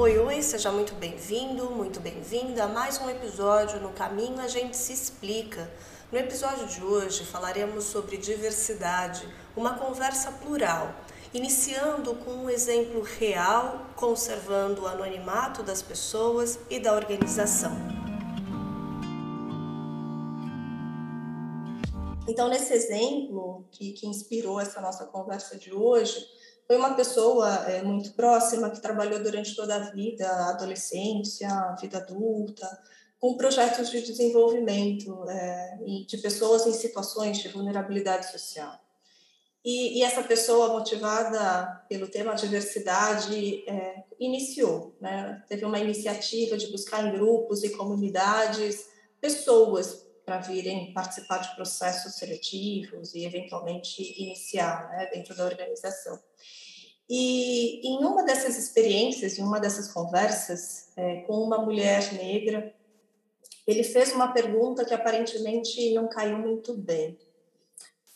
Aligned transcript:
Oi, 0.00 0.18
oi, 0.18 0.40
seja 0.40 0.72
muito 0.72 0.94
bem-vindo, 0.94 1.68
muito 1.72 2.00
bem-vinda 2.00 2.64
a 2.64 2.66
mais 2.66 2.98
um 3.02 3.10
episódio 3.10 3.78
no 3.80 3.92
Caminho 3.92 4.40
a 4.40 4.48
gente 4.48 4.74
se 4.74 4.94
explica. 4.94 5.70
No 6.10 6.16
episódio 6.16 6.66
de 6.66 6.82
hoje 6.82 7.22
falaremos 7.26 7.84
sobre 7.84 8.16
diversidade, 8.16 9.28
uma 9.54 9.78
conversa 9.78 10.32
plural, 10.32 10.94
iniciando 11.34 12.14
com 12.14 12.30
um 12.30 12.48
exemplo 12.48 13.02
real, 13.02 13.88
conservando 13.94 14.84
o 14.84 14.86
anonimato 14.86 15.62
das 15.62 15.82
pessoas 15.82 16.58
e 16.70 16.80
da 16.80 16.94
organização. 16.94 17.76
Então, 22.26 22.48
nesse 22.48 22.72
exemplo 22.72 23.66
que, 23.70 23.92
que 23.92 24.06
inspirou 24.06 24.58
essa 24.58 24.80
nossa 24.80 25.04
conversa 25.04 25.58
de 25.58 25.74
hoje, 25.74 26.26
foi 26.70 26.76
uma 26.76 26.94
pessoa 26.94 27.52
é, 27.68 27.82
muito 27.82 28.12
próxima 28.12 28.70
que 28.70 28.80
trabalhou 28.80 29.20
durante 29.20 29.56
toda 29.56 29.74
a 29.74 29.90
vida, 29.90 30.24
adolescência, 30.50 31.48
vida 31.80 31.98
adulta, 31.98 32.64
com 33.18 33.36
projetos 33.36 33.90
de 33.90 34.00
desenvolvimento 34.00 35.28
é, 35.28 35.78
de 36.06 36.16
pessoas 36.18 36.68
em 36.68 36.72
situações 36.72 37.38
de 37.38 37.48
vulnerabilidade 37.48 38.30
social. 38.30 38.72
E, 39.64 39.98
e 39.98 40.04
essa 40.04 40.22
pessoa, 40.22 40.68
motivada 40.68 41.84
pelo 41.88 42.06
tema 42.06 42.34
diversidade, 42.34 43.68
é, 43.68 44.04
iniciou, 44.20 44.94
né? 45.00 45.42
teve 45.48 45.64
uma 45.64 45.80
iniciativa 45.80 46.56
de 46.56 46.70
buscar 46.70 47.04
em 47.04 47.10
grupos 47.10 47.64
e 47.64 47.70
comunidades 47.70 48.86
pessoas 49.20 50.06
para 50.30 50.38
virem 50.38 50.92
participar 50.92 51.38
de 51.38 51.56
processos 51.56 52.14
seletivos 52.14 53.16
e, 53.16 53.24
eventualmente, 53.24 54.00
iniciar 54.22 54.88
né, 54.90 55.10
dentro 55.12 55.34
da 55.34 55.44
organização. 55.44 56.16
E 57.08 57.84
em 57.84 58.04
uma 58.04 58.22
dessas 58.22 58.56
experiências, 58.56 59.36
em 59.36 59.42
uma 59.42 59.58
dessas 59.58 59.92
conversas 59.92 60.92
é, 60.96 61.22
com 61.22 61.32
uma 61.42 61.58
mulher 61.58 62.12
negra, 62.12 62.72
ele 63.66 63.82
fez 63.82 64.12
uma 64.12 64.32
pergunta 64.32 64.84
que 64.84 64.94
aparentemente 64.94 65.92
não 65.94 66.08
caiu 66.08 66.38
muito 66.38 66.74
bem. 66.74 67.18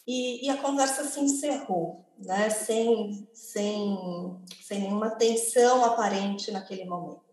E, 0.06 0.46
e 0.46 0.50
a 0.50 0.58
conversa 0.58 1.02
se 1.06 1.18
encerrou, 1.18 2.04
né, 2.16 2.48
sem, 2.48 3.28
sem, 3.34 4.38
sem 4.62 4.82
nenhuma 4.82 5.10
tensão 5.10 5.84
aparente 5.84 6.52
naquele 6.52 6.84
momento. 6.84 7.24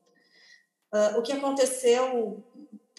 Uh, 0.91 1.19
o 1.19 1.21
que 1.21 1.33
aconteceu 1.33 2.43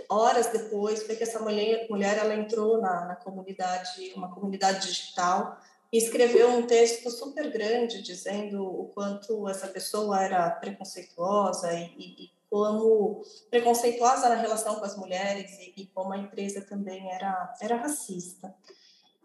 horas 0.08 0.48
depois 0.48 1.02
foi 1.02 1.16
que 1.16 1.22
essa 1.22 1.38
mulher, 1.38 1.86
mulher 1.88 2.18
ela 2.18 2.34
entrou 2.34 2.80
na, 2.80 3.06
na 3.06 3.16
comunidade, 3.16 4.12
uma 4.14 4.32
comunidade 4.32 4.86
digital, 4.86 5.58
e 5.92 5.98
escreveu 5.98 6.48
um 6.48 6.66
texto 6.66 7.10
super 7.10 7.50
grande 7.50 8.02
dizendo 8.02 8.64
o 8.64 8.86
quanto 8.94 9.46
essa 9.48 9.68
pessoa 9.68 10.22
era 10.22 10.50
preconceituosa 10.50 11.72
e, 11.74 11.94
e, 11.98 12.24
e 12.24 12.30
como 12.48 13.22
preconceituosa 13.50 14.28
na 14.28 14.34
relação 14.36 14.76
com 14.76 14.84
as 14.84 14.96
mulheres 14.96 15.52
e, 15.58 15.74
e, 15.76 15.86
como 15.86 16.12
a 16.12 16.18
empresa 16.18 16.62
também 16.62 17.10
era, 17.10 17.54
era 17.60 17.76
racista. 17.76 18.54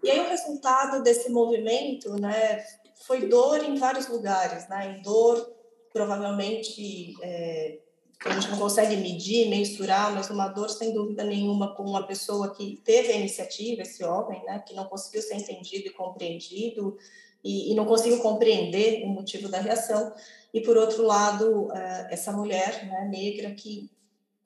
E 0.04 0.12
aí 0.12 0.20
o 0.20 0.30
resultado 0.30 1.02
desse 1.04 1.30
movimento 1.30 2.20
né, 2.20 2.66
foi 3.06 3.28
dor 3.28 3.64
em 3.64 3.76
vários 3.76 4.08
lugares, 4.08 4.68
né, 4.68 4.98
em 4.98 5.02
dor 5.02 5.56
provavelmente 5.92 7.16
é, 7.22 7.80
a 8.26 8.34
gente 8.34 8.50
não 8.50 8.58
consegue 8.58 8.96
medir, 8.98 9.50
mensurar, 9.50 10.14
mas 10.14 10.30
uma 10.30 10.48
dor 10.48 10.70
sem 10.70 10.94
dúvida 10.94 11.24
nenhuma 11.24 11.76
com 11.76 11.84
uma 11.84 12.06
pessoa 12.06 12.54
que 12.54 12.82
teve 12.84 13.12
a 13.12 13.16
iniciativa, 13.16 13.84
esse 13.84 14.04
homem, 14.04 14.44
né, 14.46 14.64
que 14.68 14.74
não 14.74 14.86
conseguiu 14.86 15.22
ser 15.22 15.36
entendido 15.36 15.88
e 15.88 15.92
compreendido 15.92 16.98
e, 17.44 17.72
e 17.72 17.76
não 17.76 17.86
conseguiu 17.86 18.20
compreender 18.20 19.04
o 19.04 19.08
motivo 19.08 19.48
da 19.48 19.60
reação, 19.60 20.12
e 20.54 20.62
por 20.62 20.76
outro 20.76 21.04
lado 21.04 21.72
eh, 21.72 22.08
essa 22.10 22.32
mulher 22.32 22.88
né, 22.88 23.08
negra 23.12 23.52
que 23.52 23.90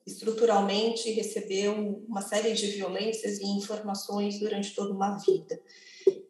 estruturalmente 0.06 1.10
recebeu 1.12 2.04
uma 2.06 2.20
série 2.20 2.52
de 2.52 2.66
violências 2.66 3.38
e 3.38 3.46
informações 3.46 4.38
durante 4.38 4.74
toda 4.74 4.92
uma 4.92 5.16
vida. 5.16 5.60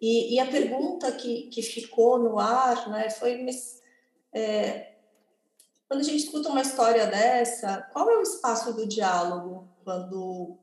E, 0.00 0.34
e 0.34 0.40
a 0.40 0.46
pergunta 0.46 1.10
que, 1.12 1.48
que 1.48 1.62
ficou 1.62 2.18
no 2.18 2.38
ar 2.38 2.88
né, 2.90 3.10
foi 3.10 3.42
mas, 3.42 3.80
é, 4.32 4.91
quando 5.92 6.00
a 6.00 6.04
gente 6.04 6.24
escuta 6.24 6.48
uma 6.48 6.62
história 6.62 7.06
dessa, 7.06 7.86
qual 7.92 8.08
é 8.08 8.16
o 8.16 8.22
espaço 8.22 8.72
do 8.72 8.86
diálogo 8.86 9.68
quando 9.84 10.56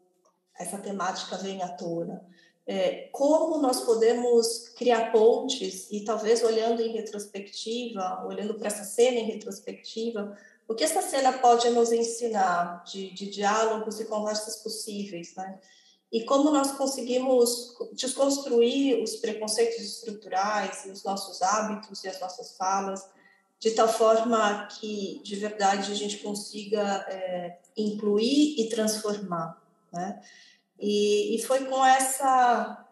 essa 0.57 0.79
temática 0.79 1.37
vem 1.37 1.61
à 1.61 1.67
tona? 1.67 2.25
É, 2.65 3.09
como 3.11 3.59
nós 3.59 3.81
podemos 3.81 4.69
criar 4.69 5.11
pontes 5.11 5.87
e 5.91 6.03
talvez 6.03 6.43
olhando 6.43 6.81
em 6.81 6.93
retrospectiva, 6.93 8.25
olhando 8.25 8.55
para 8.55 8.69
essa 8.69 8.83
cena 8.83 9.19
em 9.19 9.25
retrospectiva, 9.25 10.35
o 10.67 10.73
que 10.73 10.83
essa 10.83 11.03
cena 11.03 11.31
pode 11.33 11.69
nos 11.69 11.91
ensinar 11.91 12.83
de, 12.85 13.13
de 13.13 13.29
diálogos 13.29 13.99
e 13.99 14.05
conversas 14.05 14.55
possíveis, 14.55 15.35
né? 15.35 15.59
E 16.11 16.23
como 16.23 16.49
nós 16.49 16.71
conseguimos 16.71 17.75
desconstruir 17.93 19.03
os 19.03 19.17
preconceitos 19.17 19.79
estruturais 19.79 20.85
e 20.87 20.89
os 20.89 21.03
nossos 21.03 21.39
hábitos 21.43 22.03
e 22.03 22.07
as 22.07 22.19
nossas 22.19 22.57
falas 22.57 23.18
de 23.59 23.71
tal 23.71 23.87
forma 23.87 24.67
que, 24.67 25.21
de 25.23 25.35
verdade, 25.35 25.91
a 25.91 25.95
gente 25.95 26.17
consiga 26.19 27.05
é, 27.09 27.57
incluir 27.75 28.55
e 28.57 28.69
transformar, 28.69 29.61
né? 29.91 30.21
E, 30.79 31.35
e 31.35 31.43
foi 31.43 31.65
com 31.65 31.85
essa 31.85 32.85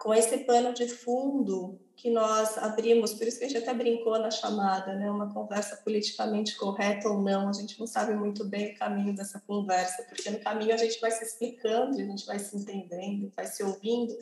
com 0.00 0.14
esse 0.14 0.38
pano 0.38 0.72
de 0.72 0.88
fundo 0.88 1.78
que 1.94 2.08
nós 2.08 2.56
abrimos, 2.56 3.12
por 3.12 3.26
isso 3.26 3.38
que 3.38 3.44
a 3.44 3.48
gente 3.48 3.58
até 3.58 3.74
brincou 3.74 4.18
na 4.18 4.30
chamada, 4.30 4.94
né? 4.94 5.10
Uma 5.10 5.30
conversa 5.30 5.76
politicamente 5.76 6.56
correta 6.56 7.10
ou 7.10 7.20
não, 7.20 7.50
a 7.50 7.52
gente 7.52 7.78
não 7.78 7.86
sabe 7.86 8.14
muito 8.14 8.42
bem 8.42 8.72
o 8.72 8.78
caminho 8.78 9.14
dessa 9.14 9.38
conversa, 9.46 10.02
porque 10.04 10.30
no 10.30 10.40
caminho 10.40 10.72
a 10.72 10.78
gente 10.78 10.98
vai 10.98 11.10
se 11.10 11.22
explicando, 11.22 12.00
a 12.00 12.02
gente 12.02 12.24
vai 12.24 12.38
se 12.38 12.56
entendendo, 12.56 13.30
vai 13.36 13.46
se 13.46 13.62
ouvindo, 13.62 14.16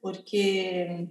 porque 0.00 1.06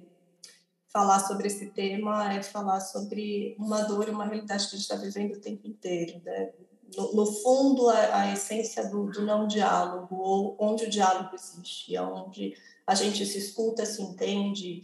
falar 0.91 1.19
sobre 1.21 1.47
esse 1.47 1.67
tema 1.67 2.33
é 2.33 2.43
falar 2.43 2.81
sobre 2.81 3.55
uma 3.57 3.81
dor 3.83 4.07
e 4.07 4.11
uma 4.11 4.25
realidade 4.25 4.67
que 4.67 4.75
a 4.75 4.77
gente 4.77 4.81
está 4.81 4.95
vivendo 4.95 5.35
o 5.35 5.39
tempo 5.39 5.65
inteiro. 5.65 6.21
Né? 6.23 6.51
No, 6.95 7.13
no 7.13 7.25
fundo, 7.25 7.89
a, 7.89 8.21
a 8.21 8.33
essência 8.33 8.87
do, 8.89 9.09
do, 9.09 9.21
não 9.25 9.47
diálogo, 9.47 10.15
ou 10.15 10.55
onde 10.59 10.85
o 10.85 10.89
diálogo 10.89 11.33
existe, 11.33 11.95
é 11.95 12.01
onde 12.01 12.57
a 12.85 12.93
gente 12.93 13.25
se 13.25 13.37
escuta, 13.37 13.85
se 13.85 14.01
entende 14.01 14.83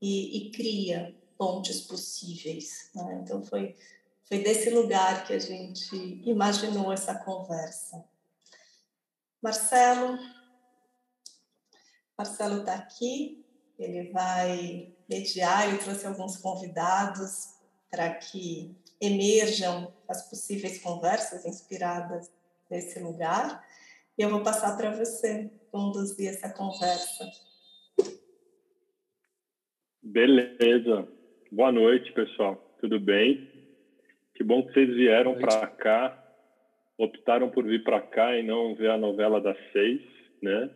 e, 0.00 0.38
e 0.38 0.50
cria 0.52 1.14
pontes 1.36 1.80
possíveis. 1.80 2.90
Né? 2.94 3.20
Então, 3.24 3.42
foi, 3.42 3.74
foi 4.24 4.38
desse 4.38 4.70
lugar 4.70 5.26
que 5.26 5.32
a 5.32 5.40
gente 5.40 6.22
imaginou 6.24 6.92
essa 6.92 7.16
conversa. 7.16 8.04
Marcelo, 9.42 10.18
Marcelo 12.16 12.60
está 12.60 12.74
aqui, 12.74 13.44
ele 13.78 14.10
vai 14.10 14.92
mediar, 15.08 15.68
ele 15.68 15.78
trouxe 15.78 16.06
alguns 16.06 16.36
convidados 16.36 17.54
para 17.90 18.12
que 18.14 18.74
emerjam 19.00 19.92
as 20.08 20.28
possíveis 20.28 20.82
conversas 20.82 21.46
inspiradas 21.46 22.30
nesse 22.68 22.98
lugar. 22.98 23.64
E 24.18 24.22
eu 24.22 24.28
vou 24.28 24.42
passar 24.42 24.76
para 24.76 24.90
você 24.90 25.50
conduzir 25.70 26.28
essa 26.28 26.52
conversa. 26.52 27.30
Beleza. 30.02 31.08
Boa 31.52 31.70
noite, 31.70 32.12
pessoal. 32.12 32.56
Tudo 32.80 32.98
bem? 32.98 33.48
Que 34.34 34.42
bom 34.42 34.66
que 34.66 34.72
vocês 34.72 34.88
vieram 34.94 35.38
para 35.38 35.66
cá, 35.68 36.24
optaram 36.96 37.50
por 37.50 37.64
vir 37.64 37.84
para 37.84 38.00
cá 38.00 38.36
e 38.36 38.42
não 38.42 38.74
ver 38.74 38.90
a 38.90 38.98
novela 38.98 39.40
das 39.40 39.56
seis, 39.72 40.00
né? 40.42 40.70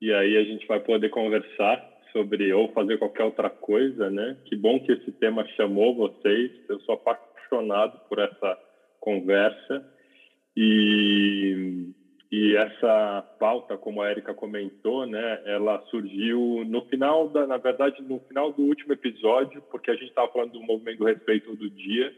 E 0.00 0.12
aí 0.12 0.36
a 0.36 0.44
gente 0.44 0.66
vai 0.66 0.80
poder 0.80 1.08
conversar 1.10 1.91
sobre 2.12 2.52
ou 2.52 2.72
fazer 2.72 2.98
qualquer 2.98 3.24
outra 3.24 3.50
coisa, 3.50 4.10
né? 4.10 4.36
Que 4.44 4.54
bom 4.54 4.78
que 4.80 4.92
esse 4.92 5.10
tema 5.12 5.46
chamou 5.56 5.94
vocês. 5.94 6.50
Eu 6.68 6.80
sou 6.80 6.94
apaixonado 6.94 7.98
por 8.08 8.18
essa 8.18 8.58
conversa 9.00 9.84
e 10.56 11.92
e 12.32 12.56
essa 12.56 13.20
pauta, 13.38 13.76
como 13.76 14.00
a 14.00 14.10
Erika 14.10 14.32
comentou, 14.32 15.04
né, 15.04 15.42
ela 15.44 15.82
surgiu 15.90 16.64
no 16.66 16.80
final 16.86 17.28
da, 17.28 17.46
na 17.46 17.58
verdade, 17.58 18.02
no 18.02 18.20
final 18.20 18.50
do 18.54 18.62
último 18.62 18.94
episódio, 18.94 19.60
porque 19.70 19.90
a 19.90 19.94
gente 19.94 20.08
estava 20.08 20.32
falando 20.32 20.52
do 20.52 20.62
movimento 20.62 21.00
do 21.00 21.04
respeito 21.04 21.54
do 21.54 21.68
dia, 21.68 22.10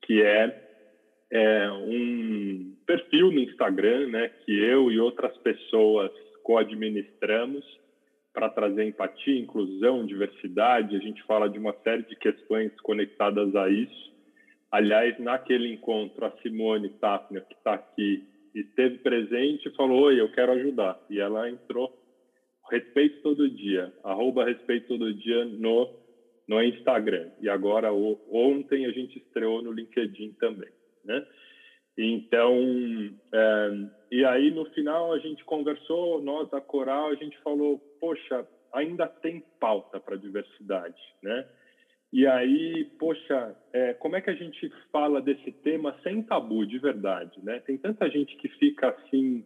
que 0.00 0.22
é, 0.22 0.66
é 1.30 1.70
um 1.70 2.74
perfil 2.86 3.30
no 3.30 3.40
Instagram, 3.40 4.06
né, 4.06 4.30
que 4.46 4.58
eu 4.58 4.90
e 4.90 4.98
outras 4.98 5.36
pessoas 5.36 6.10
co-administramos 6.42 7.62
para 8.34 8.50
trazer 8.50 8.84
empatia, 8.84 9.38
inclusão, 9.38 10.04
diversidade. 10.04 10.96
A 10.96 10.98
gente 10.98 11.22
fala 11.22 11.48
de 11.48 11.56
uma 11.56 11.72
série 11.84 12.02
de 12.02 12.16
questões 12.16 12.72
conectadas 12.80 13.54
a 13.54 13.70
isso. 13.70 14.12
Aliás, 14.72 15.16
naquele 15.20 15.72
encontro, 15.72 16.26
a 16.26 16.32
Simone 16.42 16.90
Tafner, 16.98 17.46
que 17.46 17.54
está 17.54 17.74
aqui, 17.74 18.24
esteve 18.52 18.98
presente 18.98 19.68
e 19.68 19.76
falou: 19.76 20.02
Oi, 20.02 20.20
eu 20.20 20.30
quero 20.32 20.50
ajudar. 20.52 21.00
E 21.08 21.20
ela 21.20 21.48
entrou. 21.48 21.96
Respeito 22.70 23.22
todo 23.22 23.48
dia, 23.48 23.92
arroba 24.02 24.44
respeito 24.44 24.88
todo 24.88 25.14
dia 25.14 25.44
no, 25.44 25.88
no 26.48 26.62
Instagram. 26.62 27.30
E 27.40 27.48
agora, 27.48 27.92
ontem, 27.92 28.86
a 28.86 28.90
gente 28.90 29.18
estreou 29.18 29.62
no 29.62 29.70
LinkedIn 29.70 30.32
também. 30.40 30.70
Né? 31.04 31.24
Então, 31.96 32.58
é, 33.32 33.70
e 34.10 34.24
aí 34.24 34.50
no 34.50 34.64
final 34.66 35.12
a 35.12 35.18
gente 35.18 35.44
conversou, 35.44 36.20
nós, 36.22 36.52
a 36.52 36.60
Coral, 36.60 37.08
a 37.08 37.14
gente 37.14 37.38
falou, 37.42 37.78
poxa, 38.00 38.46
ainda 38.72 39.06
tem 39.06 39.44
pauta 39.60 40.00
para 40.00 40.16
diversidade, 40.16 41.00
né? 41.22 41.46
E 42.12 42.26
aí, 42.26 42.84
poxa, 42.98 43.56
é, 43.72 43.92
como 43.94 44.16
é 44.16 44.20
que 44.20 44.30
a 44.30 44.34
gente 44.34 44.70
fala 44.92 45.20
desse 45.20 45.50
tema 45.50 45.96
sem 46.02 46.22
tabu, 46.22 46.64
de 46.64 46.78
verdade, 46.78 47.40
né? 47.42 47.60
Tem 47.60 47.76
tanta 47.76 48.08
gente 48.08 48.36
que 48.36 48.48
fica 48.48 48.88
assim, 48.88 49.44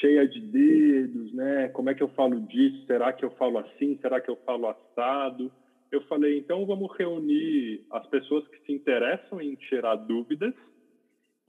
cheia 0.00 0.26
de 0.26 0.40
dedos, 0.40 1.32
né? 1.34 1.68
Como 1.68 1.90
é 1.90 1.94
que 1.94 2.02
eu 2.02 2.08
falo 2.08 2.40
disso? 2.40 2.86
Será 2.86 3.12
que 3.12 3.24
eu 3.24 3.30
falo 3.32 3.58
assim? 3.58 3.98
Será 4.00 4.20
que 4.20 4.30
eu 4.30 4.36
falo 4.46 4.68
assado? 4.68 5.52
Eu 5.90 6.00
falei, 6.02 6.38
então 6.38 6.64
vamos 6.64 6.90
reunir 6.96 7.84
as 7.90 8.06
pessoas 8.06 8.46
que 8.48 8.60
se 8.64 8.72
interessam 8.72 9.40
em 9.40 9.54
tirar 9.56 9.96
dúvidas 9.96 10.54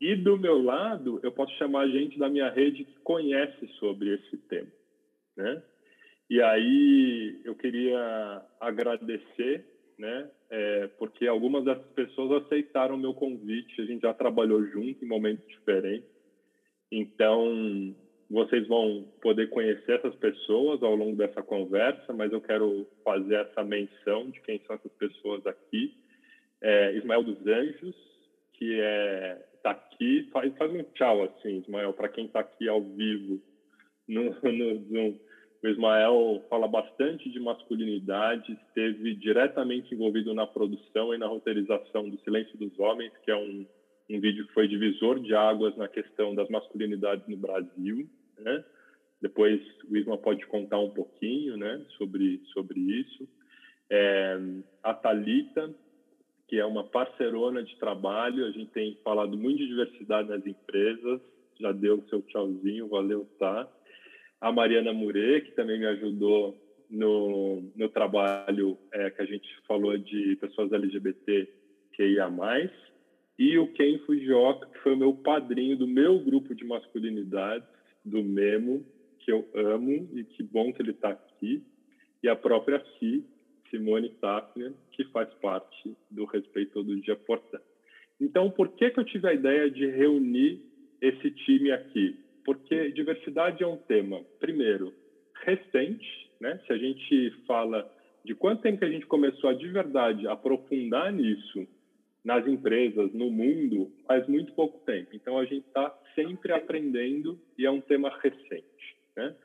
e 0.01 0.15
do 0.15 0.37
meu 0.37 0.61
lado, 0.61 1.19
eu 1.23 1.31
posso 1.31 1.55
chamar 1.57 1.87
gente 1.87 2.17
da 2.17 2.27
minha 2.27 2.49
rede 2.49 2.83
que 2.83 2.99
conhece 2.99 3.67
sobre 3.79 4.15
esse 4.15 4.37
tema, 4.49 4.71
né? 5.37 5.63
E 6.29 6.41
aí 6.41 7.39
eu 7.45 7.55
queria 7.55 8.41
agradecer 8.59 9.65
né? 10.01 10.27
É, 10.49 10.87
porque 10.97 11.27
algumas 11.27 11.63
dessas 11.63 11.85
pessoas 11.93 12.43
aceitaram 12.43 12.97
meu 12.97 13.13
convite, 13.13 13.79
a 13.79 13.85
gente 13.85 14.01
já 14.01 14.13
trabalhou 14.13 14.65
junto 14.65 15.05
em 15.05 15.07
momentos 15.07 15.47
diferentes. 15.47 16.09
Então, 16.91 17.95
vocês 18.27 18.67
vão 18.67 19.07
poder 19.21 19.51
conhecer 19.51 19.99
essas 19.99 20.15
pessoas 20.15 20.81
ao 20.81 20.95
longo 20.95 21.15
dessa 21.15 21.43
conversa, 21.43 22.11
mas 22.13 22.33
eu 22.33 22.41
quero 22.41 22.87
fazer 23.03 23.35
essa 23.35 23.63
menção 23.63 24.31
de 24.31 24.41
quem 24.41 24.59
são 24.65 24.75
essas 24.75 24.91
pessoas 24.93 25.45
aqui. 25.45 25.93
É, 26.59 26.95
Ismael 26.95 27.23
dos 27.23 27.45
Anjos, 27.45 27.95
que 28.53 28.81
é, 28.81 29.45
tá 29.63 29.71
aqui, 29.71 30.29
faz, 30.31 30.55
faz 30.57 30.71
um 30.71 30.83
tchau 30.95 31.23
assim, 31.23 31.59
Ismael, 31.59 31.93
para 31.93 32.09
quem 32.09 32.25
está 32.25 32.39
aqui 32.39 32.67
ao 32.67 32.81
vivo 32.81 33.41
no, 34.07 34.23
no 34.23 34.83
Zoom. 34.85 35.17
O 35.63 35.67
Ismael 35.67 36.43
fala 36.49 36.67
bastante 36.67 37.29
de 37.29 37.39
masculinidade, 37.39 38.51
esteve 38.53 39.13
diretamente 39.13 39.93
envolvido 39.93 40.33
na 40.33 40.47
produção 40.47 41.13
e 41.13 41.19
na 41.19 41.27
roteirização 41.27 42.09
do 42.09 42.19
Silêncio 42.21 42.57
dos 42.57 42.77
Homens, 42.79 43.13
que 43.23 43.29
é 43.29 43.35
um, 43.35 43.65
um 44.09 44.19
vídeo 44.19 44.47
que 44.47 44.53
foi 44.53 44.67
divisor 44.67 45.19
de 45.19 45.35
águas 45.35 45.77
na 45.77 45.87
questão 45.87 46.33
das 46.33 46.49
masculinidades 46.49 47.27
no 47.27 47.37
Brasil. 47.37 48.09
Né? 48.39 48.65
Depois 49.21 49.61
o 49.87 49.95
Isma 49.95 50.17
pode 50.17 50.43
contar 50.47 50.79
um 50.79 50.89
pouquinho 50.89 51.55
né, 51.57 51.85
sobre, 51.95 52.41
sobre 52.53 52.79
isso. 52.79 53.29
É, 53.87 54.39
a 54.81 54.95
Talita, 54.95 55.71
que 56.51 56.59
é 56.59 56.65
uma 56.65 56.83
parcerona 56.83 57.63
de 57.63 57.77
trabalho, 57.77 58.45
a 58.45 58.51
gente 58.51 58.71
tem 58.71 58.99
falado 59.05 59.37
muito 59.37 59.59
de 59.59 59.69
diversidade 59.69 60.27
nas 60.27 60.45
empresas, 60.45 61.21
já 61.57 61.71
deu 61.71 61.99
o 61.99 62.09
seu 62.09 62.21
tchauzinho, 62.23 62.89
valeu, 62.89 63.25
tá? 63.39 63.71
a 64.41 64.51
Mariana 64.51 64.91
Mure, 64.91 65.43
que 65.43 65.51
também 65.51 65.79
me 65.79 65.85
ajudou 65.85 66.59
no, 66.89 67.71
no 67.73 67.87
trabalho 67.87 68.77
é, 68.91 69.09
que 69.11 69.21
a 69.21 69.25
gente 69.25 69.47
falou 69.65 69.97
de 69.97 70.35
pessoas 70.41 70.73
LGBT 70.73 71.47
que 71.93 72.03
ia 72.03 72.29
mais, 72.29 72.69
e 73.39 73.57
o 73.57 73.71
Ken 73.71 73.99
Fujioka, 73.99 74.65
que 74.65 74.79
foi 74.79 74.93
o 74.93 74.97
meu 74.97 75.13
padrinho 75.13 75.77
do 75.77 75.87
meu 75.87 76.19
grupo 76.19 76.53
de 76.53 76.65
masculinidade, 76.65 77.63
do 78.03 78.21
Memo, 78.21 78.85
que 79.19 79.31
eu 79.31 79.47
amo 79.55 80.09
e 80.13 80.25
que 80.25 80.43
bom 80.43 80.73
que 80.73 80.81
ele 80.81 80.91
está 80.91 81.11
aqui, 81.11 81.63
e 82.21 82.27
a 82.27 82.35
própria 82.35 82.83
Si, 82.99 83.23
Simone 83.69 84.09
Tafner, 84.19 84.73
que 85.05 85.11
faz 85.11 85.31
parte 85.35 85.95
do 86.09 86.25
Respeito 86.25 86.73
Todo 86.73 86.99
Dia 87.01 87.15
Portanto. 87.15 87.63
Então, 88.19 88.51
por 88.51 88.69
que, 88.69 88.89
que 88.89 88.99
eu 88.99 89.05
tive 89.05 89.27
a 89.27 89.33
ideia 89.33 89.69
de 89.69 89.85
reunir 89.87 90.61
esse 91.01 91.31
time 91.31 91.71
aqui? 91.71 92.17
porque 92.45 92.91
diversidade 92.91 93.63
é 93.63 93.67
um 93.67 93.77
tema, 93.77 94.21
primeiro, 94.39 94.93
recente, 95.43 96.29
né? 96.39 96.59
Se 96.65 96.73
a 96.73 96.77
gente 96.77 97.31
fala 97.47 97.89
de 98.23 98.35
quanto 98.35 98.61
tempo 98.61 98.79
que 98.79 98.85
a 98.85 98.89
gente 98.89 99.05
começou 99.05 99.49
a 99.49 99.53
de 99.53 99.67
verdade 99.67 100.27
aprofundar 100.27 101.11
nisso 101.11 101.67
nas 102.23 102.45
empresas, 102.47 103.11
no 103.13 103.31
mundo, 103.31 103.91
faz 104.07 104.27
muito 104.27 104.53
pouco 104.53 104.79
tempo. 104.85 105.09
Então 105.13 105.39
a 105.39 105.45
gente 105.45 105.65
está 105.65 105.95
sempre 106.13 106.51
aprendendo 106.53 107.39
e 107.57 107.65
é 107.65 107.71
um 107.71 107.81
tema 107.81 108.15
recente, 108.21 108.95
né? 109.15 109.35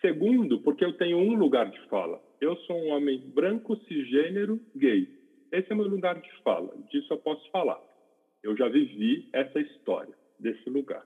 Segundo, 0.00 0.60
porque 0.60 0.84
eu 0.84 0.92
tenho 0.94 1.16
um 1.16 1.34
lugar 1.34 1.70
de 1.70 1.80
fala. 1.88 2.20
Eu 2.44 2.58
sou 2.66 2.76
um 2.76 2.90
homem 2.90 3.18
branco, 3.34 3.74
cisgênero, 3.88 4.60
gay. 4.76 5.08
Esse 5.50 5.72
é 5.72 5.74
meu 5.74 5.88
lugar 5.88 6.20
de 6.20 6.30
fala. 6.42 6.76
Disso 6.90 7.10
eu 7.10 7.16
posso 7.16 7.50
falar. 7.50 7.80
Eu 8.42 8.54
já 8.54 8.68
vivi 8.68 9.30
essa 9.32 9.58
história 9.60 10.12
desse 10.38 10.68
lugar 10.68 11.02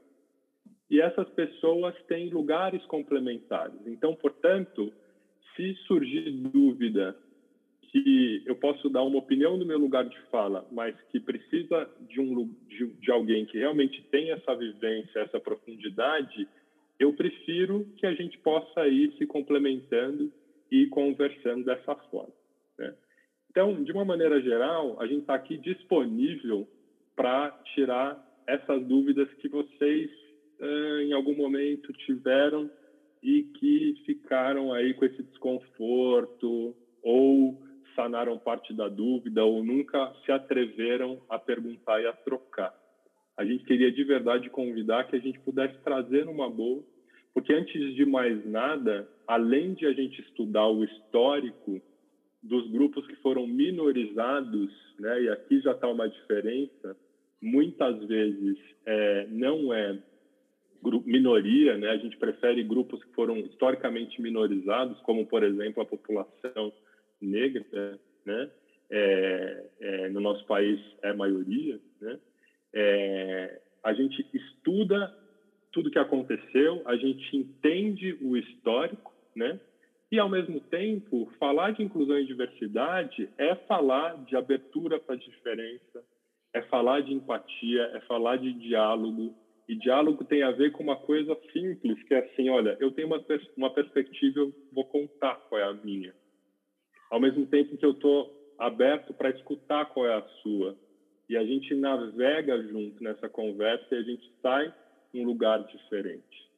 e 0.90 1.00
essas 1.00 1.28
pessoas 1.30 1.94
têm 2.08 2.28
lugares 2.30 2.84
complementares. 2.86 3.78
Então, 3.86 4.16
portanto, 4.16 4.92
se 5.54 5.74
surgir 5.86 6.28
dúvida 6.32 7.16
que 7.82 8.42
eu 8.44 8.56
posso 8.56 8.90
dar 8.90 9.04
uma 9.04 9.18
opinião 9.18 9.56
do 9.56 9.64
meu 9.64 9.78
lugar 9.78 10.08
de 10.08 10.18
fala, 10.32 10.66
mas 10.72 11.00
que 11.12 11.20
precisa 11.20 11.88
de, 12.08 12.20
um, 12.20 12.52
de, 12.66 12.84
de 12.84 13.12
alguém 13.12 13.46
que 13.46 13.58
realmente 13.58 14.02
tem 14.10 14.32
essa 14.32 14.56
vivência, 14.56 15.20
essa 15.20 15.38
profundidade, 15.38 16.48
eu 16.98 17.12
prefiro 17.12 17.86
que 17.96 18.06
a 18.06 18.14
gente 18.14 18.36
possa 18.38 18.88
ir 18.88 19.12
se 19.16 19.24
complementando 19.24 20.32
e 20.70 20.86
conversando 20.86 21.64
dessa 21.64 21.94
forma. 22.10 22.32
Né? 22.78 22.94
Então, 23.50 23.82
de 23.82 23.92
uma 23.92 24.04
maneira 24.04 24.40
geral, 24.40 25.00
a 25.00 25.06
gente 25.06 25.20
está 25.20 25.34
aqui 25.34 25.56
disponível 25.56 26.68
para 27.16 27.50
tirar 27.74 28.24
essas 28.46 28.84
dúvidas 28.86 29.28
que 29.34 29.48
vocês 29.48 30.10
em 30.60 31.12
algum 31.12 31.36
momento 31.36 31.92
tiveram 31.92 32.70
e 33.22 33.42
que 33.42 34.02
ficaram 34.06 34.72
aí 34.72 34.94
com 34.94 35.04
esse 35.04 35.22
desconforto 35.22 36.74
ou 37.02 37.60
sanaram 37.94 38.38
parte 38.38 38.72
da 38.72 38.88
dúvida 38.88 39.44
ou 39.44 39.64
nunca 39.64 40.12
se 40.24 40.30
atreveram 40.30 41.20
a 41.28 41.38
perguntar 41.38 42.00
e 42.00 42.06
a 42.06 42.12
trocar. 42.12 42.74
A 43.36 43.44
gente 43.44 43.64
queria 43.64 43.90
de 43.90 44.04
verdade 44.04 44.50
convidar 44.50 45.04
que 45.04 45.16
a 45.16 45.18
gente 45.18 45.38
pudesse 45.40 45.76
trazer 45.78 46.24
numa 46.24 46.48
boa, 46.48 46.82
porque 47.38 47.52
antes 47.52 47.94
de 47.94 48.04
mais 48.04 48.44
nada, 48.44 49.08
além 49.24 49.72
de 49.74 49.86
a 49.86 49.92
gente 49.92 50.20
estudar 50.22 50.66
o 50.66 50.82
histórico 50.82 51.80
dos 52.42 52.68
grupos 52.68 53.06
que 53.06 53.14
foram 53.22 53.46
minorizados, 53.46 54.72
né, 54.98 55.22
e 55.22 55.28
aqui 55.28 55.60
já 55.60 55.70
está 55.70 55.86
uma 55.86 56.08
diferença, 56.08 56.96
muitas 57.40 57.96
vezes 58.06 58.58
é, 58.84 59.28
não 59.30 59.72
é 59.72 59.96
minoria, 61.04 61.78
né? 61.78 61.90
A 61.90 61.96
gente 61.98 62.16
prefere 62.16 62.64
grupos 62.64 63.04
que 63.04 63.14
foram 63.14 63.36
historicamente 63.36 64.20
minorizados, 64.20 65.00
como 65.02 65.24
por 65.24 65.44
exemplo 65.44 65.80
a 65.80 65.86
população 65.86 66.72
negra, 67.20 68.00
né? 68.26 68.50
É, 68.90 69.64
é, 69.80 70.08
no 70.08 70.20
nosso 70.20 70.44
país 70.44 70.80
é 71.02 71.12
maioria, 71.12 71.78
né? 72.00 72.18
É, 72.74 73.60
a 73.84 73.92
gente 73.92 74.26
estuda 74.34 75.16
tudo 75.72 75.90
que 75.90 75.98
aconteceu, 75.98 76.82
a 76.86 76.96
gente 76.96 77.36
entende 77.36 78.18
o 78.20 78.36
histórico, 78.36 79.12
né? 79.34 79.58
E 80.10 80.18
ao 80.18 80.28
mesmo 80.28 80.60
tempo, 80.60 81.30
falar 81.38 81.72
de 81.72 81.82
inclusão 81.82 82.18
e 82.18 82.26
diversidade 82.26 83.28
é 83.36 83.54
falar 83.54 84.24
de 84.24 84.36
abertura 84.36 84.98
para 84.98 85.14
a 85.14 85.18
diferença, 85.18 86.02
é 86.54 86.62
falar 86.62 87.02
de 87.02 87.12
empatia, 87.12 87.82
é 87.94 88.00
falar 88.00 88.36
de 88.36 88.52
diálogo, 88.54 89.34
e 89.68 89.74
diálogo 89.74 90.24
tem 90.24 90.42
a 90.42 90.50
ver 90.50 90.72
com 90.72 90.82
uma 90.82 90.96
coisa 90.96 91.36
simples, 91.52 92.02
que 92.04 92.14
é 92.14 92.20
assim, 92.20 92.48
olha, 92.48 92.74
eu 92.80 92.90
tenho 92.90 93.06
uma, 93.06 93.22
uma 93.54 93.70
perspectiva, 93.70 94.40
eu 94.40 94.54
vou 94.72 94.86
contar 94.86 95.34
qual 95.48 95.60
é 95.60 95.64
a 95.64 95.74
minha. 95.74 96.14
Ao 97.10 97.20
mesmo 97.20 97.46
tempo 97.46 97.76
que 97.76 97.84
eu 97.84 97.90
estou 97.90 98.34
aberto 98.58 99.12
para 99.12 99.28
escutar 99.28 99.84
qual 99.86 100.06
é 100.06 100.14
a 100.14 100.22
sua. 100.42 100.74
E 101.28 101.36
a 101.36 101.44
gente 101.44 101.74
navega 101.74 102.62
junto 102.62 103.02
nessa 103.02 103.28
conversa 103.28 103.86
e 103.94 103.98
a 103.98 104.02
gente 104.02 104.32
sai 104.40 104.74
um 105.14 105.24
lugar 105.24 105.64
diferente. 105.64 106.48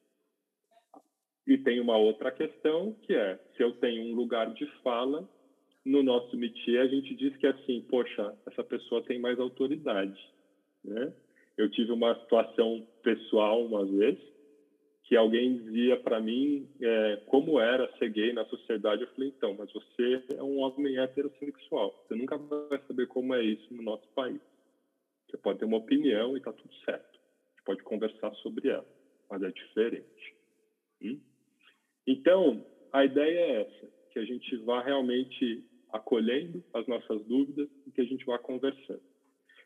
E 1.47 1.57
tem 1.57 1.79
uma 1.79 1.97
outra 1.97 2.31
questão, 2.31 2.93
que 3.01 3.13
é, 3.13 3.39
se 3.55 3.63
eu 3.63 3.73
tenho 3.73 4.03
um 4.03 4.15
lugar 4.15 4.53
de 4.53 4.65
fala, 4.83 5.27
no 5.83 6.03
nosso 6.03 6.37
métier 6.37 6.81
a 6.81 6.87
gente 6.87 7.15
diz 7.15 7.35
que 7.37 7.47
é 7.47 7.49
assim, 7.49 7.81
poxa, 7.89 8.35
essa 8.45 8.63
pessoa 8.63 9.03
tem 9.03 9.19
mais 9.19 9.39
autoridade, 9.39 10.19
né? 10.83 11.13
Eu 11.57 11.69
tive 11.69 11.91
uma 11.91 12.15
situação 12.21 12.87
pessoal 13.03 13.65
uma 13.65 13.85
vez 13.85 14.17
que 15.11 15.15
alguém 15.17 15.57
dizia 15.57 15.99
para 15.99 16.21
mim 16.21 16.69
é, 16.81 17.17
como 17.25 17.59
era 17.59 17.91
ser 17.97 18.09
gay 18.09 18.31
na 18.31 18.45
sociedade. 18.45 19.01
Eu 19.01 19.09
falei, 19.09 19.27
então, 19.29 19.53
mas 19.59 19.69
você 19.73 20.23
é 20.37 20.41
um 20.41 20.59
homem 20.59 20.97
heterossexual. 20.97 21.93
Você 22.07 22.15
nunca 22.15 22.37
vai 22.37 22.79
saber 22.87 23.07
como 23.07 23.35
é 23.35 23.43
isso 23.43 23.73
no 23.73 23.83
nosso 23.83 24.07
país. 24.15 24.39
Você 25.29 25.35
pode 25.35 25.59
ter 25.59 25.65
uma 25.65 25.77
opinião 25.77 26.35
e 26.35 26.37
está 26.37 26.53
tudo 26.53 26.73
certo. 26.85 27.19
Gente 27.61 27.65
pode 27.65 27.83
conversar 27.83 28.33
sobre 28.35 28.69
ela, 28.69 28.85
mas 29.29 29.41
é 29.43 29.51
diferente. 29.51 30.35
Hum? 31.01 31.19
Então, 32.07 32.65
a 32.91 33.05
ideia 33.05 33.39
é 33.39 33.61
essa, 33.61 33.91
que 34.11 34.19
a 34.19 34.25
gente 34.25 34.55
vá 34.57 34.81
realmente 34.81 35.63
acolhendo 35.89 36.63
as 36.73 36.85
nossas 36.87 37.23
dúvidas 37.25 37.69
e 37.85 37.91
que 37.91 38.01
a 38.01 38.05
gente 38.05 38.25
vá 38.25 38.39
conversando. 38.39 39.01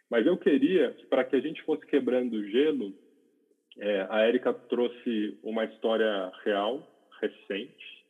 Mas 0.09 0.25
eu 0.25 0.37
queria, 0.37 0.95
para 1.09 1.23
que 1.23 1.35
a 1.35 1.39
gente 1.39 1.61
fosse 1.63 1.85
quebrando 1.85 2.33
o 2.33 2.47
gelo, 2.47 2.93
é, 3.77 4.05
a 4.09 4.21
Érica 4.21 4.53
trouxe 4.53 5.37
uma 5.41 5.63
história 5.65 6.31
real, 6.43 6.85
recente, 7.21 8.05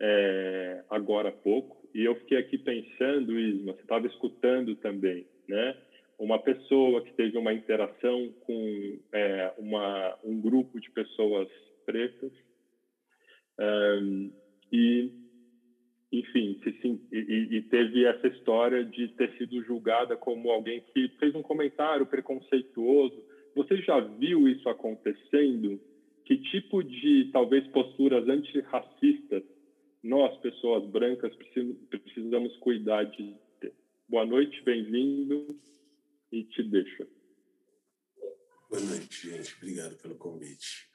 é, 0.00 0.84
agora 0.90 1.28
há 1.28 1.32
pouco, 1.32 1.76
e 1.94 2.04
eu 2.04 2.14
fiquei 2.16 2.38
aqui 2.38 2.58
pensando, 2.58 3.38
Isma, 3.38 3.72
você 3.72 3.82
estava 3.82 4.06
escutando 4.06 4.74
também, 4.76 5.26
né? 5.46 5.76
Uma 6.22 6.38
pessoa 6.38 7.02
que 7.02 7.12
teve 7.14 7.36
uma 7.36 7.52
interação 7.52 8.32
com 8.42 8.96
é, 9.12 9.52
uma, 9.58 10.16
um 10.22 10.40
grupo 10.40 10.78
de 10.78 10.88
pessoas 10.92 11.48
pretas 11.84 12.30
um, 13.58 14.30
e 14.72 15.10
enfim, 16.12 16.60
se, 16.62 17.00
e, 17.10 17.56
e, 17.56 17.62
teve 17.62 18.04
essa 18.04 18.28
história 18.28 18.84
de 18.84 19.08
ter 19.08 19.36
sido 19.36 19.64
julgada 19.64 20.16
como 20.16 20.52
alguém 20.52 20.80
que 20.94 21.08
fez 21.18 21.34
um 21.34 21.42
comentário 21.42 22.06
preconceituoso. 22.06 23.20
Você 23.56 23.78
já 23.78 23.98
viu 23.98 24.46
isso 24.46 24.68
acontecendo? 24.68 25.80
Que 26.24 26.36
tipo 26.36 26.84
de, 26.84 27.30
talvez, 27.32 27.66
posturas 27.68 28.28
antirracistas 28.28 29.42
nós, 30.04 30.38
pessoas 30.38 30.88
brancas, 30.88 31.34
precisamos 31.90 32.56
cuidar 32.58 33.04
de 33.06 33.34
ter? 33.58 33.72
Boa 34.08 34.24
noite, 34.24 34.62
bem-vindo 34.62 35.48
e 36.32 36.44
te 36.44 36.62
deixo. 36.62 37.06
Boa 38.70 38.82
noite, 38.82 39.30
gente. 39.30 39.54
Obrigado 39.56 39.96
pelo 39.96 40.14
convite. 40.14 40.88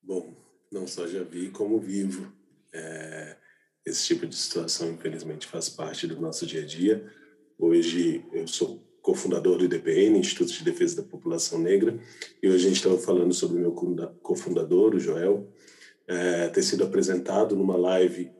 Bom, 0.00 0.34
não 0.70 0.86
só 0.86 1.06
já 1.08 1.24
vi, 1.24 1.50
como 1.50 1.80
vivo. 1.80 2.32
É 2.72 3.36
esse 3.84 4.06
tipo 4.06 4.26
de 4.26 4.36
situação, 4.36 4.92
infelizmente, 4.92 5.46
faz 5.46 5.68
parte 5.68 6.06
do 6.06 6.20
nosso 6.20 6.46
dia 6.46 6.62
a 6.62 6.66
dia. 6.66 7.12
Hoje, 7.58 8.24
eu 8.32 8.46
sou 8.46 8.78
cofundador 9.02 9.58
do 9.58 9.64
IDPN, 9.64 10.18
Instituto 10.18 10.52
de 10.52 10.62
Defesa 10.62 11.02
da 11.02 11.08
População 11.08 11.58
Negra, 11.58 11.98
e 12.42 12.48
hoje 12.48 12.66
a 12.66 12.68
gente 12.68 12.76
estava 12.76 12.98
falando 12.98 13.32
sobre 13.32 13.56
o 13.56 13.60
meu 13.60 13.72
cofundador, 14.22 14.94
o 14.94 15.00
Joel, 15.00 15.50
é, 16.06 16.48
ter 16.48 16.62
sido 16.62 16.84
apresentado 16.84 17.56
numa 17.56 17.76
live 17.76 18.30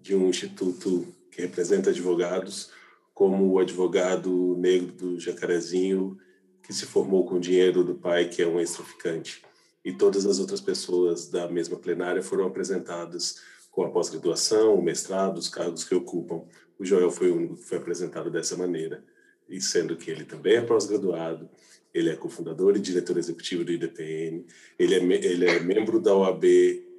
de 0.00 0.14
um 0.14 0.28
instituto 0.28 1.06
que 1.30 1.42
representa 1.42 1.90
advogados, 1.90 2.70
como 3.14 3.52
o 3.52 3.58
advogado 3.60 4.56
negro 4.58 4.92
do 4.92 5.20
Jacarezinho, 5.20 6.18
que 6.62 6.72
se 6.72 6.84
formou 6.84 7.24
com 7.24 7.36
o 7.36 7.40
dinheiro 7.40 7.84
do 7.84 7.94
pai, 7.94 8.28
que 8.28 8.42
é 8.42 8.46
um 8.46 8.58
ex-traficante. 8.58 9.42
E 9.84 9.92
todas 9.92 10.26
as 10.26 10.40
outras 10.40 10.60
pessoas 10.60 11.28
da 11.28 11.48
mesma 11.48 11.78
plenária 11.78 12.22
foram 12.22 12.46
apresentadas 12.46 13.40
com 13.70 13.84
a 13.84 13.90
pós-graduação, 13.90 14.74
o 14.74 14.82
mestrado, 14.82 15.38
os 15.38 15.48
cargos 15.48 15.84
que 15.84 15.94
ocupam. 15.94 16.42
O 16.78 16.84
Joel 16.84 17.10
foi 17.10 17.30
o 17.30 17.36
único 17.36 17.56
que 17.56 17.64
foi 17.64 17.78
apresentado 17.78 18.30
dessa 18.30 18.56
maneira, 18.56 19.04
e 19.48 19.60
sendo 19.60 19.96
que 19.96 20.10
ele 20.10 20.24
também 20.24 20.56
é 20.56 20.60
pós-graduado, 20.60 21.48
ele 21.92 22.10
é 22.10 22.16
cofundador 22.16 22.76
e 22.76 22.80
diretor 22.80 23.16
executivo 23.18 23.62
do 23.62 23.70
IDPN, 23.70 24.44
ele 24.78 24.94
é, 24.94 25.24
ele 25.24 25.46
é 25.46 25.60
membro 25.60 26.00
da 26.00 26.14
OAB 26.16 26.44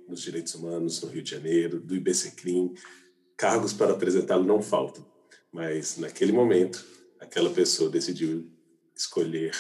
nos 0.08 0.22
Direitos 0.22 0.56
Humanos 0.56 1.02
no 1.02 1.10
Rio 1.10 1.24
de 1.24 1.32
Janeiro, 1.32 1.80
do 1.80 1.96
IBCCRIM. 1.96 2.74
Cargos 3.36 3.74
para 3.74 3.92
apresentá-lo 3.92 4.46
não 4.46 4.62
faltam, 4.62 5.06
mas 5.56 5.96
naquele 5.96 6.34
momento, 6.34 6.86
aquela 7.18 7.50
pessoa 7.50 7.90
decidiu 7.90 8.52
escolher 8.94 9.56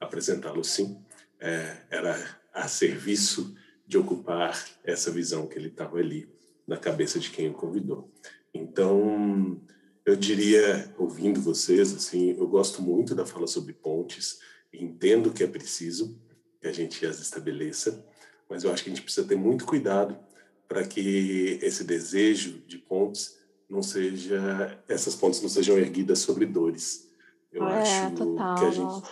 apresentá-lo 0.00 0.64
sim. 0.64 0.98
É, 1.38 1.82
era 1.90 2.40
a 2.50 2.66
serviço 2.66 3.54
de 3.86 3.98
ocupar 3.98 4.58
essa 4.82 5.10
visão 5.10 5.46
que 5.46 5.58
ele 5.58 5.68
estava 5.68 5.98
ali 5.98 6.26
na 6.66 6.78
cabeça 6.78 7.20
de 7.20 7.28
quem 7.28 7.50
o 7.50 7.52
convidou. 7.52 8.10
Então, 8.54 9.60
eu 10.06 10.16
diria, 10.16 10.90
ouvindo 10.96 11.42
vocês, 11.42 11.92
assim, 11.92 12.30
eu 12.30 12.48
gosto 12.48 12.80
muito 12.80 13.14
da 13.14 13.26
fala 13.26 13.46
sobre 13.46 13.74
pontes, 13.74 14.38
entendo 14.72 15.30
que 15.30 15.44
é 15.44 15.46
preciso 15.46 16.18
que 16.58 16.68
a 16.68 16.72
gente 16.72 17.04
as 17.04 17.20
estabeleça, 17.20 18.02
mas 18.48 18.64
eu 18.64 18.72
acho 18.72 18.82
que 18.82 18.88
a 18.88 18.94
gente 18.94 19.04
precisa 19.04 19.28
ter 19.28 19.36
muito 19.36 19.66
cuidado 19.66 20.18
para 20.66 20.86
que 20.86 21.58
esse 21.60 21.84
desejo 21.84 22.62
de 22.66 22.78
pontes 22.78 23.43
não 23.68 23.82
seja, 23.82 24.82
essas 24.88 25.14
pontes 25.14 25.40
não 25.42 25.48
sejam 25.48 25.78
erguidas 25.78 26.20
sobre 26.20 26.46
dores. 26.46 27.10
Eu 27.52 27.66
é, 27.68 27.80
acho 27.80 28.16
total, 28.16 28.54
que 28.56 28.64
a 28.64 28.70
gente, 28.70 29.08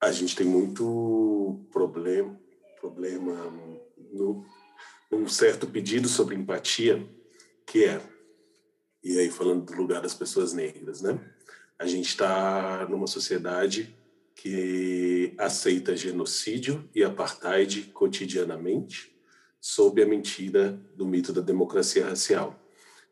a 0.00 0.12
gente 0.12 0.36
tem 0.36 0.46
muito 0.46 1.64
problema, 1.72 2.38
problema 2.80 3.34
no, 4.12 4.44
um 5.12 5.28
certo 5.28 5.66
pedido 5.66 6.08
sobre 6.08 6.34
empatia, 6.34 7.08
que 7.66 7.84
é, 7.84 8.00
e 9.02 9.18
aí 9.18 9.30
falando 9.30 9.66
do 9.66 9.74
lugar 9.74 10.02
das 10.02 10.14
pessoas 10.14 10.52
negras, 10.52 11.00
né? 11.00 11.18
A 11.78 11.86
gente 11.86 12.08
está 12.08 12.86
numa 12.88 13.06
sociedade 13.06 13.94
que 14.34 15.34
aceita 15.38 15.96
genocídio 15.96 16.88
e 16.94 17.02
apartheid 17.04 17.82
cotidianamente, 17.92 19.14
sob 19.60 20.02
a 20.02 20.06
mentira 20.06 20.72
do 20.94 21.06
mito 21.06 21.32
da 21.32 21.40
democracia 21.40 22.06
racial. 22.06 22.63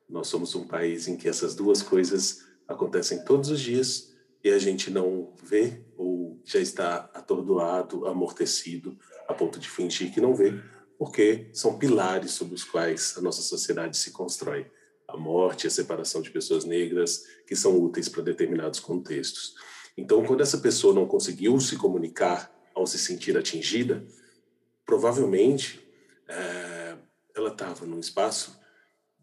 Nós 0.09 0.29
somos 0.29 0.55
um 0.55 0.67
país 0.67 1.09
em 1.09 1.17
que 1.17 1.29
essas 1.29 1.55
duas 1.55 1.83
coisas 1.83 2.45
acontecem 2.69 3.25
todos 3.25 3.51
os 3.51 3.61
dias 3.61 4.13
e 4.45 4.51
a 4.51 4.59
gente 4.59 4.91
não 4.91 5.33
vê 5.43 5.85
ou 5.97 6.41
já 6.45 6.59
está 6.59 7.11
atordoado, 7.15 8.07
amortecido, 8.07 8.99
a 9.29 9.35
ponto 9.35 9.59
de 9.59 9.69
fingir 9.69 10.13
que 10.13 10.21
não 10.21 10.35
vê, 10.35 10.61
porque 10.99 11.51
são 11.53 11.79
pilares 11.79 12.33
sobre 12.33 12.55
os 12.55 12.65
quais 12.65 13.15
a 13.17 13.21
nossa 13.21 13.43
sociedade 13.43 13.97
se 13.97 14.11
constrói. 14.11 14.71
A 15.07 15.17
morte 15.17 15.67
a 15.67 15.71
separação 15.71 16.23
de 16.23 16.31
pessoas 16.31 16.65
negras, 16.65 17.25
que 17.47 17.55
são 17.55 17.79
úteis 17.79 18.09
para 18.09 18.23
determinados 18.23 18.81
contextos. 18.81 19.55
Então, 19.97 20.25
quando 20.25 20.41
essa 20.41 20.59
pessoa 20.59 20.95
não 20.95 21.07
conseguiu 21.07 21.61
se 21.61 21.77
comunicar 21.77 22.51
ao 22.75 22.87
se 22.87 22.99
sentir 22.99 23.37
atingida, 23.37 24.07
provavelmente 24.87 25.87
é, 26.29 26.97
ela 27.37 27.51
estava 27.51 27.85
num 27.85 28.01
espaço 28.01 28.59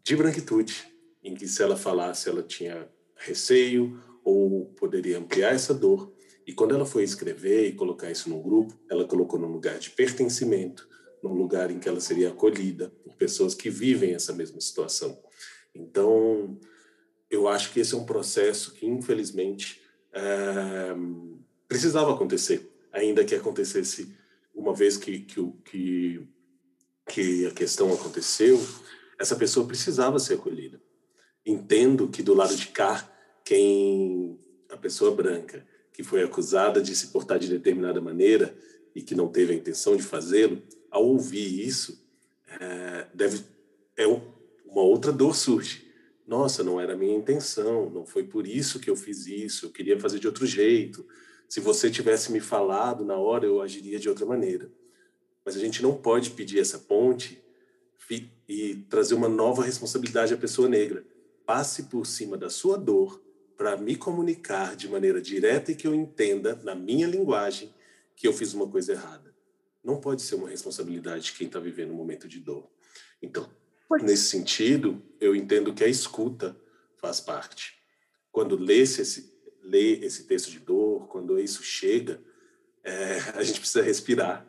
de 0.04 0.16
branquitude, 0.16 0.86
em 1.22 1.34
que 1.34 1.46
se 1.46 1.62
ela 1.62 1.76
falasse, 1.76 2.28
ela 2.28 2.42
tinha 2.42 2.88
receio 3.16 4.00
ou 4.24 4.66
poderia 4.76 5.18
ampliar 5.18 5.54
essa 5.54 5.74
dor. 5.74 6.12
E 6.46 6.52
quando 6.52 6.74
ela 6.74 6.86
foi 6.86 7.04
escrever 7.04 7.68
e 7.68 7.72
colocar 7.72 8.10
isso 8.10 8.28
num 8.28 8.42
grupo, 8.42 8.74
ela 8.90 9.04
colocou 9.04 9.38
num 9.38 9.52
lugar 9.52 9.78
de 9.78 9.90
pertencimento, 9.90 10.88
num 11.22 11.34
lugar 11.34 11.70
em 11.70 11.78
que 11.78 11.88
ela 11.88 12.00
seria 12.00 12.30
acolhida 12.30 12.90
por 13.04 13.14
pessoas 13.14 13.54
que 13.54 13.70
vivem 13.70 14.14
essa 14.14 14.32
mesma 14.32 14.60
situação. 14.60 15.18
Então, 15.74 16.58
eu 17.30 17.46
acho 17.46 17.72
que 17.72 17.80
esse 17.80 17.94
é 17.94 17.96
um 17.96 18.06
processo 18.06 18.72
que, 18.72 18.86
infelizmente, 18.86 19.80
é, 20.12 20.94
precisava 21.68 22.12
acontecer, 22.12 22.68
ainda 22.92 23.24
que 23.24 23.34
acontecesse 23.34 24.12
uma 24.52 24.74
vez 24.74 24.96
que, 24.96 25.20
que, 25.20 25.52
que, 25.64 26.28
que 27.08 27.46
a 27.46 27.52
questão 27.52 27.92
aconteceu, 27.92 28.60
essa 29.20 29.36
pessoa 29.36 29.66
precisava 29.66 30.18
ser 30.18 30.34
acolhida. 30.34 30.80
Entendo 31.44 32.08
que 32.08 32.22
do 32.22 32.32
lado 32.32 32.56
de 32.56 32.68
cá, 32.68 33.06
quem 33.44 34.40
a 34.70 34.78
pessoa 34.78 35.14
branca 35.14 35.66
que 35.92 36.02
foi 36.02 36.22
acusada 36.22 36.80
de 36.80 36.96
se 36.96 37.08
portar 37.08 37.38
de 37.38 37.46
determinada 37.46 38.00
maneira 38.00 38.56
e 38.94 39.02
que 39.02 39.14
não 39.14 39.28
teve 39.28 39.52
a 39.52 39.56
intenção 39.56 39.94
de 39.94 40.02
fazê-lo, 40.02 40.62
ao 40.90 41.06
ouvir 41.06 41.66
isso, 41.66 42.02
é, 42.48 43.06
deve 43.12 43.44
é 43.94 44.06
uma 44.06 44.80
outra 44.80 45.12
dor 45.12 45.36
surge. 45.36 45.86
Nossa, 46.26 46.64
não 46.64 46.80
era 46.80 46.94
a 46.94 46.96
minha 46.96 47.14
intenção, 47.14 47.90
não 47.90 48.06
foi 48.06 48.24
por 48.24 48.46
isso 48.46 48.80
que 48.80 48.88
eu 48.88 48.96
fiz 48.96 49.26
isso, 49.26 49.66
eu 49.66 49.70
queria 49.70 50.00
fazer 50.00 50.18
de 50.18 50.26
outro 50.26 50.46
jeito. 50.46 51.06
Se 51.46 51.60
você 51.60 51.90
tivesse 51.90 52.32
me 52.32 52.40
falado 52.40 53.04
na 53.04 53.16
hora, 53.16 53.44
eu 53.44 53.60
agiria 53.60 53.98
de 53.98 54.08
outra 54.08 54.24
maneira. 54.24 54.70
Mas 55.44 55.56
a 55.56 55.60
gente 55.60 55.82
não 55.82 55.94
pode 55.94 56.30
pedir 56.30 56.58
essa 56.58 56.78
ponte 56.78 57.42
e 58.48 58.74
trazer 58.88 59.14
uma 59.14 59.28
nova 59.28 59.62
responsabilidade 59.62 60.34
à 60.34 60.36
pessoa 60.36 60.68
negra. 60.68 61.04
Passe 61.46 61.84
por 61.84 62.06
cima 62.06 62.36
da 62.36 62.50
sua 62.50 62.76
dor 62.76 63.22
para 63.56 63.76
me 63.76 63.96
comunicar 63.96 64.74
de 64.74 64.88
maneira 64.88 65.20
direta 65.20 65.72
e 65.72 65.74
que 65.74 65.86
eu 65.86 65.94
entenda, 65.94 66.58
na 66.62 66.74
minha 66.74 67.06
linguagem, 67.06 67.72
que 68.16 68.26
eu 68.26 68.32
fiz 68.32 68.54
uma 68.54 68.66
coisa 68.66 68.92
errada 68.92 69.30
não 69.82 70.00
pode 70.00 70.22
ser 70.22 70.34
uma 70.34 70.48
responsabilidade 70.48 71.24
de 71.24 71.32
quem 71.32 71.46
está 71.46 71.58
vivendo 71.58 71.90
um 71.90 71.96
momento 71.96 72.28
de 72.28 72.38
dor. 72.38 72.68
Então, 73.20 73.50
nesse 74.02 74.24
sentido, 74.24 75.02
eu 75.20 75.34
entendo 75.34 75.74
que 75.74 75.82
a 75.82 75.88
escuta 75.88 76.56
faz 76.98 77.20
parte. 77.20 77.78
Quando 78.30 78.56
lê 78.56 78.78
esse, 78.78 79.32
lê 79.62 80.04
esse 80.04 80.24
texto 80.24 80.50
de 80.50 80.60
dor, 80.60 81.08
quando 81.08 81.38
isso 81.38 81.62
chega, 81.62 82.20
é, 82.84 83.18
a 83.34 83.42
gente 83.42 83.60
precisa 83.60 83.82
respirar, 83.82 84.46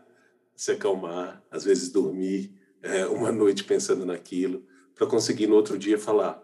se 0.56 0.72
acalmar, 0.72 1.44
às 1.50 1.64
vezes 1.64 1.90
dormir 1.90 2.54
é, 2.82 3.06
uma 3.06 3.32
noite 3.32 3.64
pensando 3.64 4.06
naquilo, 4.06 4.66
para 4.96 5.08
conseguir 5.08 5.48
no 5.48 5.56
outro 5.56 5.78
dia 5.78 5.98
falar, 5.98 6.42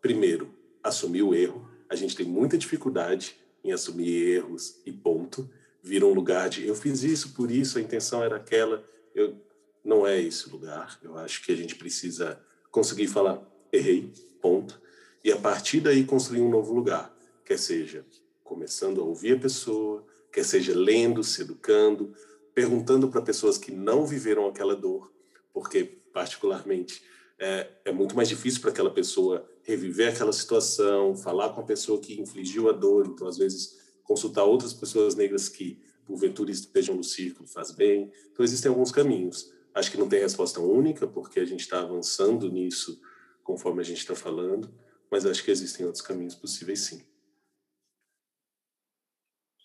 primeiro, 0.00 0.54
assumir 0.82 1.22
o 1.22 1.34
erro. 1.34 1.68
A 1.88 1.94
gente 1.94 2.16
tem 2.16 2.26
muita 2.26 2.58
dificuldade 2.58 3.36
em 3.62 3.72
assumir 3.72 4.10
erros 4.10 4.80
e 4.84 4.92
ponto 4.92 5.48
vira 5.84 6.06
um 6.06 6.14
lugar 6.14 6.48
de 6.48 6.66
eu 6.66 6.74
fiz 6.74 7.02
isso 7.02 7.34
por 7.34 7.50
isso, 7.50 7.78
a 7.78 7.80
intenção 7.80 8.24
era 8.24 8.36
aquela. 8.36 8.82
Eu, 9.14 9.36
não 9.84 10.06
é 10.06 10.18
esse 10.18 10.48
lugar. 10.48 10.98
Eu 11.02 11.16
acho 11.18 11.44
que 11.44 11.52
a 11.52 11.56
gente 11.56 11.74
precisa 11.74 12.40
conseguir 12.70 13.06
falar 13.06 13.46
errei, 13.70 14.10
ponto. 14.40 14.80
E 15.22 15.30
a 15.30 15.36
partir 15.36 15.80
daí 15.80 16.04
construir 16.04 16.40
um 16.40 16.48
novo 16.48 16.72
lugar, 16.72 17.14
quer 17.44 17.58
seja 17.58 18.04
começando 18.42 19.00
a 19.00 19.04
ouvir 19.04 19.36
a 19.36 19.40
pessoa, 19.40 20.06
quer 20.32 20.44
seja 20.44 20.74
lendo, 20.74 21.22
se 21.22 21.42
educando, 21.42 22.14
perguntando 22.54 23.08
para 23.08 23.20
pessoas 23.20 23.58
que 23.58 23.70
não 23.70 24.06
viveram 24.06 24.46
aquela 24.46 24.74
dor, 24.74 25.12
porque, 25.54 25.84
particularmente, 26.12 27.00
é, 27.38 27.70
é 27.86 27.92
muito 27.92 28.16
mais 28.16 28.28
difícil 28.28 28.60
para 28.60 28.70
aquela 28.70 28.92
pessoa 28.92 29.48
reviver 29.62 30.12
aquela 30.12 30.32
situação, 30.32 31.16
falar 31.16 31.50
com 31.50 31.60
a 31.60 31.64
pessoa 31.64 32.00
que 32.00 32.20
infligiu 32.20 32.68
a 32.68 32.72
dor. 32.72 33.06
Então, 33.06 33.28
às 33.28 33.38
vezes, 33.38 33.78
consultar 34.02 34.42
outras 34.44 34.74
pessoas 34.74 35.14
negras 35.14 35.48
que, 35.48 35.80
porventura, 36.04 36.50
estejam 36.50 36.96
no 36.96 37.04
círculo 37.04 37.48
faz 37.48 37.70
bem. 37.70 38.12
Então, 38.32 38.44
existem 38.44 38.68
alguns 38.68 38.90
caminhos. 38.90 39.52
Acho 39.72 39.90
que 39.90 39.96
não 39.96 40.08
tem 40.08 40.20
resposta 40.20 40.60
única, 40.60 41.06
porque 41.06 41.38
a 41.38 41.44
gente 41.44 41.60
está 41.60 41.80
avançando 41.80 42.50
nisso 42.50 43.00
conforme 43.42 43.80
a 43.80 43.84
gente 43.84 43.98
está 43.98 44.14
falando, 44.14 44.74
mas 45.10 45.24
acho 45.26 45.44
que 45.44 45.50
existem 45.50 45.86
outros 45.86 46.02
caminhos 46.02 46.34
possíveis, 46.34 46.80
sim. 46.80 47.04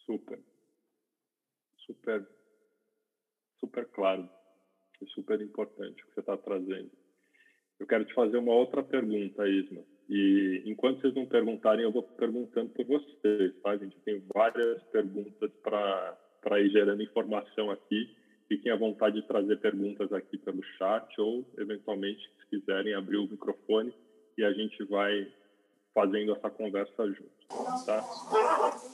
Super. 0.05 0.39
Super. 1.77 2.27
Super 3.59 3.85
claro. 3.87 4.29
É 5.01 5.05
super 5.07 5.39
importante 5.41 6.03
o 6.03 6.07
que 6.07 6.13
você 6.13 6.19
está 6.19 6.37
trazendo. 6.37 6.91
Eu 7.79 7.87
quero 7.87 8.05
te 8.05 8.13
fazer 8.13 8.37
uma 8.37 8.53
outra 8.53 8.83
pergunta, 8.83 9.47
Isma. 9.47 9.81
E 10.09 10.63
enquanto 10.65 11.01
vocês 11.01 11.13
não 11.13 11.25
perguntarem, 11.25 11.83
eu 11.83 11.91
vou 11.91 12.03
perguntando 12.03 12.69
por 12.71 12.85
vocês, 12.85 13.53
tá? 13.61 13.69
A 13.71 13.77
gente 13.77 13.95
tem 14.01 14.21
várias 14.33 14.81
perguntas 14.85 15.51
para 15.63 16.59
ir 16.59 16.69
gerando 16.71 17.03
informação 17.03 17.71
aqui. 17.71 18.09
Fiquem 18.47 18.71
à 18.71 18.75
vontade 18.75 19.21
de 19.21 19.27
trazer 19.27 19.59
perguntas 19.59 20.11
aqui 20.11 20.37
pelo 20.37 20.63
chat 20.77 21.21
ou, 21.21 21.45
eventualmente, 21.57 22.27
se 22.39 22.47
quiserem, 22.49 22.95
abrir 22.95 23.17
o 23.17 23.27
microfone 23.27 23.93
e 24.37 24.43
a 24.43 24.51
gente 24.51 24.83
vai 24.85 25.31
fazendo 25.93 26.33
essa 26.33 26.49
conversa 26.49 27.07
junto, 27.07 27.85
tá? 27.85 28.03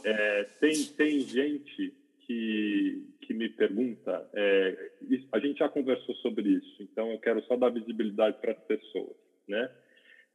É, 0.03 0.43
tem, 0.59 0.85
tem 0.97 1.19
gente 1.21 1.93
que, 2.25 3.03
que 3.21 3.33
me 3.33 3.49
pergunta, 3.49 4.27
é, 4.33 4.91
a 5.31 5.39
gente 5.39 5.59
já 5.59 5.69
conversou 5.69 6.15
sobre 6.15 6.49
isso, 6.49 6.83
então 6.83 7.11
eu 7.11 7.19
quero 7.19 7.41
só 7.43 7.55
dar 7.55 7.69
visibilidade 7.69 8.37
para 8.39 8.51
as 8.51 8.59
pessoas, 8.59 9.15
né? 9.47 9.69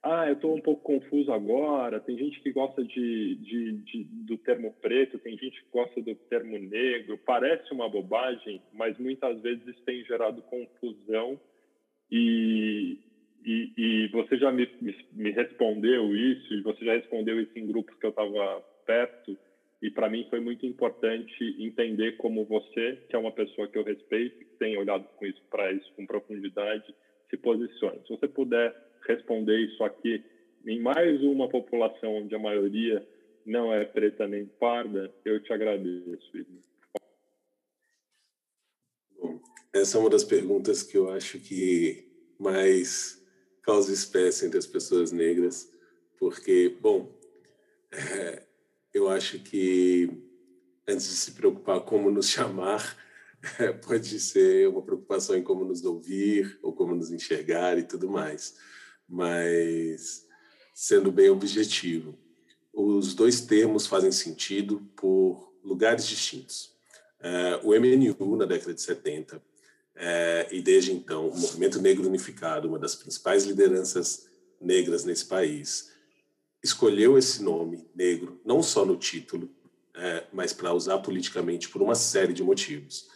ah, 0.02 0.28
eu 0.28 0.32
estou 0.32 0.56
um 0.56 0.60
pouco 0.60 0.82
confuso 0.82 1.30
agora. 1.30 2.00
Tem 2.00 2.16
gente 2.16 2.40
que 2.40 2.50
gosta 2.52 2.82
de, 2.82 3.34
de, 3.36 3.72
de, 3.72 4.04
do 4.24 4.38
termo 4.38 4.74
preto, 4.80 5.18
tem 5.18 5.36
gente 5.36 5.62
que 5.62 5.70
gosta 5.70 6.00
do 6.00 6.14
termo 6.14 6.58
negro. 6.58 7.18
Parece 7.18 7.70
uma 7.72 7.88
bobagem, 7.88 8.62
mas 8.72 8.96
muitas 8.98 9.40
vezes 9.42 9.78
tem 9.84 10.02
gerado 10.04 10.42
confusão. 10.42 11.38
E, 12.10 12.98
e, 13.44 13.72
e 13.76 14.08
você 14.08 14.38
já 14.38 14.50
me, 14.50 14.66
me, 14.80 14.96
me, 15.12 15.30
respondeu 15.32 16.16
isso, 16.16 16.54
e 16.54 16.62
você 16.62 16.84
já 16.84 16.94
respondeu 16.94 17.38
isso 17.40 17.56
em 17.58 17.66
grupos 17.66 17.94
que 17.96 18.06
eu 18.06 18.10
estava 18.10 18.62
perto. 18.86 19.36
E 19.82 19.90
para 19.90 20.10
mim 20.10 20.26
foi 20.28 20.40
muito 20.40 20.66
importante 20.66 21.56
entender 21.58 22.16
como 22.18 22.44
você, 22.44 22.98
que 23.08 23.16
é 23.16 23.18
uma 23.18 23.32
pessoa 23.32 23.66
que 23.66 23.78
eu 23.78 23.84
respeito, 23.84 24.38
que 24.38 24.56
tem 24.58 24.76
olhado 24.76 25.04
com 25.16 25.24
isso 25.24 25.40
para 25.50 25.72
isso 25.72 25.90
com 25.96 26.06
profundidade, 26.06 26.94
se 27.30 27.36
posiciona. 27.36 27.98
Se 28.06 28.10
você 28.10 28.28
puder 28.28 28.74
responder 29.06 29.58
isso 29.58 29.82
aqui 29.82 30.22
em 30.66 30.78
mais 30.80 31.22
uma 31.22 31.48
população 31.48 32.16
onde 32.16 32.34
a 32.34 32.38
maioria 32.38 33.06
não 33.46 33.72
é 33.72 33.84
preta 33.84 34.28
nem 34.28 34.44
parda, 34.44 35.12
eu 35.24 35.42
te 35.42 35.52
agradeço. 35.52 36.30
Bom, 39.18 39.40
essa 39.72 39.96
é 39.96 40.00
uma 40.00 40.10
das 40.10 40.24
perguntas 40.24 40.82
que 40.82 40.98
eu 40.98 41.10
acho 41.10 41.38
que 41.40 42.06
mais 42.38 43.24
causa 43.62 43.92
espécie 43.92 44.46
entre 44.46 44.58
as 44.58 44.66
pessoas 44.66 45.12
negras, 45.12 45.72
porque, 46.18 46.76
bom, 46.80 47.10
é, 47.92 48.42
eu 48.92 49.08
acho 49.08 49.38
que 49.38 50.10
antes 50.86 51.08
de 51.08 51.16
se 51.16 51.32
preocupar 51.32 51.80
como 51.80 52.10
nos 52.10 52.28
chamar, 52.30 52.96
pode 53.86 54.20
ser 54.20 54.68
uma 54.68 54.82
preocupação 54.82 55.36
em 55.36 55.42
como 55.42 55.64
nos 55.64 55.84
ouvir 55.84 56.58
ou 56.62 56.72
como 56.72 56.94
nos 56.94 57.10
enxergar 57.10 57.78
e 57.78 57.82
tudo 57.82 58.08
mais 58.08 58.54
mas 59.10 60.24
sendo 60.72 61.10
bem 61.10 61.28
objetivo. 61.28 62.16
Os 62.72 63.14
dois 63.14 63.40
termos 63.40 63.86
fazem 63.86 64.12
sentido 64.12 64.80
por 64.94 65.52
lugares 65.64 66.06
distintos. 66.06 66.70
Uh, 67.20 67.68
o 67.68 67.74
MNU, 67.78 68.36
na 68.36 68.46
década 68.46 68.72
de 68.72 68.80
70, 68.80 69.36
uh, 69.36 69.40
é, 69.96 70.48
e 70.50 70.62
desde 70.62 70.92
então, 70.92 71.28
o 71.28 71.36
Movimento 71.36 71.82
Negro 71.82 72.06
Unificado, 72.06 72.68
uma 72.68 72.78
das 72.78 72.94
principais 72.94 73.44
lideranças 73.44 74.26
negras 74.58 75.04
nesse 75.04 75.26
país, 75.26 75.92
escolheu 76.62 77.16
esse 77.16 77.42
nome 77.42 77.88
negro, 77.94 78.40
não 78.44 78.62
só 78.62 78.84
no 78.84 78.96
título, 78.96 79.46
uh, 79.96 80.26
mas 80.32 80.52
para 80.52 80.72
usar 80.72 80.98
politicamente 80.98 81.68
por 81.68 81.82
uma 81.82 81.94
série 81.94 82.32
de 82.32 82.42
motivos. 82.42 83.08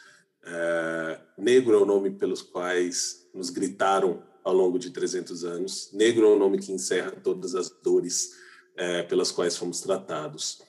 negro 1.38 1.74
é 1.74 1.78
o 1.78 1.86
nome 1.86 2.10
pelos 2.10 2.42
quais 2.42 3.28
nos 3.32 3.50
gritaram 3.50 4.22
ao 4.44 4.52
longo 4.52 4.78
de 4.78 4.90
300 4.90 5.44
anos. 5.44 5.90
Negro 5.92 6.26
é 6.26 6.28
um 6.28 6.38
nome 6.38 6.58
que 6.58 6.70
encerra 6.70 7.10
todas 7.10 7.54
as 7.54 7.70
dores 7.70 8.34
é, 8.76 9.02
pelas 9.02 9.32
quais 9.32 9.56
fomos 9.56 9.80
tratados. 9.80 10.62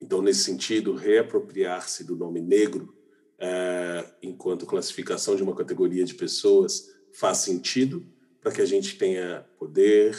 Então, 0.00 0.22
nesse 0.22 0.44
sentido, 0.44 0.94
reapropriar-se 0.94 2.02
do 2.04 2.16
nome 2.16 2.40
negro 2.40 2.96
é, 3.38 4.04
enquanto 4.22 4.66
classificação 4.66 5.36
de 5.36 5.42
uma 5.42 5.54
categoria 5.54 6.04
de 6.04 6.14
pessoas 6.14 6.88
faz 7.12 7.38
sentido 7.38 8.06
para 8.40 8.50
que 8.50 8.60
a 8.60 8.66
gente 8.66 8.96
tenha 8.96 9.46
poder, 9.58 10.16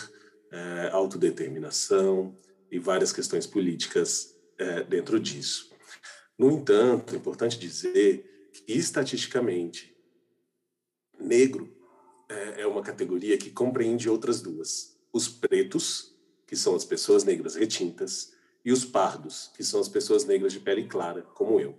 é, 0.53 0.89
autodeterminação 0.91 2.37
e 2.71 2.77
várias 2.77 3.11
questões 3.11 3.47
políticas 3.47 4.35
é, 4.57 4.83
dentro 4.83 5.19
disso. 5.19 5.71
No 6.37 6.51
entanto, 6.51 7.15
é 7.15 7.17
importante 7.17 7.57
dizer 7.57 8.51
que, 8.53 8.71
estatisticamente, 8.71 9.97
negro 11.19 11.75
é, 12.29 12.61
é 12.61 12.67
uma 12.67 12.83
categoria 12.83 13.35
que 13.35 13.49
compreende 13.49 14.07
outras 14.07 14.41
duas: 14.41 14.95
os 15.11 15.27
pretos, 15.27 16.15
que 16.45 16.55
são 16.55 16.75
as 16.75 16.85
pessoas 16.85 17.23
negras 17.23 17.55
retintas, 17.55 18.33
e 18.63 18.71
os 18.71 18.85
pardos, 18.85 19.51
que 19.55 19.63
são 19.63 19.79
as 19.79 19.89
pessoas 19.89 20.23
negras 20.23 20.53
de 20.53 20.59
pele 20.59 20.87
clara, 20.87 21.23
como 21.33 21.59
eu. 21.59 21.75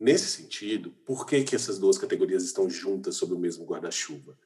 Nesse 0.00 0.28
sentido, 0.30 0.92
por 1.04 1.26
que, 1.26 1.42
que 1.42 1.54
essas 1.54 1.78
duas 1.78 1.98
categorias 1.98 2.42
estão 2.42 2.70
juntas 2.70 3.16
sob 3.16 3.34
o 3.34 3.38
mesmo 3.38 3.66
guarda-chuva? 3.66 4.38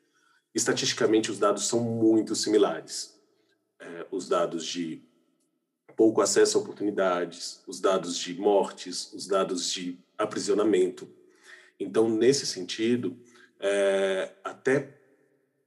Estatisticamente, 0.53 1.31
os 1.31 1.39
dados 1.39 1.69
são 1.69 1.81
muito 1.81 2.35
similares. 2.35 3.22
É, 3.83 4.07
os 4.11 4.29
dados 4.29 4.65
de 4.65 5.03
pouco 5.97 6.21
acesso 6.21 6.57
a 6.57 6.61
oportunidades, 6.61 7.63
os 7.67 7.81
dados 7.81 8.17
de 8.17 8.35
mortes, 8.35 9.13
os 9.13 9.27
dados 9.27 9.71
de 9.73 9.99
aprisionamento. 10.17 11.09
Então, 11.79 12.09
nesse 12.09 12.47
sentido, 12.47 13.17
é, 13.59 14.33
até 14.45 14.99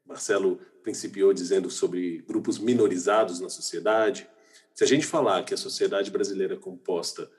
Marcelo 0.06 0.60
principiou 0.82 1.34
dizendo 1.34 1.69
sobre 1.69 2.23
grupos 2.28 2.58
minorizados 2.58 3.39
na 3.39 3.49
sociedade. 3.49 4.28
Se 4.73 4.84
a 4.84 4.88
gente 4.88 5.06
falar 5.06 5.43
que 5.43 5.54
a 5.54 5.58
sociedade 5.58 6.12
brasileira 6.12 6.54
é 6.54 6.58
composta 6.58 7.30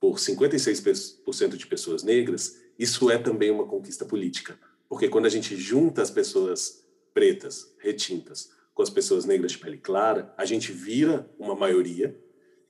por 0.00 0.16
56% 0.16 1.56
de 1.56 1.66
pessoas 1.66 2.02
negras, 2.02 2.60
isso 2.78 3.10
é 3.10 3.18
também 3.18 3.50
uma 3.50 3.66
conquista 3.66 4.04
política, 4.04 4.58
porque 4.88 5.08
quando 5.08 5.26
a 5.26 5.30
gente 5.30 5.56
junta 5.56 6.02
as 6.02 6.10
pessoas 6.10 6.84
pretas, 7.12 7.74
retintas, 7.78 8.50
com 8.76 8.82
as 8.82 8.90
pessoas 8.90 9.24
negras 9.24 9.52
de 9.52 9.58
pele 9.58 9.78
clara, 9.78 10.34
a 10.36 10.44
gente 10.44 10.70
vira 10.70 11.26
uma 11.38 11.54
maioria 11.54 12.14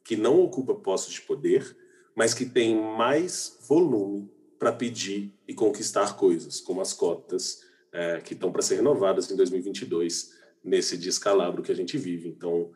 que 0.04 0.14
não 0.14 0.40
ocupa 0.40 0.72
postos 0.72 1.14
de 1.14 1.22
poder, 1.22 1.76
mas 2.14 2.32
que 2.32 2.46
tem 2.46 2.76
mais 2.76 3.58
volume 3.68 4.30
para 4.56 4.72
pedir 4.72 5.34
e 5.48 5.52
conquistar 5.52 6.16
coisas, 6.16 6.60
como 6.60 6.80
as 6.80 6.92
cotas 6.92 7.64
é, 7.92 8.20
que 8.20 8.34
estão 8.34 8.52
para 8.52 8.62
ser 8.62 8.76
renovadas 8.76 9.28
em 9.32 9.34
2022, 9.34 10.32
nesse 10.62 10.96
descalabro 10.96 11.60
que 11.60 11.72
a 11.72 11.76
gente 11.76 11.98
vive. 11.98 12.28
Então, 12.28 12.70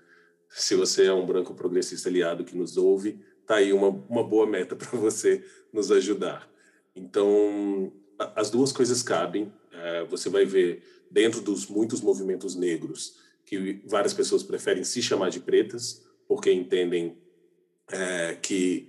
se 0.49 0.75
você 0.75 1.07
é 1.07 1.13
um 1.13 1.25
branco 1.25 1.55
progressista 1.55 2.09
aliado 2.09 2.43
que 2.43 2.57
nos 2.57 2.77
ouve, 2.77 3.25
tá 3.47 3.57
aí 3.57 3.73
uma, 3.73 3.91
uma 4.09 4.25
boa 4.25 4.45
meta 4.45 4.75
para 4.75 4.99
você 4.99 5.45
nos 5.73 5.93
ajudar. 5.93 6.51
Então, 6.97 7.93
as 8.35 8.51
duas 8.51 8.73
coisas 8.73 9.05
cabem. 9.05 9.53
É, 9.73 10.05
você 10.05 10.29
vai 10.29 10.45
ver 10.45 10.83
dentro 11.11 11.41
dos 11.41 11.67
muitos 11.67 12.01
movimentos 12.01 12.55
negros 12.55 13.17
que 13.45 13.83
várias 13.87 14.15
pessoas 14.15 14.43
preferem 14.43 14.85
se 14.85 15.03
chamar 15.03 15.31
de 15.31 15.41
pretas 15.41 16.07
porque 16.29 16.53
entendem 16.53 17.19
é, 17.91 18.37
que 18.41 18.89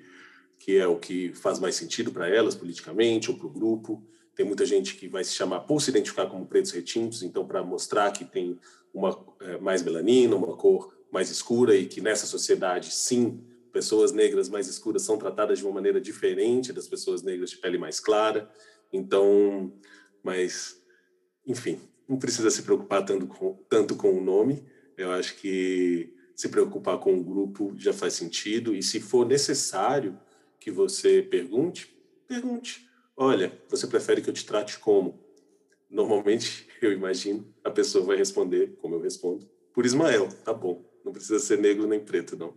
que 0.59 0.77
é 0.77 0.85
o 0.85 0.99
que 0.99 1.33
faz 1.33 1.57
mais 1.57 1.73
sentido 1.73 2.11
para 2.11 2.29
elas 2.29 2.53
politicamente 2.53 3.31
ou 3.31 3.37
para 3.37 3.47
o 3.47 3.49
grupo. 3.49 4.07
Tem 4.35 4.45
muita 4.45 4.63
gente 4.63 4.95
que 4.95 5.07
vai 5.07 5.23
se 5.23 5.33
chamar 5.33 5.61
por 5.61 5.81
se 5.81 5.89
identificar 5.89 6.27
como 6.27 6.45
pretos 6.45 6.69
retintos, 6.69 7.23
então 7.23 7.47
para 7.47 7.63
mostrar 7.63 8.11
que 8.11 8.23
tem 8.23 8.59
uma 8.93 9.25
é, 9.39 9.57
mais 9.57 9.81
melanina, 9.81 10.35
uma 10.35 10.55
cor 10.55 10.93
mais 11.11 11.31
escura 11.31 11.75
e 11.75 11.87
que 11.87 11.99
nessa 11.99 12.27
sociedade, 12.27 12.93
sim, 12.93 13.43
pessoas 13.73 14.11
negras 14.11 14.49
mais 14.49 14.67
escuras 14.67 15.01
são 15.01 15.17
tratadas 15.17 15.57
de 15.57 15.65
uma 15.65 15.73
maneira 15.73 15.99
diferente 15.99 16.71
das 16.71 16.87
pessoas 16.87 17.23
negras 17.23 17.49
de 17.49 17.57
pele 17.57 17.79
mais 17.79 17.99
clara. 17.99 18.47
Então, 18.93 19.73
mas, 20.23 20.79
enfim, 21.45 21.79
não 22.07 22.17
precisa 22.17 22.49
se 22.49 22.63
preocupar 22.63 23.05
tanto 23.05 23.27
com, 23.27 23.53
tanto 23.69 23.95
com 23.95 24.11
o 24.13 24.23
nome. 24.23 24.65
Eu 24.97 25.11
acho 25.11 25.35
que 25.37 26.13
se 26.35 26.49
preocupar 26.49 26.99
com 26.99 27.13
o 27.13 27.23
grupo 27.23 27.73
já 27.77 27.93
faz 27.93 28.13
sentido. 28.13 28.75
E 28.75 28.81
se 28.81 28.99
for 28.99 29.25
necessário 29.25 30.19
que 30.59 30.71
você 30.71 31.21
pergunte, 31.21 31.95
pergunte. 32.27 32.89
Olha, 33.15 33.51
você 33.69 33.87
prefere 33.87 34.21
que 34.21 34.29
eu 34.29 34.33
te 34.33 34.45
trate 34.45 34.79
como? 34.79 35.19
Normalmente, 35.89 36.67
eu 36.81 36.91
imagino, 36.91 37.53
a 37.63 37.69
pessoa 37.69 38.05
vai 38.05 38.17
responder, 38.17 38.75
como 38.77 38.95
eu 38.95 39.01
respondo, 39.01 39.47
por 39.73 39.85
Ismael. 39.85 40.27
Tá 40.43 40.53
bom, 40.53 40.83
não 41.03 41.11
precisa 41.11 41.39
ser 41.39 41.57
negro 41.57 41.87
nem 41.87 41.99
preto, 41.99 42.37
não. 42.37 42.55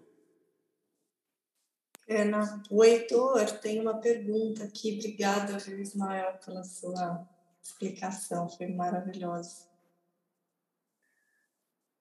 Ana, 2.09 2.63
o 2.71 2.85
Heitor 2.85 3.51
tem 3.61 3.81
uma 3.81 3.99
pergunta 3.99 4.65
aqui. 4.65 4.95
Obrigada, 4.99 5.57
Ismael, 5.81 6.39
pela 6.45 6.63
sua 6.63 7.27
explicação, 7.65 8.49
foi 8.49 8.67
maravilhosa. 8.69 9.67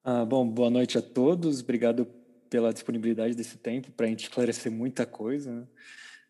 Ah, 0.04 0.24
bom, 0.24 0.46
boa 0.46 0.68
noite 0.68 0.98
a 0.98 1.02
todos. 1.02 1.62
Obrigado 1.62 2.04
pela 2.50 2.72
disponibilidade 2.72 3.34
desse 3.34 3.56
tempo 3.56 3.90
para 3.92 4.04
a 4.04 4.08
gente 4.08 4.24
esclarecer 4.24 4.70
muita 4.70 5.06
coisa. 5.06 5.50
Né? 5.50 5.66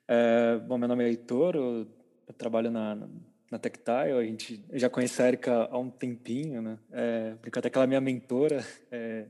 É, 0.06 0.58
bom, 0.58 0.78
meu 0.78 0.86
nome 0.86 1.04
é 1.04 1.08
Heitor, 1.08 1.56
eu, 1.56 1.86
eu 2.28 2.34
trabalho 2.34 2.70
na, 2.70 3.08
na 3.50 3.58
Tectile, 3.58 4.12
a 4.12 4.22
gente 4.22 4.64
já 4.72 4.88
conhece 4.88 5.20
a 5.20 5.26
Erika 5.26 5.68
há 5.70 5.78
um 5.78 5.90
tempinho, 5.90 6.62
né? 6.62 6.78
É, 6.92 7.36
até 7.56 7.68
que 7.68 7.76
ela 7.76 7.84
é 7.84 7.88
minha 7.88 8.00
mentora. 8.00 8.64
É, 8.90 9.26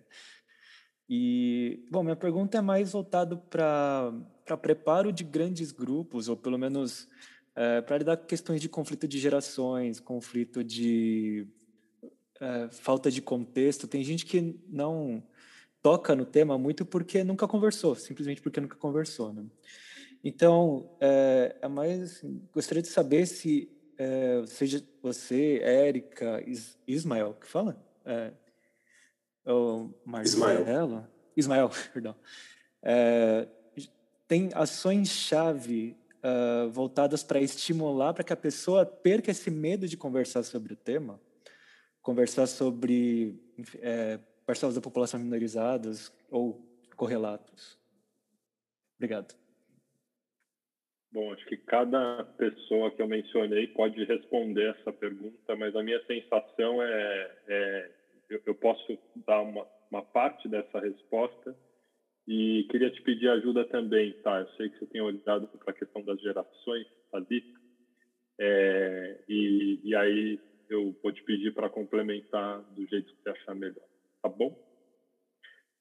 e, 1.09 1.87
bom, 1.90 2.03
minha 2.03 2.17
pergunta 2.17 2.59
é 2.59 2.61
mais 2.61 2.93
voltada 2.93 3.37
para 3.37 4.12
preparo 4.61 5.12
de 5.12 5.25
grandes 5.25 5.73
grupos, 5.73 6.29
ou 6.29 6.37
pelo 6.37 6.59
menos 6.59 7.09
é, 7.57 7.81
para 7.81 7.99
lidar 7.99 8.17
com 8.17 8.27
questões 8.27 8.61
de 8.61 8.69
conflito 8.69 9.07
de 9.07 9.19
gerações, 9.19 10.01
conflito 10.01 10.64
de 10.64 11.47
é, 12.40 12.69
falta 12.71 13.11
de 13.11 13.23
contexto. 13.23 13.87
Tem 13.87 14.03
gente 14.03 14.27
que 14.27 14.59
não 14.69 15.23
toca 15.83 16.14
no 16.14 16.25
tema 16.25 16.59
muito 16.59 16.85
porque 16.85 17.23
nunca 17.23 17.47
conversou, 17.47 17.95
simplesmente 17.95 18.40
porque 18.40 18.61
nunca 18.61 18.77
conversou. 18.77 19.33
Né? 19.33 19.45
Então, 20.23 20.90
é, 21.01 21.57
é 21.62 21.69
mais 21.69 22.03
assim, 22.03 22.43
gostaria 22.53 22.83
de 22.83 22.88
saber 22.88 23.27
se 23.27 23.71
é, 23.97 24.43
seja 24.47 24.83
você, 25.03 25.61
Érica, 25.62 26.43
Is, 26.47 26.79
Ismael, 26.87 27.35
que 27.35 27.47
fala? 27.47 27.81
É, 28.05 28.33
Ismael. 30.25 31.09
Ismael, 31.37 31.71
perdão. 31.93 32.17
É, 32.83 33.47
tem 34.27 34.51
ações-chave 34.55 35.97
uh, 36.24 36.70
voltadas 36.70 37.22
para 37.22 37.40
estimular 37.40 38.14
para 38.14 38.24
que 38.24 38.32
a 38.32 38.37
pessoa 38.37 38.87
perca 38.87 39.30
esse 39.30 39.50
medo 39.50 39.87
de 39.87 39.96
conversar 39.96 40.42
sobre 40.42 40.72
o 40.72 40.76
tema, 40.76 41.20
conversar 42.00 42.46
sobre 42.46 43.38
é, 43.80 44.18
parcelas 44.46 44.74
da 44.74 44.80
população 44.80 45.20
minorizadas 45.20 46.12
ou 46.30 46.60
correlatos. 46.96 47.78
Obrigado. 48.96 49.34
Bom, 51.12 51.32
acho 51.32 51.46
que 51.46 51.56
cada 51.56 52.24
pessoa 52.37 52.90
que 52.90 53.00
eu 53.00 53.06
mencionei 53.06 53.68
pode 53.68 54.02
responder 54.04 54.74
essa 54.76 54.92
pergunta, 54.92 55.54
mas 55.54 55.76
a 55.76 55.82
minha 55.82 56.04
sensação 56.06 56.82
é, 56.82 57.37
é 57.46 57.90
eu, 58.28 58.42
eu, 58.46 58.54
posso 58.54 58.98
dar 59.24 59.40
uma, 59.40 59.64
uma 59.90 60.02
parte 60.02 60.48
dessa 60.48 60.80
resposta 60.80 61.56
e 62.26 62.66
queria 62.70 62.90
te 62.90 63.02
pedir 63.02 63.28
ajuda 63.28 63.64
também, 63.64 64.12
tá? 64.22 64.40
Eu 64.40 64.48
sei 64.56 64.70
que 64.70 64.78
você 64.78 64.87
tem 64.87 65.00
olhado 65.00 65.46
para 65.46 65.70
a 65.70 65.76
questão 65.76 66.02
das 66.02 66.20
gerações 66.20 66.87
ali, 67.12 67.44
é, 68.38 69.24
e, 69.28 69.80
e 69.84 69.94
aí 69.94 70.40
eu 70.68 70.96
vou 71.02 71.12
te 71.12 71.22
pedir 71.22 71.52
para 71.52 71.68
complementar 71.68 72.62
do 72.74 72.87
jeito 72.87 73.12
que 73.14 73.22
você 73.22 73.30
achar 73.30 73.54
melhor, 73.54 73.87
tá 74.22 74.28
bom? 74.28 74.56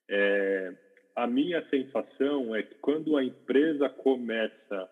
É, 0.09 0.75
a 1.15 1.25
minha 1.25 1.67
sensação 1.69 2.55
é 2.55 2.63
que 2.63 2.75
quando 2.75 3.15
a 3.15 3.23
empresa 3.23 3.89
começa 3.89 4.89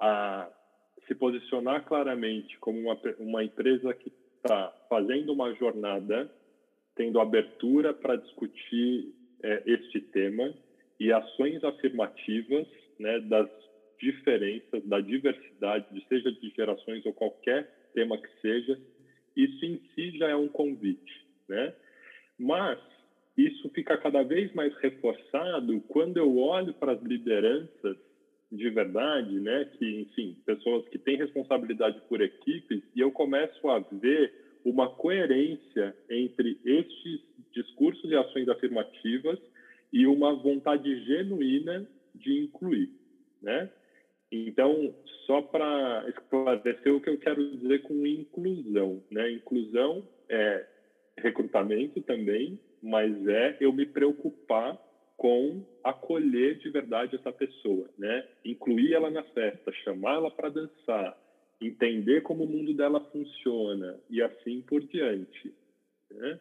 a 0.00 0.50
se 1.06 1.14
posicionar 1.14 1.84
claramente 1.84 2.58
como 2.58 2.78
uma, 2.78 2.98
uma 3.18 3.44
empresa 3.44 3.92
que 3.94 4.12
está 4.36 4.72
fazendo 4.88 5.32
uma 5.32 5.52
jornada, 5.54 6.30
tendo 6.94 7.20
abertura 7.20 7.92
para 7.92 8.16
discutir 8.16 9.14
é, 9.42 9.62
este 9.66 10.00
tema 10.00 10.54
e 10.98 11.12
ações 11.12 11.62
afirmativas 11.62 12.66
né, 12.98 13.20
das 13.20 13.48
diferenças, 14.00 14.84
da 14.84 15.00
diversidade, 15.00 16.06
seja 16.08 16.30
de 16.32 16.50
gerações 16.50 17.04
ou 17.06 17.12
qualquer 17.12 17.68
tema 17.94 18.16
que 18.18 18.28
seja, 18.40 18.78
isso 19.36 19.64
em 19.64 19.80
si 19.94 20.16
já 20.18 20.28
é 20.28 20.36
um 20.36 20.48
convite, 20.48 21.26
né? 21.48 21.74
Mas 22.38 22.78
isso 23.36 23.68
fica 23.70 23.96
cada 23.96 24.22
vez 24.22 24.52
mais 24.54 24.74
reforçado 24.78 25.80
quando 25.88 26.16
eu 26.16 26.38
olho 26.38 26.74
para 26.74 26.92
as 26.92 27.02
lideranças 27.02 27.96
de 28.50 28.70
verdade, 28.70 29.38
né, 29.40 29.70
que, 29.78 30.00
enfim, 30.00 30.36
pessoas 30.46 30.88
que 30.88 30.98
têm 30.98 31.18
responsabilidade 31.18 32.00
por 32.08 32.20
equipes, 32.20 32.82
e 32.96 33.00
eu 33.00 33.12
começo 33.12 33.68
a 33.68 33.78
ver 33.78 34.32
uma 34.64 34.88
coerência 34.88 35.94
entre 36.08 36.58
estes 36.64 37.20
discursos 37.52 38.10
e 38.10 38.16
ações 38.16 38.48
afirmativas 38.48 39.38
e 39.92 40.06
uma 40.06 40.34
vontade 40.34 41.04
genuína 41.04 41.88
de 42.14 42.44
incluir, 42.44 42.90
né? 43.42 43.70
Então, 44.30 44.94
só 45.26 45.40
para 45.40 46.04
esclarecer 46.08 46.94
o 46.94 47.00
que 47.00 47.08
eu 47.08 47.18
quero 47.18 47.56
dizer 47.56 47.82
com 47.82 48.06
inclusão, 48.06 49.02
né? 49.10 49.30
Inclusão 49.32 50.06
é 50.28 50.66
recrutamento 51.16 52.00
também, 52.02 52.58
mas 52.82 53.26
é 53.26 53.56
eu 53.60 53.72
me 53.72 53.86
preocupar 53.86 54.78
com 55.16 55.64
acolher 55.82 56.58
de 56.58 56.70
verdade 56.70 57.16
essa 57.16 57.32
pessoa, 57.32 57.88
né? 57.98 58.26
Incluir 58.44 58.92
ela 58.92 59.10
na 59.10 59.22
festa, 59.22 59.72
chamar 59.84 60.16
ela 60.16 60.30
para 60.30 60.50
dançar, 60.50 61.18
entender 61.60 62.22
como 62.22 62.44
o 62.44 62.46
mundo 62.46 62.72
dela 62.72 63.00
funciona 63.10 63.98
e 64.08 64.22
assim 64.22 64.60
por 64.60 64.80
diante. 64.80 65.52
Né? 66.10 66.38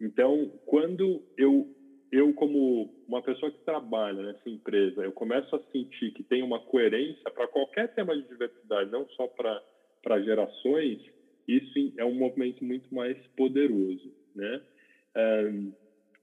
Então, 0.00 0.50
quando 0.66 1.22
eu 1.36 1.68
eu 2.12 2.32
como 2.34 2.92
uma 3.06 3.22
pessoa 3.22 3.50
que 3.50 3.64
trabalha 3.64 4.22
nessa 4.22 4.48
empresa, 4.48 5.02
eu 5.02 5.12
começo 5.12 5.54
a 5.54 5.60
sentir 5.72 6.12
que 6.12 6.22
tem 6.22 6.42
uma 6.42 6.60
coerência 6.60 7.30
para 7.30 7.48
qualquer 7.48 7.94
tema 7.94 8.16
de 8.16 8.26
diversidade, 8.28 8.90
não 8.90 9.08
só 9.10 9.26
para 9.26 9.62
para 10.02 10.22
gerações, 10.22 11.00
isso 11.48 11.92
é 11.98 12.04
um 12.04 12.14
movimento 12.14 12.64
muito 12.64 12.94
mais 12.94 13.16
poderoso, 13.36 14.14
né? 14.36 14.62
Um, 15.16 15.72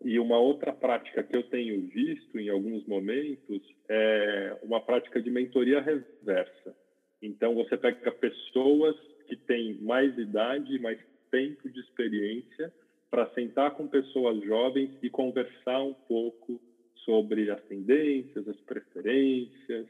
e 0.06 0.17
uma 0.19 0.39
outra 0.39 0.72
prática 0.72 1.22
que 1.22 1.36
eu 1.36 1.43
tenho 1.43 1.82
visto 1.88 2.39
em 2.39 2.50
alguns 2.50 2.86
momentos 2.86 3.62
é 3.89 4.58
uma 4.63 4.80
prática 4.80 5.22
de 5.22 5.30
mentoria 5.30 5.82
reversa. 5.82 6.76
Então, 7.22 7.56
você 7.56 7.78
pega 7.78 8.12
pessoas 8.12 8.96
que 9.28 9.36
têm 9.36 9.82
mais 9.82 10.17
idade, 10.17 10.80
mais 10.80 11.00
tempo 11.32 11.69
de 11.69 11.80
experiência, 11.80 12.74
para 13.13 13.30
sentar 13.36 13.76
com 13.76 13.88
pessoas 13.88 14.43
jovens 14.43 14.89
e 15.04 15.08
conversar 15.08 15.80
um 15.84 15.93
pouco 15.93 16.60
sobre 17.06 17.52
as 17.52 17.62
tendências, 17.65 18.47
as 18.47 18.60
preferências 18.62 19.88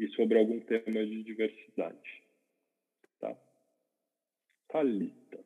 e 0.00 0.08
sobre 0.16 0.38
algum 0.38 0.58
tema 0.60 1.04
de 1.04 1.22
diversidade. 1.22 2.22
Tá? 3.20 3.36
Thalita. 4.68 5.44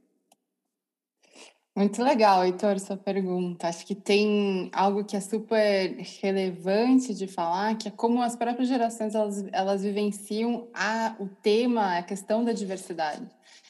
Muito 1.75 2.01
legal, 2.05 2.45
Heitor, 2.45 2.79
sua 2.79 2.97
pergunta. 2.97 3.67
Acho 3.67 3.85
que 3.85 3.97
tem 3.97 4.71
algo 4.73 5.05
que 5.05 5.17
é 5.17 5.21
super 5.21 5.97
relevante 6.23 7.13
de 7.15 7.27
falar, 7.27 7.77
que 7.77 7.89
é 7.89 7.91
como 7.91 8.23
as 8.23 8.37
próprias 8.37 8.69
gerações 8.69 9.17
elas, 9.17 9.45
elas 9.53 9.83
vivenciam 9.83 10.71
a, 10.73 11.17
o 11.19 11.29
tema, 11.29 11.99
a 11.99 12.03
questão 12.05 12.45
da 12.45 12.53
diversidade. 12.53 13.29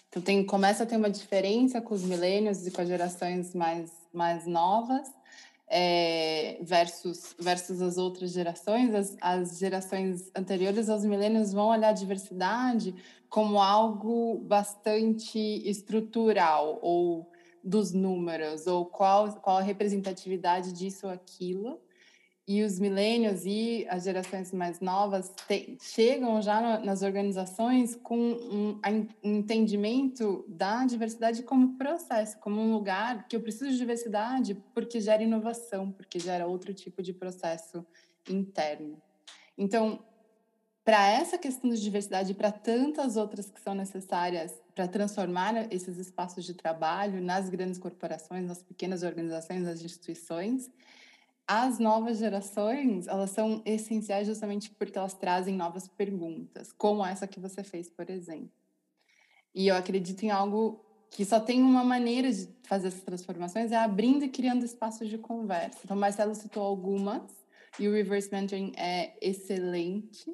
Então 0.08 0.22
tem, 0.22 0.44
começa 0.44 0.82
a 0.82 0.86
ter 0.86 0.96
uma 0.96 1.10
diferença 1.10 1.80
com 1.80 1.94
os 1.94 2.02
milênios 2.02 2.66
e 2.66 2.70
com 2.70 2.80
as 2.80 2.88
gerações 2.88 3.54
mais, 3.54 3.90
mais 4.12 4.46
novas 4.46 5.08
é, 5.68 6.58
versus, 6.62 7.34
versus 7.38 7.82
as 7.82 7.98
outras 7.98 8.32
gerações. 8.32 8.94
As, 8.94 9.16
as 9.20 9.58
gerações 9.58 10.30
anteriores 10.34 10.88
aos 10.88 11.04
milênios 11.04 11.52
vão 11.52 11.68
olhar 11.68 11.90
a 11.90 11.92
diversidade 11.92 12.94
como 13.28 13.60
algo 13.60 14.38
bastante 14.38 15.38
estrutural 15.68 16.78
ou 16.80 17.30
dos 17.62 17.92
números 17.92 18.66
ou 18.66 18.86
qual, 18.86 19.32
qual 19.34 19.58
a 19.58 19.62
representatividade 19.62 20.72
disso 20.72 21.06
ou 21.06 21.12
aquilo. 21.12 21.78
E 22.48 22.62
os 22.62 22.78
milênios 22.80 23.44
e 23.44 23.86
as 23.90 24.04
gerações 24.04 24.52
mais 24.54 24.80
novas 24.80 25.30
te, 25.46 25.76
chegam 25.82 26.40
já 26.40 26.78
no, 26.78 26.86
nas 26.86 27.02
organizações 27.02 27.94
com 27.94 28.18
um, 28.18 28.80
um, 29.22 29.36
entendimento 29.36 30.46
da 30.48 30.86
diversidade 30.86 31.42
como 31.42 31.76
processo, 31.76 32.38
como 32.38 32.58
um 32.58 32.72
lugar 32.72 33.28
que 33.28 33.36
eu 33.36 33.42
preciso 33.42 33.70
de 33.70 33.76
diversidade 33.76 34.54
porque 34.72 34.98
gera 34.98 35.22
inovação, 35.22 35.92
porque 35.92 36.18
gera 36.18 36.46
outro 36.46 36.72
tipo 36.72 37.02
de 37.02 37.12
processo 37.12 37.84
interno. 38.26 38.96
Então, 39.58 40.02
para 40.82 41.06
essa 41.06 41.36
questão 41.36 41.68
de 41.68 41.82
diversidade 41.82 42.32
e 42.32 42.34
para 42.34 42.50
tantas 42.50 43.18
outras 43.18 43.50
que 43.50 43.60
são 43.60 43.74
necessárias 43.74 44.58
para 44.74 44.88
transformar 44.88 45.70
esses 45.70 45.98
espaços 45.98 46.46
de 46.46 46.54
trabalho 46.54 47.20
nas 47.20 47.50
grandes 47.50 47.76
corporações, 47.76 48.46
nas 48.46 48.62
pequenas 48.62 49.02
organizações, 49.02 49.64
nas 49.64 49.82
instituições, 49.82 50.70
as 51.48 51.78
novas 51.78 52.18
gerações, 52.18 53.06
elas 53.06 53.30
são 53.30 53.62
essenciais 53.64 54.26
justamente 54.26 54.70
porque 54.70 54.98
elas 54.98 55.14
trazem 55.14 55.56
novas 55.56 55.88
perguntas, 55.88 56.70
como 56.72 57.04
essa 57.04 57.26
que 57.26 57.40
você 57.40 57.64
fez, 57.64 57.88
por 57.88 58.10
exemplo. 58.10 58.52
E 59.54 59.68
eu 59.68 59.74
acredito 59.74 60.22
em 60.24 60.30
algo 60.30 60.84
que 61.10 61.24
só 61.24 61.40
tem 61.40 61.62
uma 61.62 61.82
maneira 61.82 62.30
de 62.30 62.46
fazer 62.64 62.88
essas 62.88 63.00
transformações, 63.00 63.72
é 63.72 63.76
abrindo 63.76 64.26
e 64.26 64.28
criando 64.28 64.62
espaços 64.62 65.08
de 65.08 65.16
conversa. 65.16 65.80
Então, 65.82 65.96
Marcelo 65.96 66.34
citou 66.34 66.62
algumas, 66.62 67.22
e 67.78 67.88
o 67.88 67.92
reverse 67.92 68.30
mentoring 68.30 68.72
é 68.76 69.16
excelente. 69.20 70.30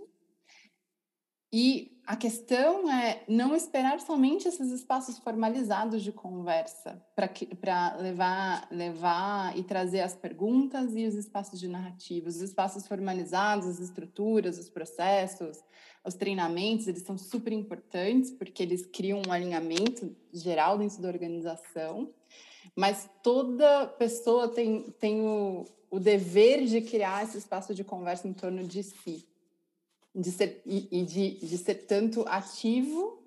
E 1.53 1.93
a 2.07 2.17
questão 2.17 2.90
é 2.90 3.23
não 3.27 3.57
esperar 3.57 3.99
somente 3.99 4.47
esses 4.47 4.71
espaços 4.71 5.19
formalizados 5.19 6.03
de 6.03 6.12
conversa 6.12 7.03
para 7.14 7.97
levar, 7.97 8.69
levar 8.71 9.57
e 9.57 9.62
trazer 9.62 10.01
as 10.01 10.14
perguntas 10.14 10.95
e 10.95 11.07
os 11.07 11.14
espaços 11.14 11.59
de 11.59 11.67
narrativas. 11.67 12.37
Os 12.37 12.43
espaços 12.43 12.87
formalizados, 12.87 13.67
as 13.67 13.81
estruturas, 13.81 14.59
os 14.59 14.69
processos, 14.69 15.59
os 16.05 16.14
treinamentos, 16.14 16.87
eles 16.87 17.03
são 17.03 17.17
super 17.17 17.53
importantes 17.53 18.31
porque 18.31 18.62
eles 18.62 18.85
criam 18.85 19.23
um 19.27 19.33
alinhamento 19.33 20.14
geral 20.31 20.77
dentro 20.77 21.01
da 21.01 21.09
organização, 21.09 22.12
mas 22.77 23.09
toda 23.23 23.87
pessoa 23.87 24.49
tem, 24.49 24.90
tem 24.99 25.23
o, 25.23 25.64
o 25.90 25.99
dever 25.99 26.67
de 26.67 26.83
criar 26.83 27.25
esse 27.25 27.38
espaço 27.38 27.75
de 27.75 27.83
conversa 27.83 28.29
em 28.29 28.35
torno 28.35 28.62
de 28.62 28.83
si 28.83 29.27
de 30.14 30.31
ser, 30.31 30.62
e, 30.64 30.88
e 30.90 31.03
de, 31.03 31.38
de 31.40 31.59
ser 31.59 31.74
tanto 31.87 32.24
ativo 32.29 33.18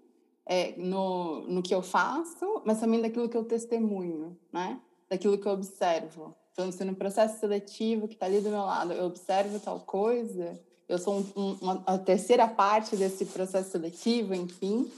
é, 0.45 0.73
no, 0.78 1.41
no 1.41 1.62
que 1.62 1.76
eu 1.76 1.82
faço, 1.82 2.62
mas 2.65 2.80
também 2.80 3.02
daquilo 3.02 3.28
que 3.28 3.36
eu 3.36 3.43
testemunho, 3.43 4.38
né? 4.52 4.80
Daquilo 5.10 5.38
que 5.38 5.45
eu 5.45 5.52
observo. 5.52 6.34
Então, 6.54 6.71
se 6.71 6.84
no 6.84 6.95
processo 6.95 7.39
seletivo 7.39 8.08
que 8.08 8.13
está 8.13 8.26
ali 8.26 8.39
do 8.39 8.50
meu 8.50 8.63
lado 8.63 8.93
eu 8.93 9.06
observo 9.06 9.60
tal 9.60 9.82
coisa, 9.82 10.60
eu 10.88 10.97
sou 10.97 11.19
um, 11.19 11.26
um, 11.36 11.58
uma, 11.62 11.84
a 11.86 11.97
terceira 11.97 12.47
parte 12.47 12.95
desse 12.95 13.26
processo 13.26 13.71
seletivo, 13.71 14.34
enfim, 14.34 14.89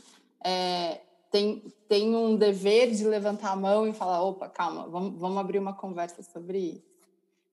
é, 0.44 1.02
tem, 1.32 1.64
tem 1.88 2.16
um 2.16 2.36
dever 2.36 2.92
de 2.92 3.04
levantar 3.06 3.52
a 3.52 3.56
mão 3.56 3.88
e 3.88 3.94
falar, 3.94 4.24
opa, 4.24 4.48
calma, 4.48 4.88
vamos, 4.88 5.20
vamos 5.20 5.38
abrir 5.38 5.60
uma 5.60 5.74
conversa 5.74 6.22
sobre 6.24 6.60
isso. 6.60 6.90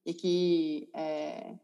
E 0.05 0.15
que 0.15 0.89
é, 0.95 1.55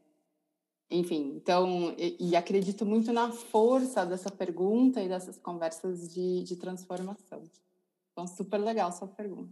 enfim, 0.92 1.33
então, 1.37 1.94
e, 1.98 2.16
e, 2.20 2.37
acredito 2.37 2.85
muito 2.85 3.12
na 3.12 3.33
força 3.33 4.05
dessa 4.05 4.31
pergunta 4.31 5.00
e 5.00 5.09
dessas 5.09 5.38
conversas 5.38 6.12
de, 6.12 6.42
de 6.42 6.57
transformação. 6.57 7.42
Então, 8.12 8.26
super 8.26 8.59
legal 8.59 8.92
sua 8.92 9.09
pergunta. 9.09 9.50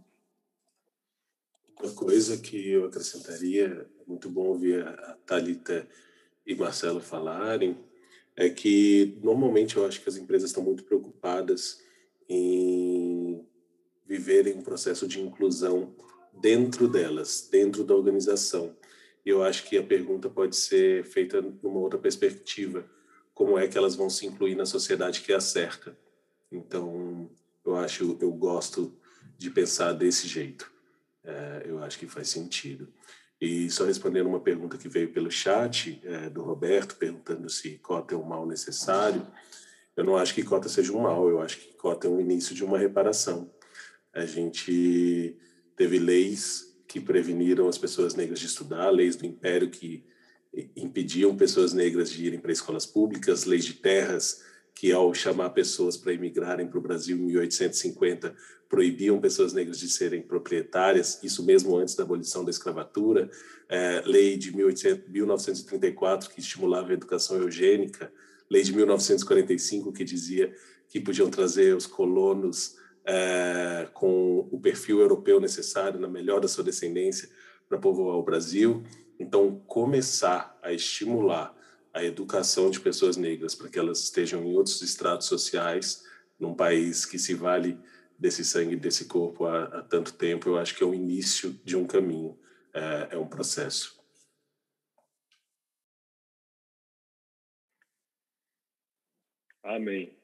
Uma 1.81 1.91
coisa 1.93 2.37
que 2.37 2.69
eu 2.69 2.85
acrescentaria, 2.85 3.65
é 3.65 4.07
muito 4.07 4.29
bom 4.29 4.49
ouvir 4.49 4.87
a 4.87 5.17
Talita 5.25 5.87
e 6.45 6.53
Marcelo 6.53 7.01
falarem, 7.01 7.75
é 8.35 8.47
que 8.49 9.17
normalmente 9.23 9.77
eu 9.77 9.85
acho 9.85 9.99
que 9.99 10.09
as 10.09 10.17
empresas 10.17 10.51
estão 10.51 10.63
muito 10.63 10.83
preocupadas 10.83 11.81
em 12.29 13.43
viverem 14.05 14.53
um 14.53 14.61
processo 14.61 15.07
de 15.07 15.19
inclusão 15.19 15.95
dentro 16.39 16.87
delas, 16.87 17.47
dentro 17.51 17.83
da 17.83 17.95
organização 17.95 18.75
eu 19.25 19.43
acho 19.43 19.63
que 19.65 19.77
a 19.77 19.83
pergunta 19.83 20.29
pode 20.29 20.55
ser 20.55 21.03
feita 21.05 21.41
numa 21.41 21.79
outra 21.79 21.99
perspectiva, 21.99 22.85
como 23.33 23.57
é 23.57 23.67
que 23.67 23.77
elas 23.77 23.95
vão 23.95 24.09
se 24.09 24.25
incluir 24.25 24.55
na 24.55 24.65
sociedade 24.65 25.21
que 25.21 25.33
a 25.33 25.39
certa. 25.39 25.97
Então, 26.51 27.29
eu 27.65 27.75
acho, 27.75 28.17
eu 28.19 28.31
gosto 28.31 28.93
de 29.37 29.49
pensar 29.49 29.93
desse 29.93 30.27
jeito. 30.27 30.71
É, 31.23 31.63
eu 31.65 31.83
acho 31.83 31.97
que 31.97 32.07
faz 32.07 32.29
sentido. 32.29 32.87
E 33.39 33.69
só 33.71 33.85
respondendo 33.85 34.27
uma 34.27 34.39
pergunta 34.39 34.77
que 34.77 34.87
veio 34.87 35.11
pelo 35.11 35.31
chat 35.31 35.99
é, 36.03 36.29
do 36.29 36.43
Roberto, 36.43 36.95
perguntando 36.95 37.49
se 37.49 37.77
cota 37.79 38.13
é 38.13 38.17
um 38.17 38.23
mal 38.23 38.45
necessário, 38.45 39.25
eu 39.95 40.03
não 40.03 40.15
acho 40.15 40.33
que 40.33 40.43
cota 40.43 40.69
seja 40.69 40.93
um 40.93 41.01
mal, 41.01 41.27
eu 41.27 41.41
acho 41.41 41.57
que 41.57 41.73
cota 41.73 42.07
é 42.07 42.09
o 42.09 42.19
início 42.19 42.53
de 42.53 42.63
uma 42.63 42.77
reparação. 42.77 43.51
A 44.13 44.25
gente 44.25 45.35
teve 45.75 45.97
leis 45.97 46.70
que 46.91 46.99
preveniram 46.99 47.69
as 47.69 47.77
pessoas 47.77 48.15
negras 48.15 48.37
de 48.37 48.47
estudar, 48.47 48.89
leis 48.89 49.15
do 49.15 49.25
Império 49.25 49.69
que 49.69 50.03
impediam 50.75 51.37
pessoas 51.37 51.71
negras 51.71 52.11
de 52.11 52.25
irem 52.25 52.37
para 52.37 52.51
escolas 52.51 52.85
públicas, 52.85 53.45
leis 53.45 53.63
de 53.63 53.75
terras 53.75 54.43
que, 54.75 54.91
ao 54.91 55.13
chamar 55.13 55.51
pessoas 55.51 55.95
para 55.95 56.11
imigrarem 56.11 56.67
para 56.67 56.77
o 56.77 56.81
Brasil 56.81 57.15
em 57.15 57.21
1850, 57.21 58.35
proibiam 58.67 59.21
pessoas 59.21 59.53
negras 59.53 59.79
de 59.79 59.87
serem 59.87 60.21
proprietárias, 60.21 61.17
isso 61.23 61.45
mesmo 61.45 61.77
antes 61.77 61.95
da 61.95 62.03
abolição 62.03 62.43
da 62.43 62.51
escravatura, 62.51 63.29
é, 63.69 64.03
lei 64.05 64.35
de 64.35 64.53
1800, 64.53 65.09
1934 65.09 66.29
que 66.29 66.41
estimulava 66.41 66.89
a 66.89 66.93
educação 66.93 67.37
eugênica, 67.37 68.11
lei 68.49 68.63
de 68.63 68.75
1945 68.75 69.93
que 69.93 70.03
dizia 70.03 70.53
que 70.89 70.99
podiam 70.99 71.29
trazer 71.29 71.73
os 71.73 71.87
colonos 71.87 72.80
é, 73.05 73.87
com 73.93 74.47
o 74.51 74.59
perfil 74.59 74.99
europeu 74.99 75.39
necessário, 75.39 75.99
na 75.99 76.07
melhor 76.07 76.39
da 76.39 76.47
sua 76.47 76.63
descendência, 76.63 77.29
para 77.67 77.77
povoar 77.77 78.17
o 78.17 78.23
Brasil. 78.23 78.83
Então, 79.19 79.59
começar 79.67 80.57
a 80.61 80.73
estimular 80.73 81.55
a 81.93 82.03
educação 82.03 82.69
de 82.69 82.79
pessoas 82.79 83.17
negras 83.17 83.53
para 83.53 83.69
que 83.69 83.77
elas 83.77 83.99
estejam 83.99 84.43
em 84.43 84.55
outros 84.55 84.81
estratos 84.81 85.27
sociais, 85.27 86.03
num 86.39 86.53
país 86.53 87.05
que 87.05 87.19
se 87.19 87.33
vale 87.33 87.77
desse 88.17 88.45
sangue, 88.45 88.75
desse 88.75 89.05
corpo 89.05 89.45
há, 89.45 89.63
há 89.63 89.81
tanto 89.81 90.13
tempo, 90.13 90.49
eu 90.49 90.57
acho 90.57 90.75
que 90.75 90.83
é 90.83 90.87
o 90.87 90.93
início 90.93 91.59
de 91.63 91.75
um 91.75 91.85
caminho, 91.85 92.37
é, 92.73 93.09
é 93.11 93.17
um 93.17 93.27
processo. 93.27 93.99
Amém. 99.63 100.20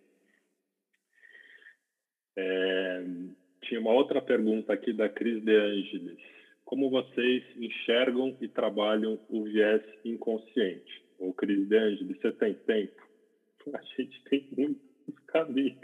É, 2.37 3.03
tinha 3.63 3.79
uma 3.79 3.91
outra 3.91 4.21
pergunta 4.21 4.71
aqui 4.71 4.93
da 4.93 5.09
Cris 5.09 5.43
De 5.43 5.55
Angelis. 5.55 6.19
Como 6.63 6.89
vocês 6.89 7.43
enxergam 7.57 8.37
e 8.39 8.47
trabalham 8.47 9.19
o 9.29 9.43
viés 9.43 9.81
inconsciente? 10.05 11.03
Ou 11.17 11.33
Cris 11.33 11.67
De 11.67 11.75
Angelis, 11.75 12.17
você 12.17 12.31
tem 12.33 12.53
tempo? 12.53 13.07
A 13.73 13.81
gente 13.81 14.23
tem 14.25 14.47
muitos 14.55 15.25
caminhos 15.27 15.77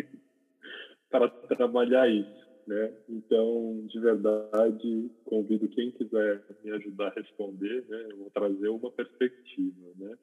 para 1.10 1.28
trabalhar 1.30 2.08
isso. 2.10 2.44
Né? 2.68 2.94
Então, 3.10 3.86
de 3.88 4.00
verdade, 4.00 5.12
convido 5.26 5.68
quem 5.70 5.92
quiser 5.92 6.42
me 6.64 6.72
ajudar 6.72 7.08
a 7.08 7.20
responder, 7.20 7.84
né? 7.90 8.08
eu 8.10 8.18
vou 8.18 8.30
trazer 8.30 8.70
uma 8.70 8.90
perspectiva. 8.90 9.92
Né? 9.98 10.18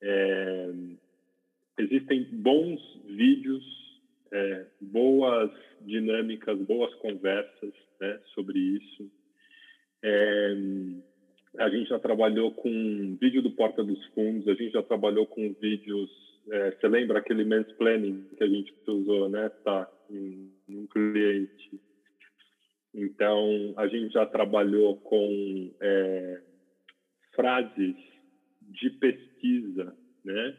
É, 0.00 0.72
existem 1.78 2.24
bons 2.32 2.80
vídeos 3.04 3.91
é, 4.32 4.66
boas 4.80 5.50
dinâmicas, 5.82 6.58
boas 6.60 6.92
conversas 6.96 7.72
né, 8.00 8.18
sobre 8.34 8.58
isso. 8.58 9.10
É, 10.02 10.54
a 11.58 11.68
gente 11.68 11.90
já 11.90 11.98
trabalhou 11.98 12.50
com 12.52 13.16
vídeo 13.20 13.42
do 13.42 13.50
Porta 13.50 13.84
dos 13.84 14.04
Fundos, 14.06 14.48
a 14.48 14.54
gente 14.54 14.72
já 14.72 14.82
trabalhou 14.82 15.26
com 15.26 15.52
vídeos. 15.60 16.10
É, 16.50 16.70
você 16.72 16.88
lembra 16.88 17.18
aquele 17.18 17.44
mansplaining 17.44 18.26
que 18.36 18.42
a 18.42 18.48
gente 18.48 18.74
usou, 18.86 19.28
né? 19.28 19.48
Tá, 19.62 19.88
em, 20.10 20.50
um 20.68 20.86
cliente. 20.86 21.80
Então, 22.94 23.74
a 23.76 23.86
gente 23.86 24.12
já 24.12 24.26
trabalhou 24.26 24.96
com 24.96 25.70
é, 25.80 26.42
frases 27.34 27.96
de 28.62 28.90
pesquisa, 28.90 29.94
né? 30.24 30.56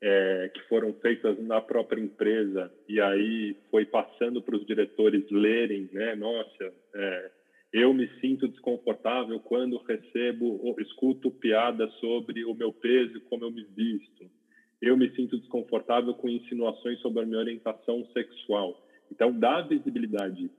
É, 0.00 0.50
que 0.54 0.60
foram 0.68 0.92
feitas 0.94 1.38
na 1.40 1.60
própria 1.60 2.00
empresa 2.00 2.72
e 2.88 3.00
aí 3.00 3.56
foi 3.70 3.84
passando 3.84 4.40
para 4.40 4.56
os 4.56 4.66
diretores 4.66 5.28
lerem, 5.30 5.88
né? 5.92 6.14
Nossa, 6.14 6.72
é, 6.94 7.30
eu 7.72 7.92
me 7.92 8.08
sinto 8.20 8.48
desconfortável 8.48 9.38
quando 9.40 9.76
recebo 9.78 10.60
ou 10.62 10.80
escuto 10.80 11.30
piadas 11.30 11.92
sobre 11.94 12.44
o 12.44 12.54
meu 12.54 12.72
peso 12.72 13.20
como 13.22 13.44
eu 13.44 13.50
me 13.50 13.64
visto. 13.64 14.30
Eu 14.80 14.96
me 14.96 15.10
sinto 15.14 15.38
desconfortável 15.38 16.14
com 16.14 16.28
insinuações 16.28 17.00
sobre 17.00 17.22
a 17.22 17.26
minha 17.26 17.40
orientação 17.40 18.06
sexual. 18.12 18.80
Então, 19.10 19.32
dá 19.32 19.60
visibilidade 19.62 20.50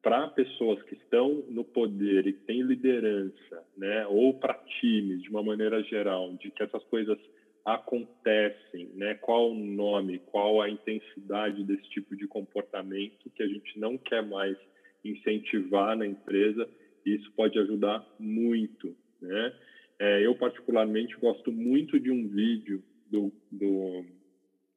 para 0.00 0.28
pessoas 0.28 0.80
que 0.82 0.94
estão 0.94 1.42
no 1.48 1.64
poder 1.64 2.26
e 2.26 2.32
têm 2.32 2.62
liderança, 2.62 3.64
né, 3.76 4.06
ou 4.06 4.34
para 4.34 4.52
times 4.80 5.22
de 5.22 5.30
uma 5.30 5.42
maneira 5.42 5.82
geral, 5.82 6.34
de 6.34 6.50
que 6.50 6.62
essas 6.62 6.84
coisas 6.84 7.18
acontecem, 7.64 8.90
né? 8.94 9.14
Qual 9.14 9.50
o 9.50 9.54
nome, 9.54 10.18
qual 10.26 10.60
a 10.60 10.68
intensidade 10.68 11.64
desse 11.64 11.88
tipo 11.90 12.14
de 12.14 12.26
comportamento 12.26 13.30
que 13.34 13.42
a 13.42 13.46
gente 13.46 13.78
não 13.78 13.96
quer 13.96 14.22
mais 14.22 14.56
incentivar 15.04 15.96
na 15.96 16.06
empresa. 16.06 16.68
Isso 17.04 17.30
pode 17.32 17.58
ajudar 17.58 18.04
muito, 18.18 18.96
né? 19.20 19.54
É, 19.98 20.26
eu 20.26 20.34
particularmente 20.34 21.14
gosto 21.16 21.52
muito 21.52 22.00
de 22.00 22.10
um 22.10 22.26
vídeo 22.26 22.82
do, 23.10 23.32
do 23.52 24.04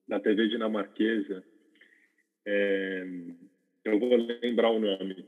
da 0.07 0.19
TV 0.19 0.47
dinamarquesa. 0.47 1.43
É, 2.45 3.05
eu 3.85 3.99
vou 3.99 4.15
lembrar 4.15 4.69
o 4.69 4.79
nome. 4.79 5.25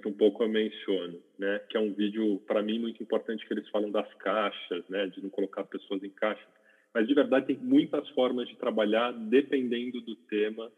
que 0.00 0.08
um 0.08 0.12
pouco 0.12 0.42
eu 0.42 0.48
menciono, 0.48 1.22
né? 1.38 1.60
Que 1.68 1.76
é 1.76 1.80
um 1.80 1.92
vídeo 1.92 2.40
para 2.46 2.62
mim 2.62 2.78
muito 2.78 3.02
importante 3.02 3.46
que 3.46 3.54
eles 3.54 3.68
falam 3.70 3.90
das 3.90 4.12
caixas, 4.14 4.86
né? 4.88 5.06
De 5.06 5.22
não 5.22 5.30
colocar 5.30 5.64
pessoas 5.64 6.02
em 6.02 6.10
caixas. 6.10 6.59
Mas 6.94 7.06
de 7.06 7.14
verdade 7.14 7.46
tem 7.46 7.56
muitas 7.56 8.08
formas 8.10 8.48
de 8.48 8.56
trabalhar 8.56 9.12
dependendo 9.12 10.00
do 10.00 10.16
tema, 10.16 10.70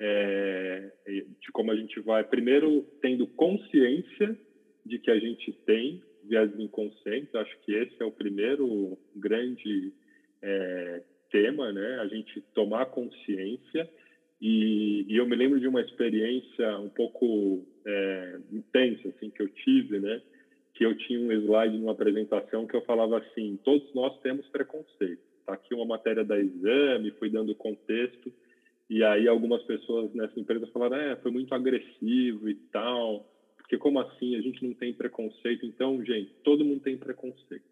é, 0.00 0.92
de 1.06 1.52
como 1.52 1.70
a 1.70 1.76
gente 1.76 2.00
vai. 2.00 2.24
Primeiro 2.24 2.82
tendo 3.02 3.26
consciência 3.26 4.36
de 4.84 4.98
que 4.98 5.10
a 5.10 5.18
gente 5.18 5.52
tem 5.66 6.02
viés 6.24 6.50
inconscientes. 6.58 7.34
Acho 7.34 7.58
que 7.60 7.74
esse 7.74 7.94
é 8.00 8.04
o 8.04 8.12
primeiro 8.12 8.96
grande 9.14 9.92
é, 10.42 11.02
tema, 11.30 11.72
né? 11.72 11.98
A 12.00 12.06
gente 12.06 12.40
tomar 12.54 12.86
consciência. 12.86 13.88
E, 14.40 15.04
e, 15.08 15.16
eu 15.16 15.26
me 15.26 15.34
lembro 15.34 15.58
de 15.58 15.66
uma 15.66 15.80
experiência 15.80 16.78
um 16.78 16.88
pouco 16.88 17.66
é, 17.84 18.38
intensa, 18.52 19.08
assim, 19.08 19.30
que 19.30 19.42
eu 19.42 19.48
tive, 19.48 19.98
né? 19.98 20.22
Que 20.74 20.86
eu 20.86 20.96
tinha 20.96 21.18
um 21.18 21.32
slide 21.32 21.76
numa 21.76 21.92
apresentação 21.92 22.66
que 22.66 22.76
eu 22.76 22.82
falava 22.82 23.18
assim: 23.18 23.58
todos 23.64 23.92
nós 23.94 24.18
temos 24.20 24.46
preconceito. 24.48 25.27
Tá 25.48 25.54
aqui 25.54 25.72
uma 25.72 25.86
matéria 25.86 26.22
da 26.22 26.38
exame, 26.38 27.10
fui 27.12 27.30
dando 27.30 27.54
contexto. 27.54 28.30
E 28.90 29.02
aí 29.02 29.26
algumas 29.26 29.62
pessoas 29.62 30.12
nessa 30.12 30.38
empresa 30.38 30.66
falaram: 30.66 30.96
é, 30.96 31.16
foi 31.16 31.30
muito 31.30 31.54
agressivo 31.54 32.50
e 32.50 32.54
tal. 32.70 33.26
Porque 33.56 33.78
como 33.78 33.98
assim? 33.98 34.36
A 34.36 34.42
gente 34.42 34.62
não 34.62 34.74
tem 34.74 34.92
preconceito. 34.92 35.64
Então, 35.64 36.04
gente, 36.04 36.34
todo 36.44 36.66
mundo 36.66 36.82
tem 36.82 36.98
preconceito, 36.98 37.64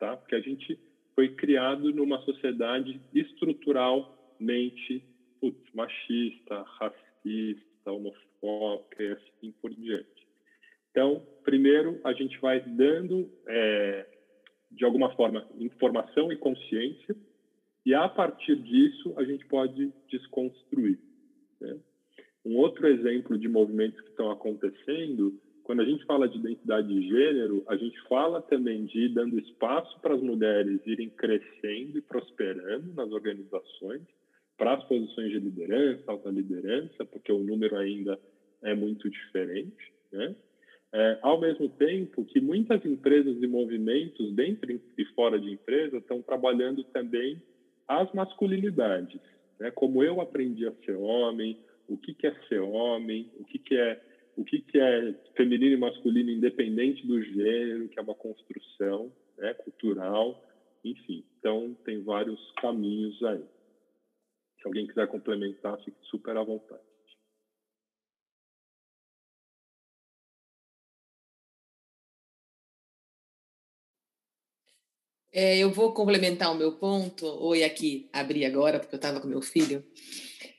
tá? 0.00 0.16
Porque 0.16 0.34
a 0.34 0.40
gente 0.40 0.76
foi 1.14 1.28
criado 1.28 1.92
numa 1.94 2.20
sociedade 2.22 3.00
estruturalmente 3.14 5.04
putz, 5.40 5.72
machista, 5.72 6.64
racista, 6.80 7.92
homofóbica 7.92 9.00
e 9.00 9.12
assim 9.12 9.54
por 9.62 9.72
diante. 9.72 10.26
Então, 10.90 11.24
primeiro, 11.44 12.00
a 12.02 12.12
gente 12.12 12.36
vai 12.40 12.58
dando, 12.60 13.30
é, 13.46 14.06
de 14.72 14.84
alguma 14.84 15.14
forma, 15.14 15.46
informação 15.58 16.32
e 16.32 16.36
consciência, 16.36 17.14
e 17.84 17.94
a 17.94 18.08
partir 18.08 18.56
disso 18.56 19.14
a 19.16 19.24
gente 19.24 19.46
pode 19.46 19.92
desconstruir. 20.08 20.98
Né? 21.60 21.78
Um 22.44 22.56
outro 22.56 22.86
exemplo 22.86 23.38
de 23.38 23.48
movimentos 23.48 24.00
que 24.00 24.10
estão 24.10 24.30
acontecendo 24.30 25.40
quando 25.62 25.80
a 25.80 25.84
gente 25.84 26.04
fala 26.04 26.28
de 26.28 26.38
identidade 26.38 26.88
de 26.88 27.08
gênero, 27.08 27.64
a 27.68 27.76
gente 27.76 27.98
fala 28.08 28.42
também 28.42 28.84
de 28.84 29.06
ir 29.06 29.08
dando 29.10 29.38
espaço 29.38 29.98
para 30.00 30.14
as 30.14 30.20
mulheres 30.20 30.80
irem 30.84 31.08
crescendo 31.08 31.98
e 31.98 32.02
prosperando 32.02 32.92
nas 32.94 33.10
organizações, 33.12 34.02
para 34.58 34.74
as 34.74 34.84
posições 34.84 35.30
de 35.30 35.38
liderança, 35.38 36.02
alta 36.06 36.30
liderança, 36.30 37.04
porque 37.04 37.32
o 37.32 37.38
número 37.38 37.76
ainda 37.76 38.18
é 38.62 38.74
muito 38.74 39.08
diferente, 39.08 39.92
né? 40.12 40.34
É, 40.94 41.18
ao 41.22 41.40
mesmo 41.40 41.70
tempo 41.70 42.24
que 42.24 42.38
muitas 42.38 42.84
empresas 42.84 43.42
e 43.42 43.46
movimentos 43.46 44.30
dentro 44.34 44.70
e 44.70 45.04
fora 45.14 45.40
de 45.40 45.50
empresa 45.50 45.96
estão 45.96 46.20
trabalhando 46.20 46.84
também 46.84 47.40
as 47.88 48.12
masculinidades, 48.12 49.20
né? 49.58 49.70
Como 49.70 50.02
eu 50.02 50.20
aprendi 50.20 50.66
a 50.66 50.72
ser 50.84 50.96
homem, 50.96 51.58
o 51.88 51.96
que, 51.96 52.12
que 52.12 52.26
é 52.26 52.34
ser 52.46 52.60
homem, 52.60 53.30
o 53.38 53.44
que, 53.44 53.58
que 53.58 53.74
é 53.74 54.00
o 54.36 54.44
que, 54.44 54.60
que 54.60 54.78
é 54.78 55.14
feminino 55.36 55.74
e 55.74 55.76
masculino 55.76 56.30
independente 56.30 57.06
do 57.06 57.22
gênero, 57.22 57.88
que 57.88 57.98
é 57.98 58.02
uma 58.02 58.14
construção 58.14 59.12
né, 59.36 59.52
cultural, 59.54 60.42
enfim. 60.82 61.24
Então, 61.38 61.76
tem 61.84 62.02
vários 62.02 62.40
caminhos 62.52 63.22
aí. 63.24 63.44
Se 64.60 64.66
alguém 64.66 64.86
quiser 64.86 65.06
complementar, 65.08 65.76
fique 65.84 65.98
super 66.04 66.36
à 66.36 66.42
vontade. 66.42 66.91
É, 75.32 75.56
eu 75.56 75.70
vou 75.70 75.92
complementar 75.92 76.52
o 76.52 76.58
meu 76.58 76.72
ponto. 76.72 77.26
Oi, 77.26 77.64
aqui, 77.64 78.06
abri 78.12 78.44
agora, 78.44 78.78
porque 78.78 78.94
eu 78.94 78.98
estava 78.98 79.18
com 79.18 79.26
meu 79.26 79.40
filho. 79.40 79.82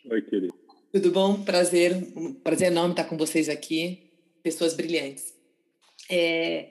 Oi, 0.10 0.22
querido. 0.24 0.54
Tudo 0.92 1.12
bom? 1.12 1.44
Prazer, 1.44 1.96
um 2.16 2.34
prazer 2.34 2.70
enorme 2.72 2.94
estar 2.94 3.04
com 3.04 3.16
vocês 3.16 3.50
aqui, 3.50 4.12
pessoas 4.42 4.74
brilhantes. 4.74 5.34
É, 6.10 6.70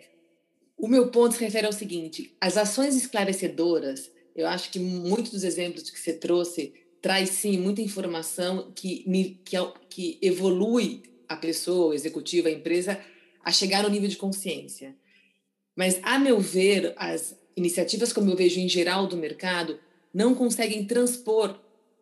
o 0.77 0.89
meu 0.89 1.13
ponto 1.13 1.37
se 1.37 1.45
refere 1.45 1.67
ao 1.67 1.73
seguinte: 1.73 2.37
as 2.41 2.57
ações 2.57 2.97
esclarecedoras, 2.97 4.11
eu 4.35 4.49
acho 4.49 4.71
que 4.73 4.81
muitos 4.81 5.31
dos 5.31 5.45
exemplos 5.45 5.89
que 5.89 5.99
você 5.99 6.13
trouxe 6.13 6.75
traz 7.01 7.31
sim 7.31 7.57
muita 7.57 7.83
informação 7.83 8.73
que, 8.75 9.05
que, 9.45 9.57
que 9.89 10.19
evolui 10.21 11.03
a 11.29 11.37
pessoa, 11.37 11.93
a 11.93 11.97
executiva, 11.97 12.49
a 12.49 12.53
empresa 12.53 13.01
a 13.45 13.53
chegar 13.53 13.83
no 13.85 13.89
nível 13.89 14.09
de 14.09 14.17
consciência. 14.17 14.97
Mas, 15.75 16.01
a 16.03 16.19
meu 16.19 16.39
ver, 16.39 16.95
as 16.97 17.37
iniciativas, 17.57 18.13
como 18.13 18.31
eu 18.31 18.37
vejo 18.37 18.61
em 18.61 18.69
geral 18.69 19.07
do 19.07 19.17
mercado, 19.17 19.79
não 20.13 20.35
conseguem 20.35 20.85
transpor 20.85 21.59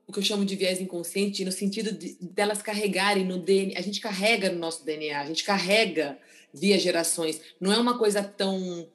o 0.07 0.13
que 0.13 0.19
eu 0.19 0.23
chamo 0.25 0.45
de 0.45 0.57
viés 0.57 0.81
inconsciente, 0.81 1.45
no 1.45 1.53
sentido 1.53 1.93
de 1.93 2.17
delas 2.21 2.61
carregarem 2.61 3.25
no 3.25 3.39
DNA. 3.39 3.79
A 3.79 3.83
gente 3.83 4.01
carrega 4.01 4.51
no 4.51 4.59
nosso 4.59 4.85
DNA, 4.85 5.21
a 5.21 5.27
gente 5.27 5.45
carrega 5.45 6.19
via 6.53 6.79
gerações. 6.79 7.41
Não 7.61 7.73
é 7.73 7.79
uma 7.79 7.97
coisa 7.97 8.23
tão 8.23 8.89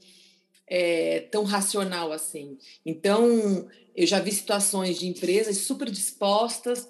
é, 0.67 1.21
tão 1.31 1.43
racional 1.43 2.11
assim. 2.11 2.57
Então, 2.85 3.67
eu 3.95 4.05
já 4.05 4.19
vi 4.19 4.31
situações 4.31 4.99
de 4.99 5.07
empresas 5.07 5.57
super 5.59 5.89
dispostas 5.89 6.89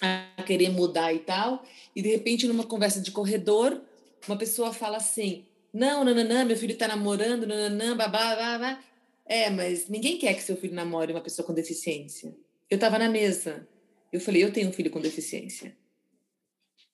a 0.00 0.42
querer 0.42 0.70
mudar 0.70 1.12
e 1.14 1.20
tal, 1.20 1.64
e 1.94 2.02
de 2.02 2.10
repente, 2.10 2.46
numa 2.46 2.64
conversa 2.64 3.00
de 3.00 3.10
corredor, 3.10 3.80
uma 4.26 4.36
pessoa 4.36 4.72
fala 4.72 4.96
assim: 4.96 5.44
Não, 5.72 6.04
nananã, 6.04 6.44
meu 6.44 6.56
filho 6.56 6.72
está 6.72 6.88
namorando, 6.88 7.46
nananã, 7.46 7.96
babá, 7.96 8.34
babá. 8.34 8.78
É, 9.26 9.48
mas 9.50 9.88
ninguém 9.88 10.18
quer 10.18 10.34
que 10.34 10.42
seu 10.42 10.56
filho 10.56 10.74
namore 10.74 11.12
uma 11.12 11.20
pessoa 11.20 11.46
com 11.46 11.54
deficiência. 11.54 12.34
Eu 12.70 12.76
estava 12.76 12.98
na 12.98 13.08
mesa. 13.08 13.66
Eu 14.12 14.20
falei, 14.20 14.44
eu 14.44 14.52
tenho 14.52 14.68
um 14.68 14.72
filho 14.72 14.90
com 14.90 15.00
deficiência. 15.00 15.76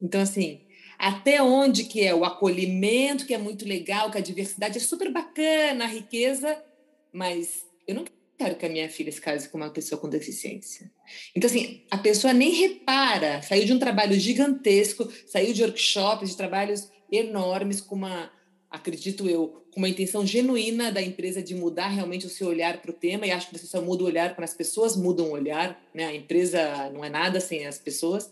Então, 0.01 0.21
assim, 0.21 0.67
até 0.99 1.43
onde 1.43 1.85
que 1.85 2.03
é 2.05 2.15
o 2.15 2.25
acolhimento, 2.25 3.27
que 3.27 3.35
é 3.35 3.39
muito 3.39 3.67
legal, 3.67 4.11
que 4.11 4.19
a 4.19 4.23
diversidade 4.23 4.79
é 4.79 4.81
super 4.81 5.11
bacana, 5.13 5.85
a 5.85 5.89
riqueza, 5.89 6.63
mas 7.13 7.67
eu 7.87 7.95
não 7.95 8.05
quero 8.39 8.57
que 8.57 8.65
a 8.65 8.71
minha 8.71 8.89
filha 8.89 9.13
se 9.13 9.21
case 9.21 9.49
com 9.49 9.59
uma 9.59 9.71
pessoa 9.71 10.01
com 10.01 10.09
deficiência. 10.09 10.91
Então, 11.37 11.49
assim, 11.51 11.85
a 11.91 11.99
pessoa 11.99 12.33
nem 12.33 12.51
repara, 12.51 13.43
saiu 13.43 13.67
de 13.67 13.73
um 13.73 13.79
trabalho 13.79 14.19
gigantesco, 14.19 15.11
saiu 15.27 15.53
de 15.53 15.63
workshops, 15.63 16.31
de 16.31 16.37
trabalhos 16.37 16.89
enormes, 17.11 17.81
com 17.81 17.97
uma 17.97 18.31
acredito 18.71 19.29
eu, 19.29 19.60
com 19.73 19.81
uma 19.81 19.89
intenção 19.89 20.27
genuína 20.27 20.91
da 20.91 21.01
empresa 21.01 21.43
de 21.43 21.55
mudar 21.55 21.89
realmente 21.89 22.27
o 22.27 22.31
seu 22.31 22.49
olhar 22.49 22.81
para 22.81 22.91
o 22.91 22.95
tema, 22.95 23.27
e 23.27 23.31
acho 23.31 23.49
que 23.49 23.59
você 23.59 23.67
só 23.67 23.81
muda 23.81 24.03
o 24.03 24.07
olhar 24.07 24.35
quando 24.35 24.45
as 24.45 24.55
pessoas 24.55 24.97
mudam 24.97 25.29
o 25.29 25.33
olhar, 25.33 25.81
né? 25.95 26.07
A 26.07 26.15
empresa 26.15 26.91
não 26.93 27.05
é 27.05 27.09
nada 27.09 27.41
sem 27.41 27.67
as 27.67 27.79
pessoas. 27.79 28.31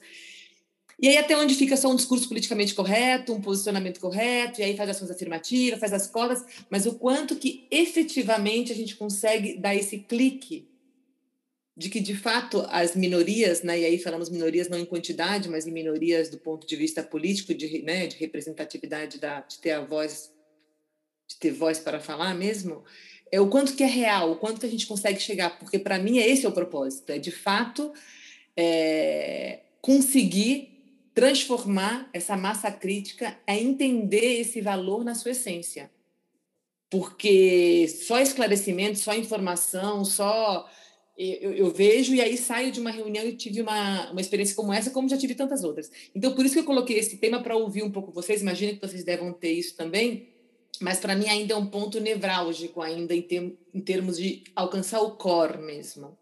E 1.01 1.07
aí 1.09 1.17
até 1.17 1.37
onde 1.37 1.55
fica 1.55 1.77
só 1.77 1.89
um 1.89 1.95
discurso 1.95 2.29
politicamente 2.29 2.75
correto, 2.75 3.33
um 3.33 3.41
posicionamento 3.41 4.01
correto, 4.01 4.61
e 4.61 4.65
aí 4.65 4.77
faz 4.77 4.91
ações 4.91 5.11
afirmativas, 5.11 5.79
faz 5.79 5.93
as 5.93 6.09
cotas, 6.09 6.45
mas 6.69 6.87
o 6.87 6.95
quanto 6.97 7.37
que 7.37 7.67
efetivamente 7.71 8.73
a 8.73 8.75
gente 8.75 8.97
consegue 8.97 9.57
dar 9.57 9.77
esse 9.77 9.99
clique 9.99 10.67
de 11.77 11.89
que 11.89 12.01
de 12.01 12.17
fato 12.17 12.67
as 12.71 12.97
minorias, 12.97 13.63
né, 13.63 13.79
e 13.79 13.85
aí 13.85 13.99
falamos 14.01 14.29
minorias 14.29 14.69
não 14.69 14.77
em 14.77 14.85
quantidade, 14.85 15.49
mas 15.49 15.65
em 15.65 15.71
minorias 15.71 16.29
do 16.29 16.37
ponto 16.37 16.67
de 16.67 16.75
vista 16.75 17.05
político, 17.05 17.55
de, 17.55 17.83
né, 17.83 18.09
de 18.09 18.17
representatividade 18.17 19.21
da, 19.21 19.39
de 19.43 19.59
ter 19.59 19.71
a 19.71 19.81
voz, 19.81 20.33
de 21.29 21.37
ter 21.37 21.53
voz 21.53 21.79
para 21.79 22.01
falar 22.01 22.35
mesmo, 22.35 22.83
é 23.31 23.41
o 23.41 23.49
quanto 23.49 23.75
que 23.75 23.83
é 23.83 23.87
real, 23.87 24.33
o 24.33 24.37
quanto 24.37 24.61
que 24.61 24.67
a 24.67 24.71
gente 24.71 24.87
consegue 24.87 25.21
chegar, 25.21 25.59
porque 25.59 25.79
para 25.79 25.99
mim 25.99 26.19
é 26.19 26.29
esse 26.29 26.47
é 26.47 26.49
o 26.49 26.53
propósito, 26.53 27.11
é 27.11 27.19
de 27.19 27.31
fato 27.31 27.93
é, 28.57 29.61
conseguir 29.81 30.77
transformar 31.15 32.09
essa 32.13 32.37
massa 32.37 32.71
crítica 32.71 33.39
a 33.47 33.55
entender 33.55 34.41
esse 34.41 34.61
valor 34.61 35.05
na 35.05 35.15
sua 35.15 35.33
essência, 35.33 35.91
porque 36.91 37.87
só 37.89 38.19
esclarecimento, 38.19 38.99
só 38.99 39.15
informação, 39.15 40.05
só 40.05 40.69
eu, 41.19 41.53
eu, 41.53 41.71
vejo 41.73 42.15
e 42.15 42.21
aí 42.21 42.37
saio 42.37 42.71
de 42.71 42.79
uma 42.79 42.93
reunião 42.93 43.27
e 43.27 43.33
tive 43.33 43.61
uma, 43.61 44.13
uma 44.13 44.21
experiência 44.21 44.55
como 44.55 44.73
essa, 44.73 44.91
como 44.91 45.09
já 45.09 45.19
tive 45.19 45.35
tantas 45.35 45.65
outras. 45.65 45.91
Então, 46.15 46.33
por 46.33 46.47
isso 46.47 46.55
que 46.55 46.61
eu 46.61 46.65
coloquei 46.65 46.97
esse 46.97 47.17
tema 47.17 47.43
para 47.43 47.57
ouvir 47.57 47.83
um 47.83 47.91
pouco 47.91 48.13
vocês. 48.13 48.41
Imagino 48.41 48.75
que 48.75 48.87
vocês 48.87 49.03
devam 49.03 49.33
ter 49.33 49.51
isso 49.51 49.77
também, 49.77 50.29
mas 50.81 51.01
para 51.01 51.15
mim 51.15 51.29
ainda 51.29 51.55
é 51.55 51.57
um 51.57 51.67
ponto 51.67 52.01
nevrálgico 52.01 52.81
ainda 52.83 53.15
em, 53.15 53.23
ter, 53.23 53.59
em 53.75 53.81
termos 53.81 54.19
de 54.19 54.45
alcançar 54.55 55.01
o 55.01 55.17
core 55.17 55.59
mesmo. 55.59 56.17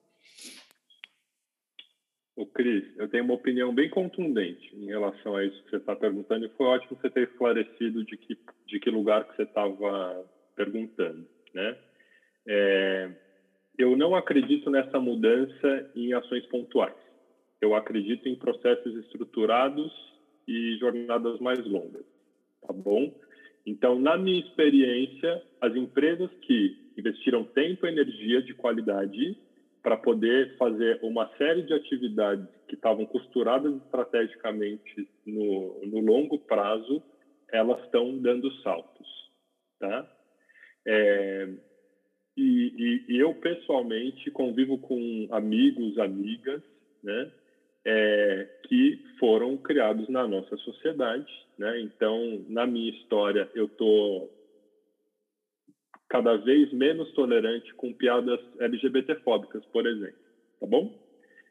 O 2.36 2.44
Cris, 2.44 2.84
eu 2.98 3.08
tenho 3.08 3.24
uma 3.24 3.34
opinião 3.34 3.74
bem 3.74 3.88
contundente 3.88 4.74
em 4.76 4.86
relação 4.86 5.36
a 5.36 5.44
isso 5.44 5.62
que 5.64 5.70
você 5.70 5.76
está 5.76 5.96
perguntando 5.96 6.44
e 6.44 6.50
foi 6.50 6.66
ótimo 6.66 6.98
você 7.00 7.08
ter 7.08 7.28
esclarecido 7.28 8.04
de 8.04 8.16
que 8.16 8.38
de 8.66 8.80
que 8.80 8.90
lugar 8.90 9.24
que 9.24 9.36
você 9.36 9.44
estava 9.44 10.28
perguntando, 10.54 11.26
né? 11.54 11.76
É, 12.48 13.10
eu 13.78 13.96
não 13.96 14.14
acredito 14.14 14.70
nessa 14.70 14.98
mudança 14.98 15.90
em 15.94 16.12
ações 16.12 16.44
pontuais. 16.46 16.94
Eu 17.60 17.74
acredito 17.74 18.28
em 18.28 18.36
processos 18.36 18.94
estruturados 19.04 19.92
e 20.46 20.76
jornadas 20.78 21.38
mais 21.40 21.64
longas. 21.66 22.04
tá 22.66 22.72
bom? 22.72 23.12
Então, 23.66 23.98
na 23.98 24.16
minha 24.16 24.38
experiência, 24.38 25.42
as 25.60 25.74
empresas 25.74 26.30
que 26.42 26.76
investiram 26.96 27.44
tempo 27.44 27.84
e 27.84 27.90
energia 27.90 28.40
de 28.40 28.54
qualidade 28.54 29.36
para 29.82 29.96
poder 29.96 30.56
fazer 30.56 30.98
uma 31.02 31.28
série 31.36 31.62
de 31.62 31.74
atividades 31.74 32.46
que 32.68 32.76
estavam 32.76 33.04
costuradas 33.04 33.74
estrategicamente 33.82 35.08
no, 35.24 35.80
no 35.84 36.00
longo 36.00 36.38
prazo, 36.38 37.02
elas 37.52 37.80
estão 37.84 38.16
dando 38.18 38.50
saltos, 38.62 39.06
tá? 39.78 40.08
É, 40.86 41.48
e, 42.36 42.72
e, 43.08 43.14
e, 43.14 43.18
eu 43.18 43.34
pessoalmente 43.34 44.30
convivo 44.30 44.78
com 44.78 45.26
amigos, 45.30 45.98
amigas, 45.98 46.62
né, 47.02 47.30
é, 47.88 48.48
que 48.64 49.00
foram 49.16 49.56
criados 49.56 50.08
na 50.08 50.26
nossa 50.26 50.56
sociedade, 50.56 51.32
né? 51.56 51.80
Então, 51.80 52.44
na 52.48 52.66
minha 52.66 52.90
história, 52.90 53.48
eu 53.54 53.68
tô 53.68 54.28
cada 56.08 56.36
vez 56.36 56.72
menos 56.72 57.12
tolerante 57.12 57.72
com 57.74 57.94
piadas 57.94 58.40
LGBTfóbicas, 58.58 59.64
por 59.66 59.86
exemplo, 59.86 60.18
tá 60.58 60.66
bom? 60.66 60.90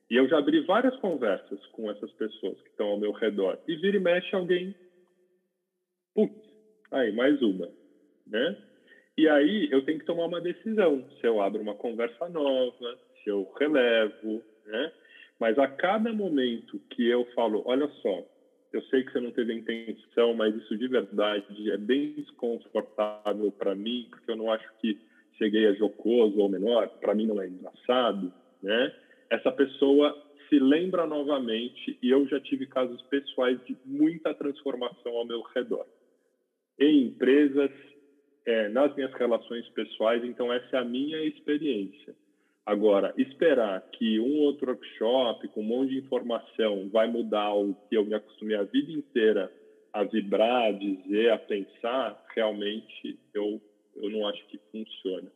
E 0.09 0.15
eu 0.15 0.27
já 0.27 0.37
abri 0.37 0.59
várias 0.59 0.95
conversas 0.97 1.65
com 1.67 1.89
essas 1.89 2.11
pessoas 2.13 2.61
que 2.61 2.69
estão 2.69 2.87
ao 2.87 2.99
meu 2.99 3.11
redor. 3.13 3.57
E 3.67 3.75
vira 3.77 3.95
e 3.95 3.99
mexe 3.99 4.35
alguém. 4.35 4.75
Putz, 6.13 6.35
aí, 6.91 7.11
mais 7.13 7.41
uma. 7.41 7.67
Né? 8.27 8.55
E 9.17 9.27
aí 9.27 9.69
eu 9.71 9.83
tenho 9.83 9.99
que 9.99 10.05
tomar 10.05 10.25
uma 10.25 10.41
decisão. 10.41 11.03
Se 11.19 11.25
eu 11.25 11.41
abro 11.41 11.61
uma 11.61 11.73
conversa 11.75 12.29
nova, 12.29 12.99
se 13.23 13.29
eu 13.29 13.51
relevo, 13.57 14.43
né? 14.65 14.91
Mas 15.39 15.57
a 15.59 15.67
cada 15.67 16.13
momento 16.13 16.79
que 16.89 17.07
eu 17.07 17.25
falo, 17.35 17.63
olha 17.65 17.87
só, 18.01 18.23
eu 18.71 18.81
sei 18.83 19.03
que 19.03 19.11
você 19.11 19.19
não 19.19 19.31
teve 19.31 19.53
a 19.53 19.55
intenção, 19.55 20.33
mas 20.33 20.55
isso 20.55 20.77
de 20.77 20.87
verdade 20.87 21.71
é 21.71 21.77
bem 21.77 22.13
desconfortável 22.13 23.51
para 23.51 23.75
mim, 23.75 24.07
porque 24.09 24.31
eu 24.31 24.35
não 24.35 24.51
acho 24.51 24.67
que 24.79 24.99
cheguei 25.37 25.67
a 25.67 25.73
jocoso 25.73 26.39
ou 26.39 26.49
menor, 26.49 26.87
para 26.99 27.13
mim 27.13 27.25
não 27.25 27.41
é 27.41 27.47
engraçado, 27.47 28.33
né? 28.61 28.93
essa 29.29 29.51
pessoa 29.51 30.15
se 30.49 30.59
lembra 30.59 31.05
novamente 31.05 31.97
e 32.01 32.09
eu 32.09 32.27
já 32.27 32.39
tive 32.39 32.67
casos 32.67 33.01
pessoais 33.03 33.59
de 33.65 33.75
muita 33.85 34.33
transformação 34.33 35.15
ao 35.17 35.25
meu 35.25 35.41
redor. 35.55 35.85
Em 36.79 37.07
empresas, 37.07 37.71
é, 38.45 38.69
nas 38.69 38.95
minhas 38.95 39.13
relações 39.13 39.67
pessoais, 39.69 40.23
então 40.23 40.51
essa 40.53 40.77
é 40.77 40.79
a 40.79 40.85
minha 40.85 41.21
experiência. 41.23 42.15
Agora, 42.65 43.13
esperar 43.15 43.79
que 43.91 44.19
um 44.19 44.39
outro 44.41 44.71
workshop 44.71 45.47
com 45.49 45.61
um 45.61 45.65
monte 45.65 45.91
de 45.91 45.99
informação 45.99 46.89
vai 46.91 47.07
mudar 47.07 47.53
o 47.53 47.75
que 47.87 47.95
eu 47.95 48.03
me 48.03 48.15
acostumei 48.15 48.57
a 48.57 48.63
vida 48.63 48.91
inteira 48.91 49.51
a 49.93 50.03
vibrar, 50.03 50.63
a 50.63 50.71
dizer, 50.71 51.31
a 51.31 51.37
pensar, 51.37 52.21
realmente 52.35 53.17
eu, 53.33 53.61
eu 53.95 54.09
não 54.09 54.27
acho 54.27 54.45
que 54.47 54.59
funciona. 54.71 55.31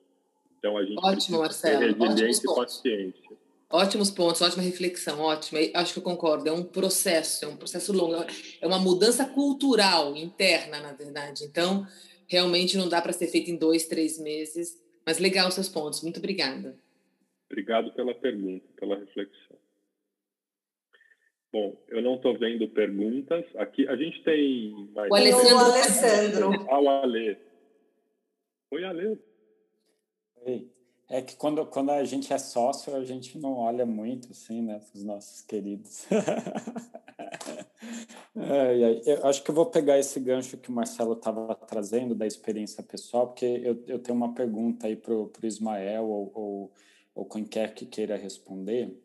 Então 0.58 0.76
a 0.76 0.84
gente 0.84 0.98
Ótimo, 0.98 1.40
Marcelo. 1.40 1.80
ter 1.80 1.98
resiliência 1.98 2.52
e 2.52 2.56
paciência. 2.56 3.38
Ótimos 3.72 4.10
pontos, 4.10 4.42
ótima 4.42 4.64
reflexão, 4.64 5.22
ótimo. 5.22 5.60
Acho 5.76 5.94
que 5.94 6.00
eu 6.00 6.04
concordo. 6.04 6.50
É 6.50 6.52
um 6.52 6.64
processo, 6.64 7.46
é 7.46 7.48
um 7.48 7.56
processo 7.56 7.94
longo, 7.94 8.26
é 8.60 8.68
uma 8.68 8.80
mudança 8.80 9.24
cultural 9.26 10.16
interna, 10.18 10.82
na 10.82 10.92
verdade. 10.92 11.46
Então, 11.46 11.88
realmente 12.28 12.76
não 12.76 12.90
dá 12.90 13.00
para 13.00 13.14
ser 13.14 13.28
feito 13.28 13.52
em 13.52 13.56
dois, 13.56 13.86
três 13.86 14.20
meses. 14.20 14.78
Mas 15.06 15.20
legal 15.20 15.48
os 15.48 15.54
seus 15.54 15.70
pontos. 15.70 16.02
Muito 16.02 16.18
obrigada. 16.18 16.76
Obrigado 17.52 17.92
pela 17.94 18.14
pergunta, 18.14 18.66
pela 18.78 18.98
reflexão. 18.98 19.58
Bom, 21.52 21.76
eu 21.88 22.02
não 22.02 22.16
estou 22.16 22.38
vendo 22.38 22.70
perguntas. 22.70 23.44
Aqui 23.56 23.88
a 23.88 23.96
gente 23.96 24.24
tem. 24.24 24.72
Mais 24.94 25.10
o 25.10 25.16
Alessandro. 25.16 25.56
O 25.56 25.60
Alessandro. 25.60 26.68
Ah, 26.70 26.80
o 26.80 26.90
Ale. 26.90 27.38
Oi, 28.72 28.84
Ale. 28.84 29.20
Oi. 30.46 30.70
É 31.10 31.24
que 31.24 31.36
quando, 31.36 31.66
quando 31.66 31.90
a 31.90 32.04
gente 32.04 32.32
é 32.32 32.38
sócio, 32.38 32.96
a 32.96 33.04
gente 33.04 33.36
não 33.40 33.58
olha 33.58 33.84
muito, 33.84 34.32
assim, 34.32 34.62
né, 34.62 34.78
para 34.78 34.96
os 34.96 35.04
nossos 35.04 35.42
queridos. 35.42 36.06
é, 38.38 39.02
eu 39.04 39.26
acho 39.26 39.44
que 39.44 39.50
eu 39.50 39.56
vou 39.56 39.66
pegar 39.66 39.98
esse 39.98 40.20
gancho 40.20 40.56
que 40.56 40.70
o 40.70 40.72
Marcelo 40.72 41.14
estava 41.14 41.56
trazendo 41.56 42.14
da 42.14 42.28
experiência 42.28 42.84
pessoal, 42.84 43.26
porque 43.26 43.60
eu, 43.64 43.84
eu 43.88 43.98
tenho 43.98 44.16
uma 44.16 44.36
pergunta 44.36 44.86
aí 44.86 44.96
para 44.96 45.12
o 45.12 45.32
Ismael 45.42 46.04
ou, 46.04 46.32
ou, 46.36 46.72
ou 47.14 47.26
quem 47.26 47.44
quer 47.44 47.74
que 47.74 47.86
queira 47.86 48.16
responder, 48.16 48.98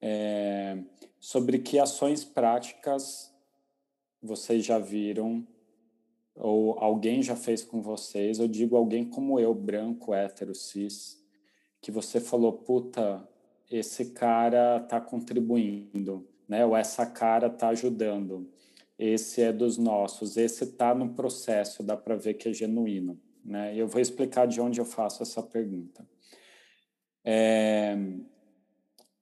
é, 0.00 0.78
sobre 1.18 1.58
que 1.58 1.78
ações 1.78 2.24
práticas 2.24 3.32
vocês 4.22 4.64
já 4.64 4.78
viram 4.78 5.46
ou 6.34 6.78
alguém 6.78 7.22
já 7.22 7.36
fez 7.36 7.62
com 7.62 7.82
vocês, 7.82 8.38
eu 8.38 8.48
digo 8.48 8.76
alguém 8.76 9.04
como 9.04 9.38
eu, 9.38 9.54
branco, 9.54 10.14
hétero, 10.14 10.54
cis, 10.54 11.22
que 11.80 11.90
você 11.90 12.20
falou, 12.20 12.52
puta, 12.52 13.26
esse 13.70 14.06
cara 14.12 14.80
tá 14.80 15.00
contribuindo, 15.00 16.26
né? 16.48 16.64
Ou 16.64 16.76
essa 16.76 17.06
cara 17.06 17.48
tá 17.50 17.68
ajudando. 17.68 18.50
Esse 18.98 19.42
é 19.42 19.52
dos 19.52 19.78
nossos, 19.78 20.36
esse 20.36 20.66
tá 20.66 20.94
no 20.94 21.14
processo, 21.14 21.82
dá 21.82 21.96
para 21.96 22.16
ver 22.16 22.34
que 22.34 22.48
é 22.48 22.52
genuíno, 22.52 23.18
né? 23.44 23.74
Eu 23.76 23.86
vou 23.86 24.00
explicar 24.00 24.46
de 24.46 24.60
onde 24.60 24.80
eu 24.80 24.84
faço 24.84 25.22
essa 25.22 25.42
pergunta. 25.42 26.06
É, 27.24 27.96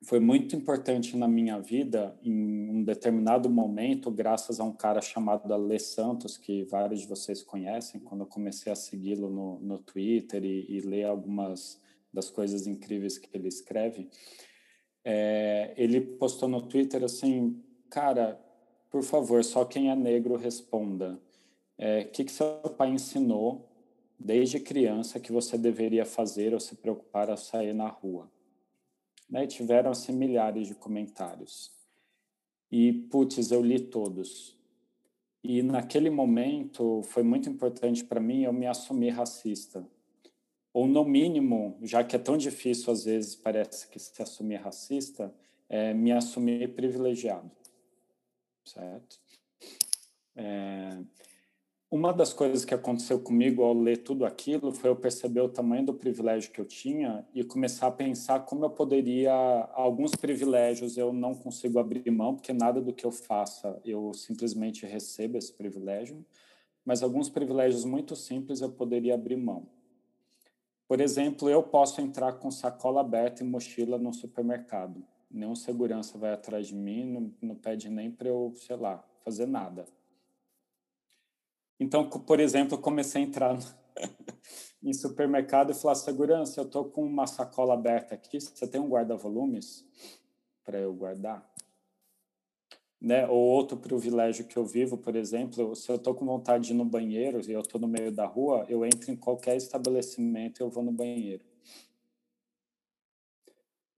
foi 0.05 0.21
muito 0.21 0.55
importante 0.55 1.17
na 1.17 1.27
minha 1.27 1.61
vida 1.61 2.17
em 2.23 2.71
um 2.71 2.85
determinado 2.85 3.51
momento, 3.51 4.11
graças 4.11 4.61
a 4.61 4.65
um 4.65 4.73
cara 4.73 5.01
chamado 5.01 5.53
Ale 5.53 5.79
Santos, 5.79 6.37
que 6.39 6.65
vários 6.65 7.01
de 7.01 7.07
vocês 7.07 7.43
conhecem, 7.43 8.01
quando 8.01 8.23
eu 8.23 8.27
comecei 8.27 8.73
a 8.73 8.77
segui-lo 8.77 9.29
no, 9.29 9.59
no 9.61 9.79
Twitter 9.79 10.45
e, 10.45 10.67
e, 10.69 10.81
ler 10.81 11.05
algumas 11.05 11.81
das 12.13 12.31
coisas 12.31 12.67
incríveis 12.67 13.19
que 13.19 13.29
ele 13.37 13.49
escreve, 13.49 14.09
é, 15.05 15.75
ele 15.77 16.01
postou 16.01 16.49
no 16.49 16.63
Twitter 16.63 17.03
assim, 17.05 17.63
cara, 17.91 18.41
por 18.91 19.03
favor, 19.03 19.45
só 19.45 19.65
quem 19.65 19.91
é 19.91 19.97
negro 19.97 20.37
responda. 20.37 21.15
O 21.15 21.21
é, 21.77 22.05
que, 22.05 22.25
que 22.25 22.33
seu 22.33 22.61
pai 22.77 22.91
ensinou 22.91 23.68
desde 24.19 24.61
criança 24.61 25.21
que 25.21 25.33
você 25.33 25.57
deveria 25.57 26.05
fazer 26.05 26.53
ou 26.53 26.61
se 26.61 26.75
preocupar 26.75 27.31
ao 27.31 27.37
sair 27.37 27.73
na 27.73 27.89
rua? 27.89 28.31
né? 29.29 29.47
Tiveram 29.47 29.91
assim 29.91 30.13
milhares 30.13 30.67
de 30.67 30.75
comentários. 30.75 31.71
E 32.71 32.93
putz, 32.93 33.51
eu 33.51 33.63
li 33.63 33.79
todos. 33.79 34.57
E 35.43 35.63
naquele 35.63 36.11
momento 36.11 37.03
foi 37.05 37.23
muito 37.23 37.49
importante 37.49 38.05
para 38.05 38.21
mim 38.21 38.43
eu 38.43 38.53
me 38.53 38.67
assumir 38.67 39.11
racista. 39.11 39.87
Ou 40.73 40.87
no 40.87 41.05
mínimo, 41.05 41.79
já 41.83 42.05
que 42.05 42.17
é 42.17 42.19
tão 42.19 42.37
difícil 42.37 42.93
às 42.93 43.05
vezes 43.05 43.35
parece 43.35 43.89
que 43.89 43.99
se 43.99 44.21
assumir 44.23 44.57
racista, 44.57 45.35
é 45.69 45.95
me 45.95 46.13
assumir 46.13 46.75
privilegiado. 46.75 47.51
Certo? 48.65 49.19
É, 50.37 50.99
uma 51.91 52.13
das 52.13 52.35
coisas 52.35 52.67
que 52.67 52.75
aconteceu 52.75 53.19
comigo 53.19 53.63
ao 53.63 53.73
ler 53.73 53.99
tudo 53.99 54.27
aquilo 54.27 54.73
foi 54.73 54.91
eu 54.91 54.97
perceber 54.97 55.41
o 55.41 55.49
tamanho 55.49 55.87
do 55.87 55.95
privilégio 55.95 56.53
que 56.53 56.61
eu 56.61 56.67
tinha 56.67 57.27
e 57.35 57.43
começar 57.43 57.87
a 57.87 57.91
pensar 57.91 58.41
como 58.41 58.63
eu 58.67 58.71
poderia 58.71 59.33
alguns 59.73 60.15
privilégios 60.15 60.99
eu 60.99 61.15
não 61.15 61.35
consigo 61.35 61.79
abrir 61.79 62.11
mão 62.11 62.35
porque 62.35 62.53
nada 62.53 62.83
do 62.83 62.93
que 62.93 63.07
eu 63.07 63.11
faça 63.11 63.81
eu 63.87 64.13
simplesmente 64.13 64.85
recebo 64.85 65.39
esse 65.39 65.51
privilégio, 65.51 66.23
mas 66.85 67.03
alguns 67.03 67.31
privilégios 67.31 67.87
muito 67.87 68.15
simples 68.15 68.61
eu 68.61 68.71
poderia 68.71 69.15
abrir 69.15 69.37
mão. 69.37 69.67
Por 70.87 71.01
exemplo, 71.01 71.49
eu 71.49 71.63
posso 71.63 72.03
entrar 72.03 72.33
com 72.35 72.51
sacola 72.51 73.01
aberta 73.01 73.43
e 73.43 73.47
mochila 73.47 73.99
no 73.99 74.13
supermercado. 74.13 75.03
Nenhum 75.31 75.55
segurança 75.55 76.17
vai 76.19 76.33
atrás 76.33 76.69
de 76.69 76.75
mim, 76.75 77.05
não, 77.05 77.33
não 77.43 77.55
pede 77.55 77.91
nem 77.91 78.11
para 78.11 78.29
eu, 78.29 78.53
sei 78.57 78.77
lá, 78.77 79.03
fazer 79.23 79.47
nada 79.47 79.85
então, 81.79 82.09
por 82.09 82.41
exemplo, 82.41 82.75
eu 82.75 82.81
comecei 82.81 83.23
a 83.23 83.25
entrar 83.25 83.59
em 84.83 84.93
supermercado 84.93 85.71
e 85.71 85.75
falar: 85.75 85.95
segurança, 85.95 86.61
eu 86.61 86.65
estou 86.65 86.85
com 86.85 87.05
uma 87.05 87.27
sacola 87.27 87.75
aberta 87.75 88.15
aqui, 88.15 88.41
você 88.41 88.67
tem 88.67 88.81
um 88.81 88.89
guarda-volumes 88.89 89.85
para 90.65 90.79
eu 90.79 90.93
guardar? 90.93 91.49
Né? 93.01 93.29
Ou 93.29 93.39
outro 93.39 93.77
privilégio 93.77 94.45
que 94.45 94.57
eu 94.57 94.65
vivo, 94.65 94.99
por 94.99 95.15
exemplo, 95.15 95.75
se 95.77 95.89
eu 95.89 95.97
estou 95.97 96.15
com 96.15 96.27
vontade 96.27 96.67
de 96.67 96.73
ir 96.73 96.77
no 96.77 96.85
banheiro 96.85 97.41
e 97.49 97.53
eu 97.53 97.61
estou 97.61 97.81
no 97.81 97.87
meio 97.87 98.11
da 98.11 98.27
rua, 98.27 98.67
eu 98.69 98.85
entro 98.85 99.13
em 99.13 99.17
qualquer 99.17 99.57
estabelecimento 99.57 100.61
e 100.61 100.63
eu 100.65 100.69
vou 100.69 100.83
no 100.83 100.91
banheiro. 100.91 101.45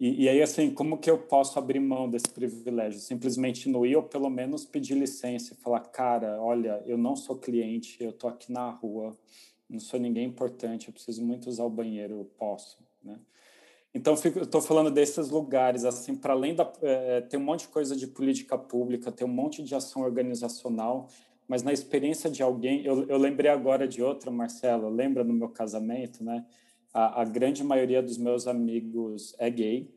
E, 0.01 0.25
e, 0.25 0.29
aí, 0.31 0.41
assim, 0.41 0.71
como 0.71 0.97
que 0.97 1.11
eu 1.11 1.19
posso 1.19 1.59
abrir 1.59 1.79
mão 1.79 2.09
desse 2.09 2.31
privilégio? 2.31 2.99
Simplesmente 2.99 3.69
não 3.69 3.85
ir 3.85 3.97
ou 3.97 4.03
pelo 4.03 4.31
menos 4.31 4.65
pedir 4.65 4.95
licença 4.95 5.53
e 5.53 5.57
falar, 5.57 5.81
cara, 5.81 6.41
olha, 6.41 6.83
eu 6.87 6.97
não 6.97 7.15
sou 7.15 7.37
cliente, 7.37 8.03
eu 8.03 8.11
tô 8.11 8.27
aqui 8.27 8.51
na 8.51 8.71
rua, 8.71 9.15
não 9.69 9.79
sou 9.79 10.01
ninguém 10.01 10.25
importante, 10.25 10.89
eu 10.89 10.95
preciso 10.95 11.23
muito 11.23 11.51
usar 11.51 11.65
o 11.65 11.71
banheiro, 11.71 12.15
eu 12.15 12.25
posso, 12.39 12.79
né? 13.05 13.19
Então, 13.93 14.15
eu 14.15 14.43
estou 14.43 14.63
falando 14.63 14.91
desses 14.91 15.29
lugares, 15.29 15.85
assim, 15.85 16.17
para 16.17 16.33
além 16.33 16.55
da... 16.55 16.73
É, 16.81 17.21
tem 17.23 17.39
um 17.39 17.43
monte 17.43 17.63
de 17.63 17.69
coisa 17.69 17.95
de 17.95 18.07
política 18.07 18.57
pública, 18.57 19.13
tem 19.13 19.27
um 19.27 19.31
monte 19.31 19.63
de 19.63 19.75
ação 19.75 20.03
organizacional, 20.03 21.09
mas 21.47 21.63
na 21.63 21.73
experiência 21.73 22.31
de 22.31 22.43
alguém, 22.43 22.87
eu, 22.87 23.07
eu 23.07 23.19
lembrei 23.19 23.51
agora 23.51 23.87
de 23.87 24.03
outra, 24.03 24.31
Marcelo, 24.31 24.89
lembra 24.89 25.25
no 25.25 25.35
meu 25.35 25.49
casamento, 25.49 26.25
né? 26.25 26.47
A, 26.93 27.23
a 27.23 27.25
grande 27.25 27.63
maioria 27.63 28.03
dos 28.03 28.19
meus 28.19 28.47
amigos 28.47 29.35
é 29.39 29.49
gay, 29.51 29.91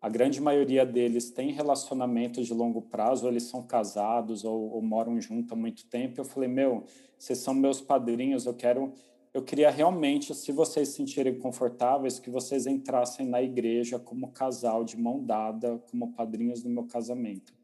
a 0.00 0.08
grande 0.08 0.40
maioria 0.40 0.84
deles 0.84 1.30
tem 1.30 1.52
relacionamentos 1.52 2.46
de 2.46 2.52
longo 2.52 2.82
prazo, 2.82 3.28
eles 3.28 3.44
são 3.44 3.62
casados 3.62 4.44
ou, 4.44 4.72
ou 4.72 4.82
moram 4.82 5.20
junto 5.20 5.54
há 5.54 5.56
muito 5.56 5.86
tempo. 5.86 6.20
Eu 6.20 6.24
falei, 6.24 6.48
meu, 6.48 6.84
vocês 7.16 7.38
são 7.38 7.54
meus 7.54 7.80
padrinhos, 7.80 8.44
eu 8.46 8.54
quero 8.54 8.92
eu 9.34 9.42
queria 9.42 9.70
realmente, 9.70 10.34
se 10.34 10.52
vocês 10.52 10.88
se 10.88 10.96
sentirem 10.96 11.38
confortáveis, 11.38 12.18
que 12.18 12.28
vocês 12.28 12.66
entrassem 12.66 13.26
na 13.26 13.40
igreja 13.40 13.98
como 13.98 14.30
casal, 14.30 14.84
de 14.84 14.98
mão 15.00 15.24
dada, 15.24 15.82
como 15.90 16.12
padrinhos 16.12 16.62
do 16.62 16.68
meu 16.68 16.84
casamento. 16.84 17.54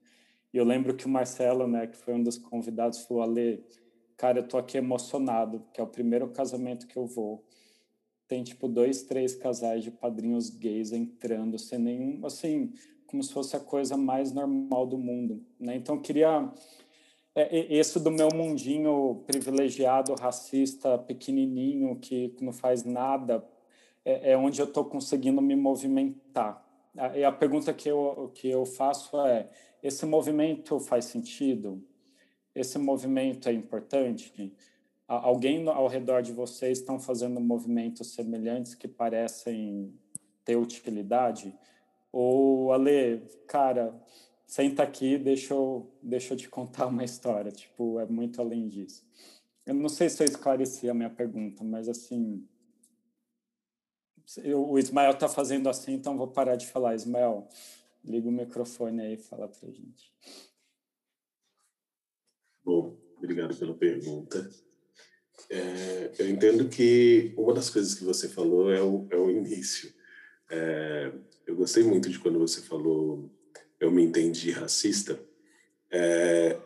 E 0.52 0.56
eu 0.56 0.64
lembro 0.64 0.94
que 0.94 1.04
o 1.04 1.10
Marcelo, 1.10 1.66
né, 1.66 1.86
que 1.86 1.96
foi 1.96 2.14
um 2.14 2.22
dos 2.22 2.38
convidados, 2.38 3.04
falou: 3.04 3.22
Ale, 3.22 3.62
cara, 4.16 4.38
eu 4.38 4.48
tô 4.48 4.56
aqui 4.56 4.78
emocionado, 4.78 5.62
que 5.70 5.78
é 5.78 5.84
o 5.84 5.86
primeiro 5.86 6.28
casamento 6.28 6.86
que 6.86 6.96
eu 6.96 7.04
vou. 7.04 7.44
Tem, 8.29 8.45
tipo, 8.45 8.68
dois, 8.68 9.03
três 9.03 9.35
casais 9.35 9.83
de 9.83 9.91
padrinhos 9.91 10.51
gays 10.51 10.93
entrando, 10.93 11.59
sem 11.59 11.79
nenhum, 11.79 12.24
assim, 12.26 12.72
como 13.07 13.22
se 13.22 13.33
fosse 13.33 13.57
a 13.57 13.61
coisa 13.61 13.97
mais 13.97 14.33
normal 14.33 14.87
do 14.87 14.99
mundo, 14.99 15.43
né? 15.59 15.74
Então, 15.74 15.99
queria 15.99 16.53
é, 17.35 17.74
esse 17.74 17.99
do 18.01 18.11
meu 18.11 18.29
mundinho 18.35 19.22
privilegiado, 19.26 20.14
racista, 20.14 20.99
pequenininho, 20.99 21.97
que 21.97 22.35
não 22.41 22.53
faz 22.53 22.85
nada, 22.85 23.45
é, 24.05 24.33
é 24.33 24.37
onde 24.37 24.61
eu 24.61 24.66
estou 24.66 24.85
conseguindo 24.85 25.41
me 25.41 25.55
movimentar. 25.55 26.66
E 27.14 27.22
a 27.22 27.31
pergunta 27.31 27.72
que 27.72 27.89
eu, 27.89 28.33
que 28.35 28.49
eu 28.49 28.66
faço 28.66 29.20
é: 29.20 29.49
esse 29.83 30.05
movimento 30.05 30.81
faz 30.81 31.05
sentido? 31.05 31.83
Esse 32.55 32.76
movimento 32.76 33.49
é 33.49 33.53
importante? 33.53 34.53
Alguém 35.09 35.66
ao 35.66 35.88
redor 35.88 36.20
de 36.20 36.32
vocês 36.32 36.80
estão 36.80 37.00
fazendo 37.00 37.40
movimentos 37.40 38.12
semelhantes 38.12 38.74
que 38.74 38.86
parecem 38.86 39.98
ter 40.44 40.56
utilidade? 40.56 41.59
Ou, 42.12 42.70
Ale, 42.72 43.26
cara, 43.46 43.98
senta 44.46 44.82
aqui, 44.82 45.16
deixa 45.16 45.54
eu, 45.54 45.90
deixa 46.02 46.34
eu 46.34 46.36
te 46.36 46.46
contar 46.46 46.88
uma 46.88 47.04
história. 47.04 47.50
Tipo, 47.50 47.98
é 47.98 48.04
muito 48.04 48.38
além 48.42 48.68
disso. 48.68 49.02
Eu 49.64 49.72
não 49.72 49.88
sei 49.88 50.11
se 50.11 50.22
eu 50.22 50.26
esclareci 50.26 50.90
a 50.90 50.94
minha 50.94 51.11
pergunta, 51.11 51.64
mas 51.64 51.88
assim. 51.88 52.46
Eu, 54.44 54.68
o 54.68 54.78
Ismael 54.78 55.12
está 55.12 55.26
fazendo 55.26 55.70
assim, 55.70 55.94
então 55.94 56.18
vou 56.18 56.28
parar 56.28 56.56
de 56.56 56.66
falar. 56.66 56.94
Ismael, 56.94 57.48
liga 58.04 58.28
o 58.28 58.32
microfone 58.32 59.00
aí 59.00 59.14
e 59.14 59.16
fala 59.16 59.48
para 59.48 59.70
gente. 59.70 60.12
Bom, 62.62 62.94
obrigado 63.16 63.56
pela 63.56 63.72
pergunta. 63.74 64.67
É, 65.51 66.11
eu 66.18 66.28
entendo 66.28 66.68
que 66.68 67.32
uma 67.36 67.55
das 67.55 67.70
coisas 67.70 67.95
que 67.95 68.05
você 68.05 68.28
falou 68.28 68.72
é 68.72 68.82
o, 68.82 69.07
é 69.11 69.16
o 69.16 69.30
início. 69.30 69.93
É, 70.51 71.12
eu 71.47 71.57
gostei 71.57 71.82
muito 71.82 72.09
de 72.09 72.18
quando 72.18 72.39
você 72.39 72.61
falou 72.62 73.30
eu 73.80 73.91
me 73.91 74.03
entendi 74.03 74.51
racista. 74.51 75.18
É, 75.91 76.59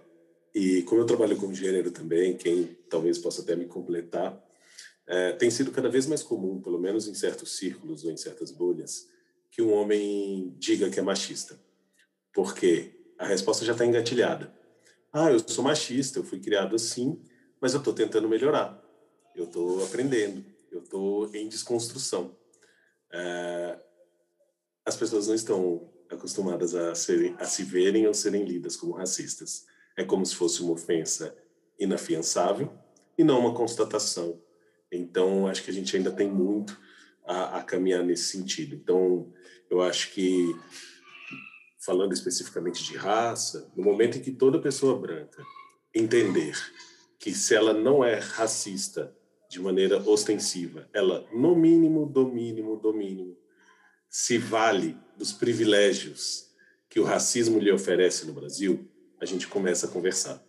e 0.55 0.83
como 0.83 1.01
eu 1.01 1.07
trabalho 1.07 1.37
com 1.37 1.53
gênero 1.55 1.91
também, 1.91 2.37
quem 2.37 2.77
talvez 2.89 3.18
possa 3.18 3.43
até 3.43 3.55
me 3.55 3.66
completar, 3.66 4.43
é, 5.07 5.33
tem 5.33 5.51
sido 5.51 5.70
cada 5.70 5.89
vez 5.89 6.07
mais 6.07 6.23
comum, 6.23 6.61
pelo 6.61 6.79
menos 6.79 7.07
em 7.07 7.14
certos 7.14 7.57
círculos 7.57 8.05
ou 8.05 8.11
em 8.11 8.16
certas 8.16 8.51
bolhas, 8.51 9.09
que 9.51 9.61
um 9.61 9.73
homem 9.73 10.55
diga 10.59 10.91
que 10.91 10.99
é 10.99 11.03
machista. 11.03 11.59
Porque 12.33 12.91
a 13.18 13.27
resposta 13.27 13.64
já 13.64 13.73
está 13.73 13.85
engatilhada. 13.85 14.53
Ah, 15.12 15.31
eu 15.31 15.39
sou 15.47 15.62
machista, 15.62 16.18
eu 16.18 16.25
fui 16.25 16.41
criado 16.41 16.75
assim, 16.75 17.20
mas 17.63 17.75
eu 17.75 17.79
estou 17.79 17.95
tentando 17.95 18.29
melhorar. 18.29 18.83
Eu 19.37 19.45
estou 19.45 19.85
aprendendo, 19.85 20.45
eu 20.73 20.81
estou 20.81 21.33
em 21.33 21.49
desconstrução. 21.49 22.37
É, 23.13 23.79
as 24.85 24.97
pessoas 24.97 25.29
não 25.29 25.35
estão 25.35 25.89
acostumadas 26.11 26.75
a, 26.75 26.93
serem, 26.97 27.37
a 27.39 27.45
se 27.45 27.63
verem 27.63 28.07
ou 28.09 28.13
serem 28.13 28.45
lidas 28.45 28.77
como 28.77 28.93
racistas. 28.93 29.65
É 29.97 30.03
como 30.03 30.27
se 30.27 30.35
fosse 30.35 30.61
uma 30.61 30.73
ofensa 30.73 31.37
inafiançável 31.79 32.73
e 33.17 33.23
não 33.23 33.39
uma 33.39 33.55
constatação. 33.55 34.43
Então, 34.91 35.47
acho 35.47 35.63
que 35.63 35.71
a 35.71 35.75
gente 35.75 35.97
ainda 35.97 36.11
tem 36.11 36.29
muito 36.29 36.77
a, 37.25 37.59
a 37.59 37.63
caminhar 37.63 38.03
nesse 38.03 38.25
sentido. 38.25 38.75
Então, 38.75 39.33
eu 39.71 39.81
acho 39.81 40.11
que, 40.13 40.53
falando 41.87 42.13
especificamente 42.13 42.83
de 42.83 42.97
raça, 42.97 43.71
no 43.77 43.85
momento 43.85 44.19
em 44.19 44.21
que 44.21 44.33
toda 44.33 44.61
pessoa 44.61 44.99
branca 44.99 45.43
entender 45.95 46.57
que 47.23 47.33
se 47.33 47.55
ela 47.55 47.73
não 47.73 48.05
é 48.05 48.18
racista 48.18 49.16
de 49.49 49.61
maneira 49.61 49.97
ostensiva, 50.11 50.89
ela, 50.93 51.25
no 51.33 51.55
mínimo, 51.55 52.05
do 52.05 52.27
mínimo, 52.27 52.77
do 52.77 52.93
mínimo, 52.93 53.39
se 54.11 54.39
vale 54.39 54.97
dos 55.16 55.33
privilégios 55.33 56.51
que 56.91 56.99
o 56.99 57.05
racismo 57.05 57.61
lhe 57.61 57.70
oferece 57.70 58.27
no 58.27 58.33
Brasil, 58.33 58.91
a 59.20 59.25
gente 59.25 59.47
começa 59.47 59.87
a 59.87 59.89
conversar. 59.89 60.45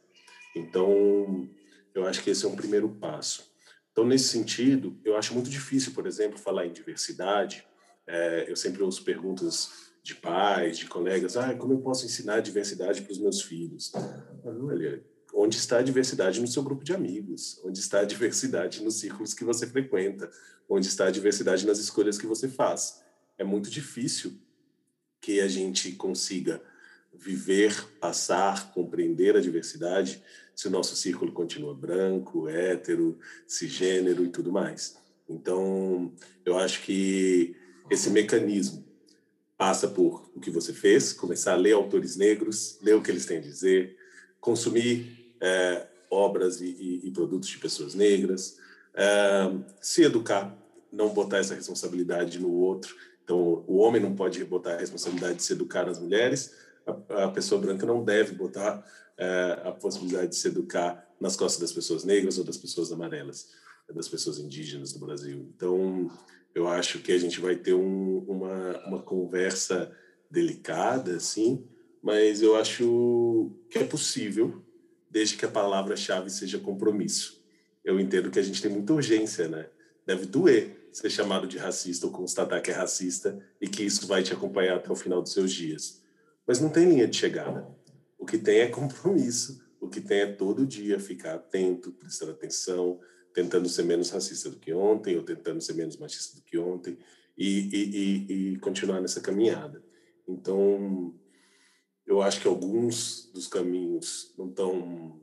Então, 0.56 1.48
eu 1.94 2.08
acho 2.08 2.24
que 2.24 2.32
esse 2.32 2.44
é 2.44 2.48
um 2.48 2.56
primeiro 2.56 2.90
passo. 2.90 3.54
Então, 3.92 4.04
nesse 4.04 4.30
sentido, 4.30 5.00
eu 5.06 5.16
acho 5.16 5.36
muito 5.36 5.52
difícil, 5.52 5.94
por 5.94 6.08
exemplo, 6.08 6.40
falar 6.40 6.66
em 6.66 6.74
diversidade. 6.74 7.64
É, 8.08 8.50
eu 8.50 8.56
sempre 8.56 8.82
ouço 8.82 9.04
perguntas 9.04 9.92
de 10.02 10.16
pais, 10.16 10.80
de 10.80 10.88
colegas, 10.88 11.38
ah, 11.38 11.54
como 11.54 11.74
eu 11.74 11.82
posso 11.82 12.04
ensinar 12.04 12.40
diversidade 12.40 13.04
para 13.04 13.12
os 13.12 13.20
meus 13.20 13.44
filhos? 13.44 13.92
Olha, 14.44 15.13
onde 15.34 15.58
está 15.58 15.80
a 15.80 15.82
diversidade 15.82 16.40
no 16.40 16.48
seu 16.48 16.62
grupo 16.64 16.84
de 16.84 16.94
amigos? 16.94 17.60
Onde 17.66 17.80
está 17.80 18.02
a 18.02 18.06
diversidade 18.06 18.84
nos 18.84 19.00
círculos 19.00 19.34
que 19.34 19.44
você 19.44 19.66
frequenta? 19.66 20.30
Onde 20.70 20.88
está 20.88 21.08
a 21.08 21.12
diversidade 21.12 21.66
nas 21.66 21.80
escolhas 21.80 22.18
que 22.18 22.28
você 22.28 22.48
faz? 22.48 23.04
é 23.38 23.44
muito 23.44 23.70
difícil 23.70 24.34
que 25.22 25.40
a 25.40 25.48
gente 25.48 25.92
consiga 25.94 26.62
viver, 27.14 27.88
passar, 28.00 28.74
compreender 28.74 29.36
a 29.36 29.42
diversidade 29.42 30.22
se 30.56 30.68
o 30.68 30.72
nosso 30.72 30.96
círculo 30.96 31.32
continua 31.32 31.74
branco, 31.74 32.48
hétero, 32.48 33.18
cisgênero 33.48 34.26
e 34.26 34.30
tudo 34.30 34.52
mais. 34.52 34.98
Então, 35.30 36.12
eu 36.46 36.58
acho 36.58 36.82
que 36.82 37.56
esse 37.90 38.10
mecanismo 38.10 38.84
passa 39.58 39.88
por 39.88 40.30
o 40.36 40.40
que 40.40 40.50
você 40.50 40.74
fez, 40.74 41.14
começar 41.14 41.54
a 41.54 41.58
ler 41.58 41.74
autores 41.74 42.16
negros, 42.16 42.78
ler 42.82 42.96
o 42.96 43.02
que 43.02 43.10
eles 43.10 43.26
têm 43.26 43.38
a 43.38 43.42
dizer, 43.42 43.96
consumir 44.42 45.23
é, 45.44 45.86
obras 46.10 46.62
e, 46.62 46.66
e, 46.68 47.08
e, 47.08 47.12
produtos 47.12 47.50
de 47.50 47.58
pessoas 47.58 47.94
negras, 47.94 48.58
é, 48.94 49.52
se 49.82 50.04
educar, 50.04 50.58
não 50.90 51.10
botar 51.10 51.40
essa 51.40 51.54
responsabilidade 51.54 52.40
no 52.40 52.50
outro. 52.50 52.96
Então, 53.24 53.64
o 53.68 53.78
homem 53.78 54.02
não 54.02 54.16
pode 54.16 54.44
botar 54.46 54.76
a 54.76 54.80
responsabilidade 54.80 55.36
de 55.36 55.44
se 55.44 55.52
educar 55.52 55.90
as 55.90 56.00
mulheres, 56.00 56.56
a, 56.88 57.26
a 57.26 57.28
pessoa 57.30 57.60
branca 57.60 57.86
não 57.86 58.04
deve 58.04 58.34
botar 58.36 58.86
é, 59.18 59.62
a 59.66 59.72
possibilidade 59.72 60.30
de 60.30 60.36
se 60.38 60.48
educar 60.48 61.06
nas 61.20 61.36
costas 61.36 61.60
das 61.60 61.74
pessoas 61.74 62.06
negras 62.06 62.38
ou 62.38 62.44
das 62.46 62.58
pessoas 62.58 62.92
amarelas, 62.92 63.50
das 63.94 64.08
pessoas 64.08 64.40
indígenas 64.40 64.94
do 64.94 65.06
Brasil. 65.06 65.46
Então, 65.56 66.10
eu 66.56 66.68
acho 66.68 67.00
que 67.00 67.12
a 67.12 67.18
gente 67.18 67.42
vai 67.42 67.56
ter 67.56 67.74
um, 67.74 68.20
uma, 68.20 68.88
uma 68.88 69.02
conversa 69.02 69.92
delicada, 70.32 71.16
assim, 71.18 71.66
mas 72.02 72.42
eu 72.42 72.56
acho 72.56 73.52
que 73.70 73.80
é 73.80 73.84
possível, 73.84 74.63
desde 75.14 75.38
que 75.38 75.46
a 75.46 75.52
palavra-chave 75.52 76.32
seja 76.32 76.58
compromisso. 76.58 77.40
Eu 77.86 78.00
entendo 78.00 78.32
que 78.32 78.40
a 78.40 78.42
gente 78.42 78.60
tem 78.60 78.72
muita 78.72 78.94
urgência, 78.94 79.48
né? 79.48 79.68
Deve 80.08 80.26
doer 80.26 80.90
ser 80.92 81.12
chamado 81.12 81.46
de 81.48 81.56
racista 81.56 82.08
ou 82.08 82.12
constatar 82.12 82.60
que 82.64 82.72
é 82.72 82.74
racista 82.74 83.40
e 83.62 83.68
que 83.68 83.84
isso 83.84 84.08
vai 84.08 84.24
te 84.24 84.34
acompanhar 84.34 84.78
até 84.78 84.92
o 84.92 84.96
final 84.96 85.22
dos 85.22 85.32
seus 85.32 85.54
dias. 85.54 86.02
Mas 86.48 86.60
não 86.60 86.70
tem 86.70 86.90
linha 86.90 87.08
de 87.08 87.16
chegada. 87.16 87.68
O 88.18 88.26
que 88.26 88.40
tem 88.40 88.62
é 88.62 88.68
compromisso, 88.68 89.64
o 89.80 89.88
que 89.88 90.02
tem 90.02 90.22
é 90.22 90.26
todo 90.26 90.66
dia 90.66 91.00
ficar 91.00 91.36
atento, 91.36 91.92
prestando 91.92 92.32
atenção, 92.32 93.00
tentando 93.36 93.70
ser 93.70 93.84
menos 93.84 94.10
racista 94.10 94.50
do 94.50 94.58
que 94.58 94.74
ontem 94.74 95.16
ou 95.16 95.22
tentando 95.22 95.62
ser 95.62 95.74
menos 95.74 95.96
machista 95.98 96.38
do 96.38 96.42
que 96.42 96.58
ontem 96.58 96.98
e, 97.38 97.48
e, 97.48 98.34
e, 98.34 98.54
e 98.54 98.60
continuar 98.60 99.00
nessa 99.00 99.22
caminhada. 99.22 99.84
Então, 100.28 101.14
eu 102.06 102.22
acho 102.22 102.42
que 102.42 102.48
alguns 102.48 103.30
dos 103.34 103.48
caminhos 103.48 104.34
não 104.38 104.50
tão 104.50 105.22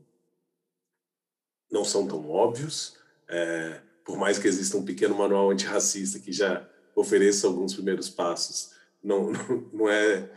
não 1.71 1.85
são 1.85 2.07
tão 2.07 2.29
óbvios. 2.29 2.97
É, 3.29 3.81
por 4.05 4.19
mais 4.19 4.39
que 4.39 4.49
exista 4.49 4.77
um 4.77 4.85
pequeno 4.85 5.15
manual 5.15 5.51
antirracista 5.51 6.19
que 6.19 6.33
já 6.33 6.69
ofereça 6.97 7.47
alguns 7.47 7.75
primeiros 7.75 8.11
passos, 8.11 8.73
não, 9.03 9.31
não, 9.73 9.89
é 9.89 10.29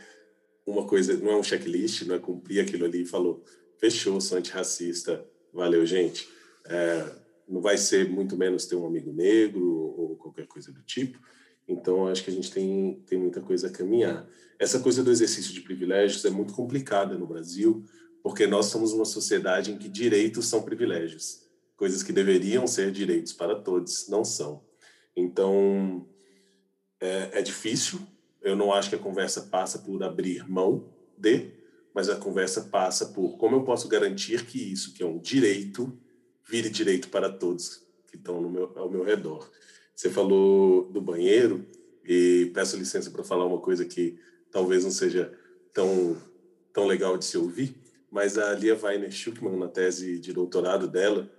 uma 0.65 0.85
coisa, 0.85 1.17
não 1.17 1.31
é 1.31 1.35
um 1.35 1.43
checklist, 1.43 2.03
não 2.03 2.15
é 2.15 2.19
cumprir 2.19 2.61
aquilo 2.61 2.85
ali 2.85 3.01
e 3.01 3.05
falou, 3.05 3.43
fechou, 3.79 4.21
sou 4.21 4.37
antirracista, 4.37 5.25
valeu, 5.51 5.85
gente. 5.85 6.29
É, 6.65 7.15
não 7.47 7.61
vai 7.61 7.77
ser 7.77 8.07
muito 8.09 8.37
menos 8.37 8.65
ter 8.65 8.75
um 8.75 8.85
amigo 8.85 9.11
negro 9.11 9.67
ou 9.97 10.15
qualquer 10.15 10.47
coisa 10.47 10.71
do 10.71 10.81
tipo. 10.83 11.19
Então, 11.67 12.07
acho 12.07 12.23
que 12.23 12.29
a 12.29 12.33
gente 12.33 12.51
tem, 12.51 13.01
tem 13.05 13.17
muita 13.17 13.41
coisa 13.41 13.67
a 13.67 13.71
caminhar. 13.71 14.27
Essa 14.59 14.79
coisa 14.79 15.03
do 15.03 15.11
exercício 15.11 15.53
de 15.53 15.61
privilégios 15.61 16.23
é 16.25 16.29
muito 16.29 16.53
complicada 16.53 17.17
no 17.17 17.27
Brasil, 17.27 17.83
porque 18.21 18.47
nós 18.47 18.67
somos 18.67 18.93
uma 18.93 19.05
sociedade 19.05 19.71
em 19.71 19.77
que 19.77 19.89
direitos 19.89 20.47
são 20.47 20.63
privilégios, 20.63 21.47
coisas 21.75 22.03
que 22.03 22.13
deveriam 22.13 22.67
ser 22.67 22.91
direitos 22.91 23.33
para 23.33 23.55
todos, 23.55 24.07
não 24.07 24.23
são. 24.23 24.63
Então, 25.15 26.07
é, 26.99 27.39
é 27.39 27.41
difícil. 27.41 27.99
Eu 28.41 28.55
não 28.55 28.73
acho 28.73 28.89
que 28.89 28.95
a 28.95 28.99
conversa 28.99 29.41
passa 29.41 29.79
por 29.79 30.03
abrir 30.03 30.49
mão 30.49 30.89
de, 31.17 31.51
mas 31.93 32.09
a 32.09 32.15
conversa 32.15 32.61
passa 32.61 33.07
por 33.07 33.37
como 33.37 33.55
eu 33.55 33.63
posso 33.63 33.87
garantir 33.87 34.45
que 34.45 34.57
isso, 34.71 34.93
que 34.93 35.03
é 35.03 35.05
um 35.05 35.19
direito, 35.19 35.97
vire 36.49 36.69
direito 36.69 37.09
para 37.09 37.29
todos 37.29 37.83
que 38.09 38.17
estão 38.17 38.41
meu, 38.49 38.71
ao 38.77 38.89
meu 38.89 39.03
redor. 39.03 39.49
Você 39.95 40.09
falou 40.09 40.89
do 40.91 41.01
banheiro 41.01 41.65
e 42.03 42.51
peço 42.53 42.77
licença 42.77 43.11
para 43.11 43.23
falar 43.23 43.45
uma 43.45 43.59
coisa 43.59 43.85
que 43.85 44.17
talvez 44.51 44.83
não 44.83 44.91
seja 44.91 45.31
tão 45.73 46.17
tão 46.73 46.87
legal 46.87 47.17
de 47.17 47.25
se 47.25 47.37
ouvir, 47.37 47.75
mas 48.09 48.37
a 48.37 48.53
Lia 48.55 48.77
Weiner 48.81 49.11
Schuckmann, 49.11 49.57
na 49.57 49.67
tese 49.67 50.17
de 50.17 50.33
doutorado 50.33 50.87
dela 50.87 51.29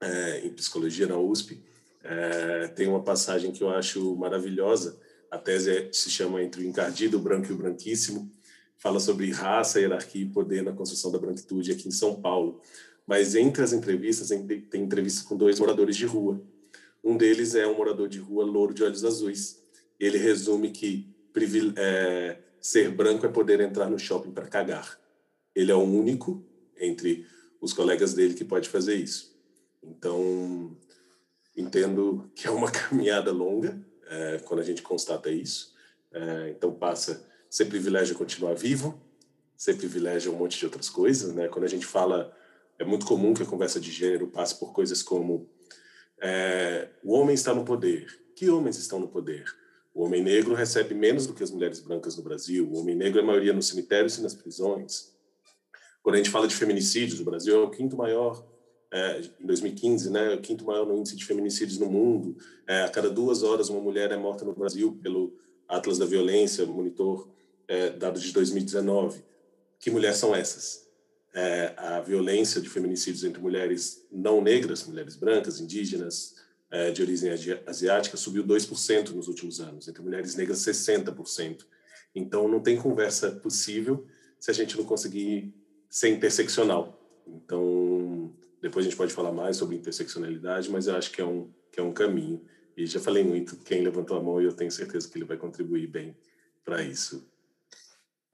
é, 0.00 0.46
em 0.46 0.50
psicologia 0.50 1.06
na 1.06 1.18
USP, 1.18 1.60
é, 2.02 2.68
tem 2.68 2.88
uma 2.88 3.02
passagem 3.02 3.50
que 3.50 3.62
eu 3.62 3.70
acho 3.70 4.14
maravilhosa. 4.16 4.98
A 5.30 5.38
tese 5.38 5.70
é, 5.70 5.88
se 5.92 6.10
chama 6.10 6.42
Entre 6.42 6.62
o 6.62 6.66
Encardido, 6.66 7.16
o 7.16 7.20
Branco 7.20 7.50
e 7.50 7.52
o 7.52 7.56
Branquíssimo. 7.56 8.30
Fala 8.78 8.98
sobre 8.98 9.30
raça, 9.30 9.80
hierarquia 9.80 10.22
e 10.22 10.28
poder 10.28 10.62
na 10.62 10.72
construção 10.72 11.10
da 11.10 11.18
branquitude 11.18 11.72
aqui 11.72 11.88
em 11.88 11.92
São 11.92 12.20
Paulo. 12.20 12.60
Mas 13.06 13.34
entre 13.34 13.62
as 13.62 13.72
entrevistas, 13.72 14.28
tem 14.28 14.82
entrevistas 14.82 15.22
com 15.24 15.36
dois 15.36 15.58
moradores 15.60 15.96
de 15.96 16.06
rua. 16.06 16.40
Um 17.02 17.16
deles 17.16 17.54
é 17.54 17.66
um 17.66 17.76
morador 17.76 18.08
de 18.08 18.18
rua 18.18 18.44
louro 18.44 18.72
de 18.72 18.82
olhos 18.82 19.04
azuis. 19.04 19.62
Ele 19.98 20.18
resume 20.18 20.70
que 20.70 21.08
é, 21.76 22.38
ser 22.60 22.90
branco 22.90 23.26
é 23.26 23.28
poder 23.28 23.60
entrar 23.60 23.88
no 23.90 23.98
shopping 23.98 24.30
para 24.30 24.46
cagar. 24.46 24.98
Ele 25.54 25.72
é 25.72 25.74
o 25.74 25.82
único 25.82 26.44
entre 26.76 27.26
os 27.60 27.72
colegas 27.72 28.14
dele 28.14 28.34
que 28.34 28.44
pode 28.44 28.68
fazer 28.68 28.94
isso. 28.94 29.36
Então, 29.82 30.76
entendo 31.56 32.30
que 32.34 32.46
é 32.46 32.50
uma 32.50 32.70
caminhada 32.72 33.32
longa 33.32 33.80
é, 34.08 34.38
quando 34.44 34.60
a 34.60 34.64
gente 34.64 34.82
constata 34.82 35.30
isso. 35.30 35.74
É, 36.12 36.50
então, 36.50 36.72
passa 36.72 37.26
ser 37.52 37.66
privilégio 37.66 38.16
continuar 38.16 38.54
vivo, 38.54 38.98
ser 39.54 39.76
privilégio 39.76 40.32
um 40.32 40.36
monte 40.36 40.58
de 40.58 40.64
outras 40.64 40.88
coisas. 40.88 41.34
Né? 41.34 41.48
Quando 41.48 41.66
a 41.66 41.68
gente 41.68 41.84
fala, 41.84 42.34
é 42.78 42.84
muito 42.84 43.04
comum 43.04 43.34
que 43.34 43.42
a 43.42 43.46
conversa 43.46 43.78
de 43.78 43.90
gênero 43.90 44.26
passe 44.26 44.58
por 44.58 44.72
coisas 44.72 45.02
como 45.02 45.50
é, 46.22 46.88
o 47.02 47.14
homem 47.14 47.34
está 47.34 47.52
no 47.52 47.64
poder. 47.64 48.06
Que 48.36 48.48
homens 48.48 48.78
estão 48.78 49.00
no 49.00 49.08
poder? 49.08 49.44
O 49.92 50.04
homem 50.04 50.22
negro 50.22 50.54
recebe 50.54 50.94
menos 50.94 51.26
do 51.26 51.34
que 51.34 51.42
as 51.42 51.50
mulheres 51.50 51.80
brancas 51.80 52.16
no 52.16 52.22
Brasil. 52.22 52.66
O 52.66 52.78
homem 52.78 52.94
negro 52.94 53.18
é 53.18 53.22
a 53.22 53.26
maioria 53.26 53.52
nos 53.52 53.66
cemitérios 53.66 54.16
e 54.16 54.22
nas 54.22 54.34
prisões. 54.34 55.12
Quando 56.02 56.14
a 56.14 56.18
gente 56.18 56.30
fala 56.30 56.46
de 56.46 56.54
feminicídios, 56.54 57.20
o 57.20 57.24
Brasil 57.24 57.54
é 57.56 57.64
o 57.64 57.70
quinto 57.70 57.96
maior 57.96 58.46
é, 58.92 59.20
em 59.40 59.46
2015, 59.46 60.10
né, 60.10 60.34
o 60.34 60.40
quinto 60.40 60.64
maior 60.64 60.86
no 60.86 60.96
índice 60.96 61.16
de 61.16 61.24
feminicídios 61.24 61.78
no 61.78 61.86
mundo. 61.86 62.36
É, 62.68 62.82
a 62.82 62.88
cada 62.88 63.10
duas 63.10 63.42
horas 63.42 63.68
uma 63.68 63.80
mulher 63.80 64.12
é 64.12 64.16
morta 64.16 64.44
no 64.44 64.54
Brasil 64.54 64.98
pelo 65.02 65.34
Atlas 65.66 65.98
da 65.98 66.04
Violência, 66.04 66.64
monitor 66.66 67.28
é, 67.66 67.90
dados 67.90 68.22
de 68.22 68.32
2019. 68.32 69.24
Que 69.80 69.90
mulheres 69.90 70.18
são 70.18 70.34
essas? 70.34 70.81
É, 71.34 71.74
a 71.78 72.00
violência 72.00 72.60
de 72.60 72.68
feminicídios 72.68 73.24
entre 73.24 73.40
mulheres 73.40 74.06
não 74.12 74.42
negras, 74.42 74.86
mulheres 74.86 75.16
brancas, 75.16 75.60
indígenas, 75.60 76.36
é, 76.70 76.90
de 76.90 77.02
origem 77.02 77.30
asiática 77.66 78.16
subiu 78.16 78.42
2% 78.44 79.10
nos 79.10 79.28
últimos 79.28 79.60
anos, 79.60 79.88
entre 79.88 80.02
mulheres 80.02 80.34
negras 80.34 80.58
60%. 80.58 81.66
Então 82.14 82.48
não 82.48 82.60
tem 82.60 82.76
conversa 82.76 83.30
possível 83.30 84.06
se 84.38 84.50
a 84.50 84.54
gente 84.54 84.76
não 84.76 84.84
conseguir 84.84 85.54
ser 85.88 86.08
interseccional. 86.08 86.98
Então 87.26 88.32
depois 88.60 88.86
a 88.86 88.88
gente 88.88 88.96
pode 88.96 89.12
falar 89.12 89.32
mais 89.32 89.56
sobre 89.56 89.76
interseccionalidade, 89.76 90.70
mas 90.70 90.86
eu 90.86 90.96
acho 90.96 91.12
que 91.12 91.20
é 91.20 91.26
um 91.26 91.50
que 91.70 91.80
é 91.80 91.82
um 91.82 91.92
caminho. 91.92 92.40
E 92.76 92.86
já 92.86 93.00
falei 93.00 93.24
muito 93.24 93.56
quem 93.56 93.82
levantou 93.82 94.16
a 94.16 94.22
mão 94.22 94.40
eu 94.40 94.52
tenho 94.52 94.70
certeza 94.70 95.08
que 95.08 95.16
ele 95.16 95.24
vai 95.24 95.36
contribuir 95.36 95.86
bem 95.86 96.16
para 96.64 96.82
isso. 96.82 97.26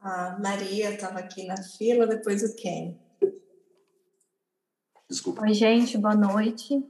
A 0.01 0.39
Maria 0.39 0.91
estava 0.91 1.19
aqui 1.19 1.45
na 1.45 1.57
fila, 1.57 2.07
depois 2.07 2.43
o 2.45 2.55
Ken. 2.55 2.97
Desculpa. 5.11 5.43
Oi, 5.43 5.53
gente, 5.55 5.99
boa 5.99 6.15
noite. 6.15 6.87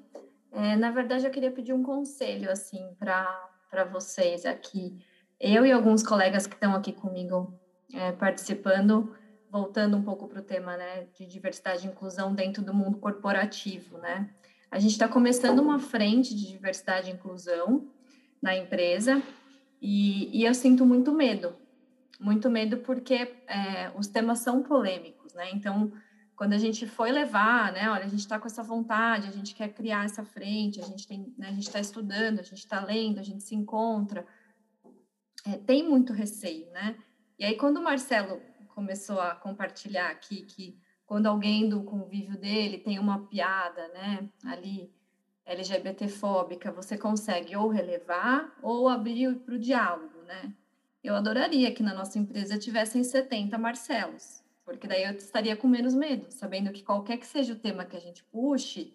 É, 0.53 0.77
na 0.77 0.91
verdade, 0.91 1.25
eu 1.25 1.31
queria 1.31 1.51
pedir 1.51 1.73
um 1.73 1.83
conselho 1.83 2.51
assim 2.51 2.95
para 2.99 3.85
vocês 3.91 4.45
aqui. 4.45 4.99
Eu 5.41 5.65
e 5.65 5.73
alguns 5.73 6.03
colegas 6.03 6.47
que 6.47 6.55
estão 6.55 6.75
aqui 6.75 6.93
comigo 6.93 7.59
é, 7.95 8.13
participando, 8.13 9.17
voltando 9.51 9.97
um 9.97 10.03
pouco 10.03 10.29
para 10.29 10.41
o 10.41 10.45
tema 10.45 10.77
né, 10.77 11.07
de 11.19 11.25
diversidade 11.25 11.87
e 11.87 11.91
inclusão 11.91 12.35
dentro 12.35 12.63
do 12.63 12.75
mundo 12.75 12.99
corporativo. 12.99 13.97
Né? 13.99 14.29
A 14.71 14.79
gente 14.79 14.93
está 14.93 15.09
começando 15.09 15.61
uma 15.61 15.79
frente 15.79 16.35
de 16.35 16.47
diversidade 16.47 17.09
e 17.09 17.15
inclusão 17.15 17.89
na 18.43 18.55
empresa 18.55 19.23
e, 19.81 20.39
e 20.39 20.45
eu 20.45 20.53
sinto 20.53 20.85
muito 20.85 21.11
medo. 21.13 21.57
Muito 22.19 22.51
medo 22.51 22.79
porque 22.79 23.15
é, 23.47 23.93
os 23.95 24.09
temas 24.09 24.41
são 24.41 24.63
polêmicos, 24.63 25.33
né? 25.35 25.51
Então, 25.53 25.93
quando 26.39 26.53
a 26.53 26.59
gente 26.59 26.87
foi 26.87 27.11
levar, 27.11 27.73
né, 27.73 27.91
olha, 27.91 28.05
a 28.05 28.09
gente 28.09 28.21
está 28.21 28.39
com 28.39 28.47
essa 28.47 28.63
vontade, 28.63 29.27
a 29.27 29.33
gente 29.33 29.55
quer 29.55 29.69
criar 29.69 30.05
essa 30.05 30.25
frente, 30.25 30.81
a 30.81 30.85
gente 30.85 31.07
tem, 31.07 31.35
né, 31.37 31.49
a 31.49 31.53
gente 31.53 31.67
está 31.67 31.81
estudando, 31.81 32.39
a 32.39 32.43
gente 32.43 32.59
está 32.59 32.85
lendo, 32.85 33.19
a 33.19 33.25
gente 33.25 33.43
se 33.43 33.55
encontra, 33.55 34.25
é, 35.47 35.57
tem 35.59 35.89
muito 35.89 36.13
receio, 36.13 36.71
né? 36.71 36.97
E 37.39 37.45
aí 37.45 37.57
quando 37.57 37.79
o 37.79 37.83
Marcelo 37.83 38.41
começou 38.69 39.21
a 39.21 39.35
compartilhar 39.35 40.11
aqui 40.11 40.43
que 40.43 40.79
quando 41.05 41.27
alguém 41.27 41.69
do 41.69 41.83
convívio 41.83 42.39
dele 42.39 42.79
tem 42.79 42.99
uma 42.99 43.27
piada, 43.27 43.89
né, 43.89 44.29
ali 44.45 44.93
LGBTfóbica, 45.45 46.71
você 46.71 46.97
consegue 46.97 47.57
ou 47.57 47.69
relevar 47.69 48.57
ou 48.63 48.89
abrir 48.89 49.35
para 49.37 49.55
o 49.55 49.59
diálogo, 49.59 50.23
né? 50.23 50.55
Eu 51.09 51.17
adoraria 51.17 51.73
que 51.73 51.83
na 51.83 51.95
nossa 51.95 52.19
empresa 52.19 52.59
tivessem 52.59 53.03
70 53.03 53.57
Marcelos, 53.57 54.45
porque 54.63 54.87
daí 54.87 55.05
eu 55.05 55.13
estaria 55.13 55.57
com 55.57 55.67
menos 55.67 55.95
medo, 55.95 56.27
sabendo 56.29 56.71
que 56.71 56.83
qualquer 56.83 57.17
que 57.17 57.27
seja 57.27 57.55
o 57.55 57.59
tema 57.59 57.87
que 57.87 57.97
a 57.97 58.01
gente 58.01 58.23
puxe, 58.25 58.95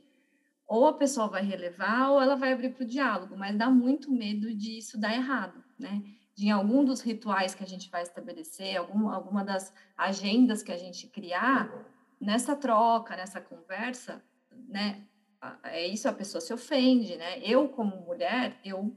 ou 0.67 0.85
a 0.85 0.93
pessoa 0.93 1.27
vai 1.27 1.41
relevar 1.41 2.11
ou 2.11 2.21
ela 2.21 2.35
vai 2.35 2.53
abrir 2.53 2.69
para 2.69 2.83
o 2.83 2.87
diálogo, 2.87 3.35
mas 3.35 3.57
dá 3.57 3.67
muito 3.67 4.11
medo 4.11 4.53
de 4.53 4.77
isso 4.77 4.95
dar 4.95 5.11
errado, 5.11 5.63
né? 5.79 6.03
De 6.35 6.45
em 6.45 6.51
algum 6.51 6.85
dos 6.85 7.01
rituais 7.01 7.55
que 7.55 7.63
a 7.63 7.67
gente 7.67 7.89
vai 7.89 8.03
estabelecer, 8.03 8.77
algum, 8.77 9.09
alguma 9.09 9.43
das 9.43 9.73
agendas 9.97 10.61
que 10.61 10.71
a 10.71 10.77
gente 10.77 11.07
criar, 11.07 11.67
nessa 12.21 12.55
troca, 12.55 13.15
nessa 13.15 13.41
conversa, 13.41 14.23
né? 14.69 15.01
É 15.63 15.87
isso, 15.87 16.07
a 16.07 16.13
pessoa 16.13 16.39
se 16.39 16.53
ofende, 16.53 17.15
né? 17.15 17.39
Eu, 17.39 17.69
como 17.69 18.05
mulher, 18.05 18.59
eu 18.63 18.95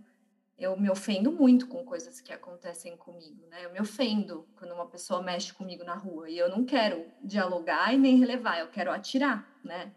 eu 0.59 0.79
me 0.79 0.89
ofendo 0.89 1.31
muito 1.31 1.67
com 1.69 1.85
coisas 1.85 2.21
que 2.21 2.33
acontecem 2.33 2.97
comigo, 2.97 3.47
né? 3.49 3.65
Eu 3.65 3.73
me 3.73 3.81
ofendo 3.81 4.49
quando 4.57 4.73
uma 4.73 4.87
pessoa 4.87 5.23
mexe 5.23 5.53
comigo 5.53 5.85
na 5.85 5.95
rua 5.95 6.31
e 6.31 6.39
eu 6.39 6.49
não 6.49 6.65
quero 6.65 7.05
dialogar 7.23 7.93
e 7.93 7.99
nem 7.99 8.17
relevar, 8.17 8.61
eu 8.61 8.69
quero 8.69 8.91
atirar, 8.91 9.47
né? 9.63 9.93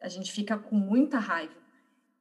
A 0.00 0.08
gente 0.08 0.32
fica 0.32 0.56
com 0.56 0.74
muita 0.74 1.18
raiva. 1.18 1.54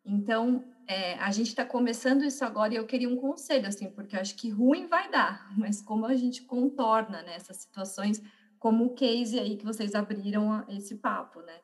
Então, 0.03 0.65
é, 0.87 1.13
a 1.19 1.31
gente 1.31 1.47
está 1.47 1.63
começando 1.63 2.23
isso 2.23 2.43
agora 2.43 2.73
e 2.73 2.77
eu 2.77 2.85
queria 2.85 3.07
um 3.07 3.15
conselho, 3.15 3.67
assim, 3.67 3.89
porque 3.89 4.17
acho 4.17 4.35
que 4.35 4.49
ruim 4.49 4.87
vai 4.87 5.09
dar, 5.09 5.47
mas 5.57 5.81
como 5.81 6.05
a 6.05 6.15
gente 6.15 6.41
contorna 6.41 7.21
né, 7.21 7.35
essas 7.35 7.57
situações, 7.57 8.21
como 8.57 8.85
o 8.85 8.93
case 8.93 9.39
aí 9.39 9.55
que 9.55 9.63
vocês 9.63 9.95
abriram 9.95 10.65
esse 10.67 10.95
papo, 10.95 11.41
né? 11.41 11.61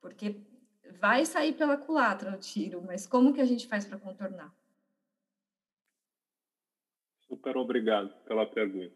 Porque 0.00 0.40
vai 0.98 1.26
sair 1.26 1.52
pela 1.52 1.76
culatra 1.76 2.34
o 2.34 2.38
tiro, 2.38 2.82
mas 2.86 3.06
como 3.06 3.34
que 3.34 3.40
a 3.40 3.44
gente 3.44 3.66
faz 3.66 3.84
para 3.84 3.98
contornar? 3.98 4.54
Super 7.48 7.60
obrigado 7.60 8.14
pela 8.26 8.44
pergunta. 8.44 8.94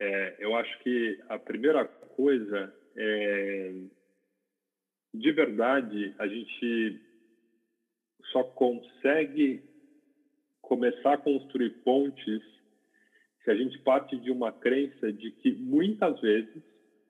É, 0.00 0.36
eu 0.40 0.56
acho 0.56 0.76
que 0.80 1.20
a 1.28 1.38
primeira 1.38 1.84
coisa 1.84 2.74
é, 2.96 3.74
de 5.14 5.32
verdade, 5.32 6.14
a 6.18 6.26
gente 6.26 7.00
só 8.32 8.42
consegue 8.42 9.62
começar 10.62 11.14
a 11.14 11.18
construir 11.18 11.70
pontes 11.84 12.42
se 13.44 13.50
a 13.52 13.54
gente 13.54 13.78
parte 13.78 14.16
de 14.18 14.32
uma 14.32 14.50
crença 14.50 15.12
de 15.12 15.30
que 15.30 15.52
muitas 15.52 16.20
vezes 16.20 16.62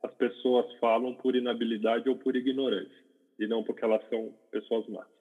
as 0.03 0.12
pessoas 0.14 0.70
falam 0.74 1.14
por 1.14 1.37
inabilidade 1.37 2.07
ou 2.07 2.16
por 2.16 2.37
ignorância 2.37 3.05
e 3.39 3.47
não 3.47 3.64
porque 3.64 3.83
elas 3.83 4.07
são 4.11 4.35
pessoas 4.51 4.87
más. 4.89 5.18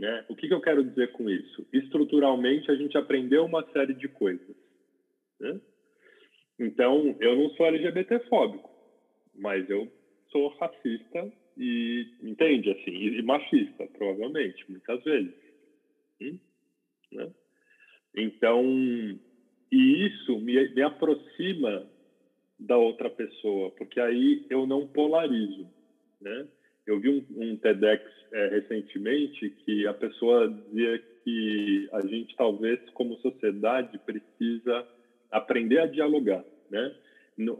Né? 0.00 0.24
O 0.30 0.34
que, 0.34 0.48
que 0.48 0.54
eu 0.54 0.62
quero 0.62 0.82
dizer 0.82 1.12
com 1.12 1.28
isso? 1.28 1.66
Estruturalmente, 1.70 2.70
a 2.70 2.74
gente 2.74 2.96
aprendeu 2.96 3.44
uma 3.44 3.62
série 3.70 3.92
de 3.92 4.08
coisas. 4.08 4.56
Né? 5.38 5.60
Então, 6.58 7.14
eu 7.20 7.36
não 7.36 7.50
sou 7.50 7.66
LGBTfóbico, 7.66 8.70
mas 9.34 9.68
eu 9.68 9.92
sou 10.32 10.48
racista 10.56 11.30
e, 11.54 12.14
entende, 12.22 12.70
assim, 12.70 12.92
e 12.92 13.20
machista, 13.20 13.86
provavelmente, 13.88 14.64
muitas 14.70 15.04
vezes. 15.04 15.34
Hum? 16.22 16.38
Né? 17.12 17.30
Então, 18.16 18.64
e 19.70 20.06
isso 20.06 20.40
me, 20.40 20.66
me 20.70 20.82
aproxima 20.82 21.86
da 22.58 22.78
outra 22.78 23.10
pessoa, 23.10 23.70
porque 23.72 24.00
aí 24.00 24.46
eu 24.48 24.66
não 24.66 24.88
polarizo, 24.88 25.68
né? 26.22 26.48
Eu 26.86 26.98
vi 26.98 27.08
um, 27.08 27.24
um 27.36 27.56
TEDx 27.56 28.02
é, 28.32 28.48
recentemente 28.48 29.50
que 29.64 29.86
a 29.86 29.94
pessoa 29.94 30.48
dizia 30.48 30.98
que 31.24 31.88
a 31.92 32.06
gente 32.06 32.34
talvez 32.36 32.80
como 32.94 33.16
sociedade 33.16 33.98
precisa 33.98 34.86
aprender 35.30 35.78
a 35.78 35.86
dialogar, 35.86 36.44
né? 36.70 36.94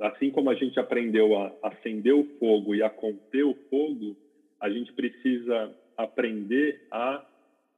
Assim 0.01 0.31
como 0.31 0.51
a 0.51 0.55
gente 0.55 0.79
aprendeu 0.79 1.39
a 1.39 1.53
acender 1.63 2.15
o 2.15 2.25
fogo 2.39 2.75
e 2.75 2.83
a 2.83 2.91
conter 2.91 3.45
o 3.45 3.55
fogo, 3.71 4.17
a 4.61 4.69
gente 4.69 4.93
precisa 4.93 5.75
aprender 5.97 6.87
a, 6.91 7.25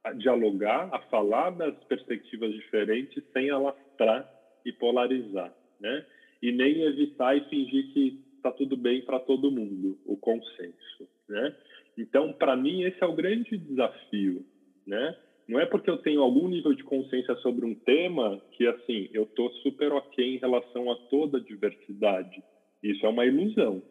a 0.03 0.11
dialogar, 0.11 0.89
a 0.91 0.99
falar 0.99 1.51
das 1.51 1.75
perspectivas 1.85 2.51
diferentes 2.53 3.23
sem 3.31 3.49
alastrar 3.49 4.29
e 4.65 4.71
polarizar, 4.73 5.53
né? 5.79 6.05
e 6.43 6.51
nem 6.51 6.81
evitar 6.83 7.37
e 7.37 7.49
fingir 7.49 7.93
que 7.93 8.19
está 8.35 8.51
tudo 8.51 8.75
bem 8.75 9.01
para 9.01 9.17
todo 9.17 9.49
mundo, 9.49 9.97
o 10.05 10.17
consenso, 10.17 11.07
né? 11.27 11.55
Então, 11.97 12.33
para 12.33 12.55
mim, 12.55 12.83
esse 12.83 13.01
é 13.01 13.05
o 13.05 13.13
grande 13.13 13.57
desafio, 13.57 14.45
né? 14.85 15.15
Não 15.47 15.59
é 15.59 15.65
porque 15.65 15.89
eu 15.89 15.97
tenho 15.97 16.21
algum 16.21 16.47
nível 16.47 16.73
de 16.73 16.83
consciência 16.83 17.35
sobre 17.37 17.65
um 17.65 17.75
tema 17.75 18.41
que, 18.53 18.65
assim, 18.65 19.09
eu 19.13 19.23
estou 19.23 19.51
super 19.55 19.91
ok 19.91 20.35
em 20.35 20.37
relação 20.37 20.89
a 20.91 20.95
toda 21.09 21.37
a 21.37 21.43
diversidade. 21.43 22.41
Isso 22.81 23.05
é 23.05 23.09
uma 23.09 23.25
ilusão, 23.25 23.81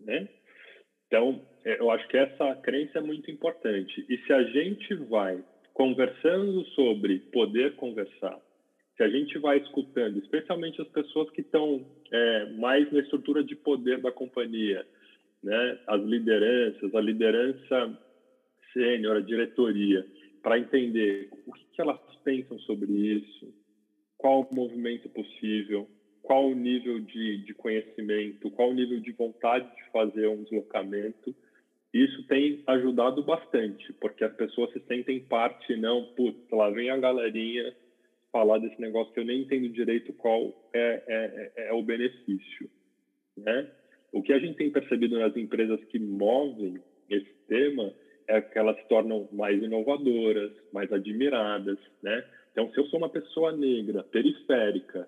né? 0.00 0.28
Então, 1.06 1.40
é, 1.64 1.78
eu 1.80 1.90
acho 1.90 2.06
que 2.08 2.16
essa 2.16 2.56
crença 2.56 2.98
é 2.98 3.00
muito 3.00 3.30
importante. 3.30 4.04
E 4.08 4.18
se 4.18 4.32
a 4.32 4.42
gente 4.42 4.94
vai 4.94 5.42
conversando 5.72 6.64
sobre 6.70 7.20
poder 7.32 7.76
conversar, 7.76 8.38
se 8.96 9.02
a 9.02 9.08
gente 9.08 9.38
vai 9.38 9.58
escutando, 9.58 10.18
especialmente 10.18 10.80
as 10.80 10.88
pessoas 10.88 11.30
que 11.30 11.42
estão 11.42 11.86
é, 12.10 12.52
mais 12.52 12.90
na 12.92 13.00
estrutura 13.00 13.44
de 13.44 13.54
poder 13.54 14.00
da 14.00 14.10
companhia, 14.10 14.84
né, 15.42 15.78
as 15.86 16.02
lideranças, 16.02 16.94
a 16.94 17.00
liderança 17.00 17.98
sênior, 18.72 19.16
a 19.16 19.20
diretoria, 19.20 20.06
para 20.42 20.58
entender 20.58 21.30
o 21.46 21.52
que, 21.52 21.64
que 21.72 21.80
elas 21.80 21.98
pensam 22.24 22.58
sobre 22.60 22.92
isso, 22.92 23.54
qual 24.18 24.42
o 24.42 24.54
movimento 24.54 25.08
possível, 25.08 25.88
qual 26.22 26.50
o 26.50 26.54
nível 26.54 26.98
de, 26.98 27.38
de 27.44 27.54
conhecimento, 27.54 28.50
qual 28.50 28.70
o 28.70 28.74
nível 28.74 28.98
de 29.00 29.12
vontade 29.12 29.64
de 29.76 29.90
fazer 29.92 30.26
um 30.28 30.42
deslocamento. 30.42 31.34
Isso 31.94 32.26
tem 32.26 32.62
ajudado 32.66 33.22
bastante, 33.22 33.92
porque 33.94 34.24
as 34.24 34.34
pessoas 34.34 34.72
se 34.72 34.80
sentem 34.80 35.20
parte, 35.20 35.76
não, 35.76 36.04
putz, 36.16 36.50
lá 36.50 36.68
vem 36.70 36.90
a 36.90 36.96
galerinha 36.96 37.74
falar 38.32 38.58
desse 38.58 38.78
negócio 38.80 39.12
que 39.14 39.20
eu 39.20 39.24
nem 39.24 39.42
entendo 39.42 39.68
direito 39.68 40.12
qual 40.14 40.68
é, 40.74 41.02
é, 41.06 41.52
é, 41.56 41.68
é 41.68 41.72
o 41.72 41.82
benefício. 41.82 42.68
Né? 43.36 43.70
O 44.16 44.22
que 44.22 44.32
a 44.32 44.38
gente 44.38 44.56
tem 44.56 44.70
percebido 44.70 45.18
nas 45.18 45.36
empresas 45.36 45.78
que 45.84 45.98
movem 45.98 46.80
esse 47.10 47.30
tema 47.46 47.92
é 48.26 48.40
que 48.40 48.58
elas 48.58 48.74
se 48.78 48.88
tornam 48.88 49.28
mais 49.30 49.62
inovadoras, 49.62 50.52
mais 50.72 50.90
admiradas, 50.90 51.76
né? 52.02 52.24
Então, 52.50 52.72
se 52.72 52.78
eu 52.80 52.86
sou 52.86 52.98
uma 52.98 53.10
pessoa 53.10 53.52
negra, 53.52 54.02
periférica, 54.04 55.06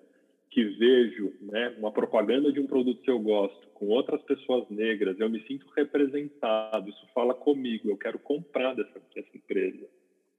que 0.51 0.63
vejo 0.63 1.33
né, 1.41 1.73
uma 1.79 1.91
propaganda 1.91 2.51
de 2.51 2.59
um 2.59 2.67
produto 2.67 3.01
que 3.01 3.09
eu 3.09 3.19
gosto 3.19 3.67
com 3.69 3.87
outras 3.87 4.21
pessoas 4.21 4.69
negras, 4.69 5.19
eu 5.19 5.27
me 5.27 5.41
sinto 5.47 5.65
representado, 5.75 6.87
isso 6.87 7.07
fala 7.11 7.33
comigo, 7.33 7.89
eu 7.89 7.97
quero 7.97 8.19
comprar 8.19 8.75
dessa, 8.75 9.01
dessa 9.15 9.35
empresa, 9.35 9.87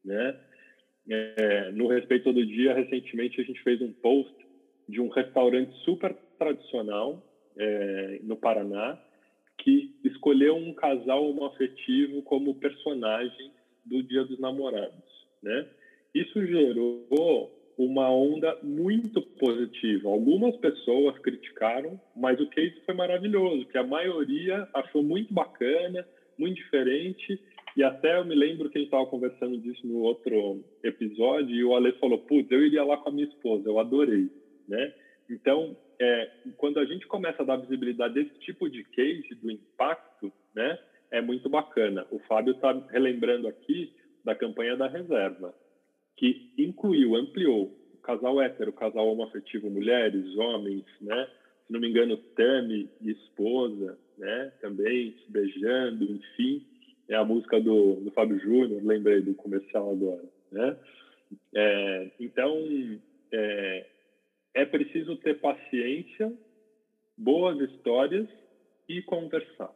né? 0.04 0.38
É, 1.08 1.72
no 1.72 1.88
Respeito 1.88 2.22
Todo 2.22 2.46
Dia, 2.46 2.72
recentemente, 2.72 3.40
a 3.40 3.44
gente 3.44 3.60
fez 3.64 3.82
um 3.82 3.92
post 3.94 4.32
de 4.88 5.00
um 5.00 5.08
restaurante 5.08 5.72
super 5.84 6.14
tradicional 6.38 7.20
é, 7.56 8.20
no 8.22 8.36
Paraná 8.36 8.98
que 9.58 9.94
escolheu 10.04 10.56
um 10.56 10.72
casal 10.72 11.28
homoafetivo 11.28 12.22
como 12.22 12.54
personagem 12.54 13.52
do 13.84 14.02
Dia 14.02 14.24
dos 14.24 14.38
Namorados, 14.38 15.26
né? 15.42 15.66
Isso 16.14 16.44
gerou 16.46 17.50
uma 17.76 18.10
onda 18.10 18.58
muito 18.62 19.20
positiva. 19.22 20.08
Algumas 20.08 20.56
pessoas 20.56 21.18
criticaram, 21.18 22.00
mas 22.16 22.40
o 22.40 22.48
case 22.48 22.80
foi 22.84 22.94
maravilhoso, 22.94 23.66
que 23.66 23.78
a 23.78 23.86
maioria 23.86 24.66
achou 24.74 25.02
muito 25.02 25.32
bacana, 25.32 26.06
muito 26.38 26.56
diferente 26.56 27.38
e 27.76 27.82
até 27.82 28.18
eu 28.18 28.24
me 28.24 28.34
lembro 28.34 28.68
que 28.68 28.78
a 28.78 28.80
gente 28.80 28.88
estava 28.88 29.06
conversando 29.06 29.56
disso 29.58 29.86
no 29.86 29.98
outro 29.98 30.64
episódio 30.82 31.54
e 31.54 31.64
o 31.64 31.74
Ale 31.74 31.92
falou, 31.92 32.18
putz, 32.18 32.50
eu 32.50 32.64
iria 32.64 32.84
lá 32.84 32.96
com 32.96 33.08
a 33.08 33.12
minha 33.12 33.26
esposa, 33.26 33.68
eu 33.68 33.78
adorei, 33.78 34.28
né? 34.66 34.92
Então, 35.28 35.76
é, 36.00 36.30
quando 36.56 36.80
a 36.80 36.84
gente 36.84 37.06
começa 37.06 37.42
a 37.42 37.46
dar 37.46 37.56
visibilidade 37.56 38.14
desse 38.14 38.38
tipo 38.40 38.68
de 38.68 38.82
case, 38.84 39.34
do 39.34 39.50
impacto, 39.50 40.32
né, 40.54 40.78
é 41.10 41.20
muito 41.20 41.48
bacana. 41.48 42.06
O 42.10 42.18
Fábio 42.20 42.54
está 42.54 42.72
relembrando 42.90 43.46
aqui 43.46 43.92
da 44.24 44.34
campanha 44.34 44.76
da 44.76 44.88
reserva, 44.88 45.54
que 46.16 46.52
incluiu, 46.58 47.16
ampliou 47.16 47.76
o 47.94 47.98
casal 47.98 48.40
hétero, 48.40 48.70
o 48.70 48.74
casal 48.74 49.06
homoafetivo, 49.08 49.70
mulheres, 49.70 50.36
homens, 50.36 50.84
né? 51.00 51.28
Se 51.66 51.72
não 51.72 51.80
me 51.80 51.88
engano, 51.88 52.16
Tami 52.16 52.90
e 53.00 53.10
esposa, 53.10 53.98
né? 54.18 54.52
Também 54.60 55.12
se 55.12 55.30
beijando, 55.30 56.04
enfim 56.04 56.66
é 57.10 57.16
a 57.16 57.24
música 57.24 57.60
do, 57.60 57.96
do 57.96 58.10
Fábio 58.12 58.38
Júnior, 58.38 58.80
lembrei 58.84 59.20
do 59.20 59.34
comercial 59.34 59.90
agora, 59.90 60.24
né? 60.52 60.76
É, 61.54 62.10
então, 62.20 62.56
é, 63.32 63.86
é 64.54 64.64
preciso 64.64 65.16
ter 65.16 65.40
paciência, 65.40 66.32
boas 67.16 67.60
histórias 67.70 68.28
e 68.88 69.02
conversar. 69.02 69.72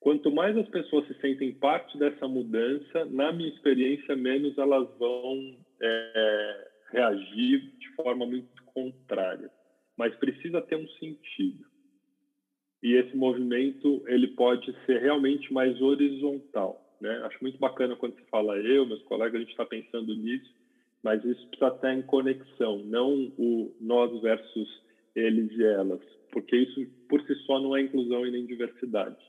Quanto 0.00 0.30
mais 0.30 0.56
as 0.56 0.68
pessoas 0.68 1.06
se 1.08 1.14
sentem 1.20 1.52
parte 1.52 1.98
dessa 1.98 2.28
mudança, 2.28 3.04
na 3.06 3.32
minha 3.32 3.48
experiência, 3.48 4.14
menos 4.14 4.56
elas 4.56 4.88
vão 4.98 5.56
é, 5.82 6.68
reagir 6.92 7.60
de 7.78 7.88
forma 7.94 8.24
muito 8.24 8.62
contrária. 8.66 9.50
Mas 9.96 10.14
precisa 10.16 10.62
ter 10.62 10.76
um 10.76 10.88
sentido 10.90 11.66
e 12.86 12.94
esse 12.94 13.16
movimento 13.16 14.04
ele 14.06 14.28
pode 14.28 14.72
ser 14.84 15.00
realmente 15.00 15.52
mais 15.52 15.80
horizontal. 15.80 16.80
Né? 17.00 17.10
Acho 17.24 17.38
muito 17.42 17.58
bacana 17.58 17.96
quando 17.96 18.14
você 18.14 18.24
fala 18.30 18.56
eu, 18.58 18.86
meus 18.86 19.02
colegas, 19.02 19.34
a 19.34 19.38
gente 19.40 19.50
está 19.50 19.66
pensando 19.66 20.14
nisso, 20.14 20.48
mas 21.06 21.24
isso 21.24 21.46
precisa 21.50 21.68
estar 21.68 21.94
em 21.94 22.02
conexão, 22.02 22.78
não 22.84 23.32
o 23.38 23.72
nós 23.80 24.20
versus 24.20 24.82
eles 25.14 25.52
e 25.52 25.62
elas, 25.62 26.00
porque 26.32 26.56
isso 26.56 26.84
por 27.08 27.22
si 27.22 27.32
só 27.46 27.60
não 27.60 27.76
é 27.76 27.82
inclusão 27.82 28.26
e 28.26 28.32
nem 28.32 28.44
diversidade. 28.44 29.24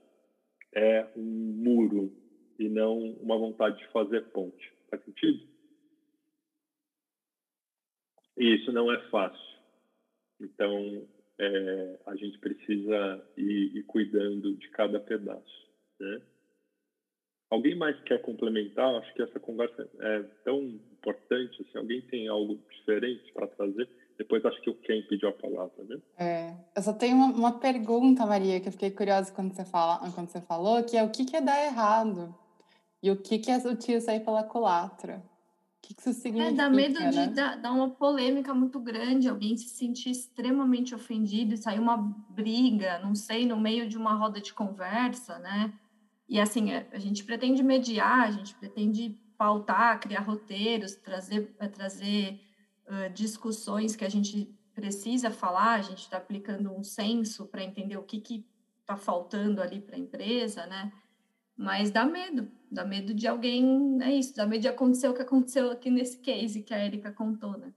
É 0.74 1.08
um 1.16 1.22
muro 1.22 2.12
e 2.58 2.68
não 2.68 2.98
uma 3.22 3.38
vontade 3.38 3.78
de 3.78 3.88
fazer 3.90 4.22
ponte. 4.32 4.74
Faz 4.90 5.04
sentido? 5.06 5.48
E 8.36 8.56
isso 8.56 8.72
não 8.72 8.92
é 8.92 9.00
fácil. 9.12 9.60
Então, 10.42 11.08
é, 11.38 12.00
a 12.08 12.16
gente 12.16 12.40
precisa 12.40 13.24
ir, 13.38 13.78
ir, 13.78 13.84
cuidando 13.84 14.56
de 14.56 14.68
cada 14.70 15.00
pedaço. 15.00 15.70
Né? 16.00 16.22
Alguém 17.50 17.76
mais 17.76 18.00
quer 18.02 18.22
complementar? 18.22 18.96
Acho 18.96 19.14
que 19.14 19.22
essa 19.22 19.40
conversa 19.40 19.90
é 20.00 20.24
tão 20.44 20.62
importante. 20.62 21.62
Assim, 21.62 21.78
alguém 21.78 22.02
tem 22.02 22.28
algo 22.28 22.60
diferente 22.70 23.32
para 23.34 23.48
trazer? 23.48 23.88
Depois 24.18 24.44
acho 24.46 24.62
que 24.62 24.70
o 24.70 24.76
Ken 24.76 25.02
pediu 25.04 25.30
a 25.30 25.34
palavra, 25.34 25.84
né? 25.84 25.98
É, 26.18 26.54
eu 26.76 26.82
só 26.82 26.92
tenho 26.94 27.16
uma, 27.16 27.28
uma, 27.28 27.60
pergunta, 27.60 28.26
Maria, 28.26 28.60
que 28.60 28.68
eu 28.68 28.72
fiquei 28.72 28.90
curiosa 28.90 29.32
quando 29.32 29.54
você, 29.54 29.64
fala, 29.64 30.00
quando 30.12 30.28
você 30.28 30.42
falou, 30.42 30.84
que 30.84 30.98
é 30.98 31.04
o 31.04 31.12
que, 31.12 31.24
que 31.24 31.36
é 31.36 31.42
dar 31.42 31.64
errado? 31.64 32.36
E 33.02 33.12
o 33.12 33.16
que, 33.16 33.38
que 33.38 33.52
é 33.52 33.58
o 33.58 33.76
tio 33.76 34.02
sair 34.02 34.22
pela 34.22 34.44
culatra? 34.44 35.24
que, 35.88 35.94
que 35.94 36.02
isso 36.02 36.14
significa? 36.20 36.52
É, 36.52 36.56
dá 36.56 36.70
medo 36.70 37.00
né? 37.00 37.10
de 37.10 37.28
dar, 37.28 37.56
dar, 37.58 37.72
uma 37.72 37.90
polêmica 37.90 38.54
muito 38.54 38.80
grande, 38.80 39.30
alguém 39.30 39.56
se 39.56 39.70
sentir 39.70 40.12
extremamente 40.12 40.94
ofendido 40.94 41.54
e 41.54 41.58
sair 41.58 41.80
uma 41.80 41.98
briga, 42.30 43.00
não 43.00 43.16
sei, 43.16 43.46
no 43.46 43.58
meio 43.58 43.88
de 43.88 43.98
uma 43.98 44.14
roda 44.14 44.42
de 44.42 44.54
conversa, 44.54 45.40
né? 45.40 45.74
E 46.28 46.40
assim, 46.40 46.72
é, 46.72 46.88
a 46.92 47.00
gente 47.00 47.24
pretende 47.24 47.64
mediar, 47.64 48.28
a 48.28 48.32
gente 48.32 48.54
pretende 48.56 49.18
pautar, 49.38 50.00
criar 50.00 50.22
roteiros, 50.22 50.96
trazer, 50.96 51.56
é, 51.60 51.68
trazer 51.68 52.42
uh, 52.88 53.14
discussões 53.14 53.96
que 53.96 54.04
a 54.04 54.10
gente 54.10 54.54
precisa 54.74 55.32
falar, 55.32 55.76
a 55.76 55.82
gente 55.82 56.00
está 56.00 56.18
aplicando 56.18 56.72
um 56.72 56.84
censo 56.84 57.48
para 57.48 57.64
entender 57.64 57.98
o 57.98 58.04
que 58.04 58.46
está 58.82 58.98
faltando 58.98 59.62
ali 59.62 59.80
para 59.80 59.96
a 59.96 60.00
empresa, 60.00 60.66
né? 60.66 60.92
Mas 61.56 61.90
dá 61.90 62.06
medo, 62.06 62.52
dá 62.72 62.86
medo 62.86 63.14
de 63.14 63.28
alguém, 63.28 63.98
é 64.02 64.12
isso, 64.12 64.36
dá 64.36 64.46
medo 64.46 64.62
de 64.62 64.68
acontecer 64.68 65.08
o 65.08 65.14
que 65.14 65.22
aconteceu 65.22 65.72
aqui 65.72 65.90
nesse 65.90 66.20
case 66.20 66.62
que 66.62 66.74
a 66.74 66.86
Erika 66.86 67.12
contou, 67.12 67.58
né? 67.58 67.74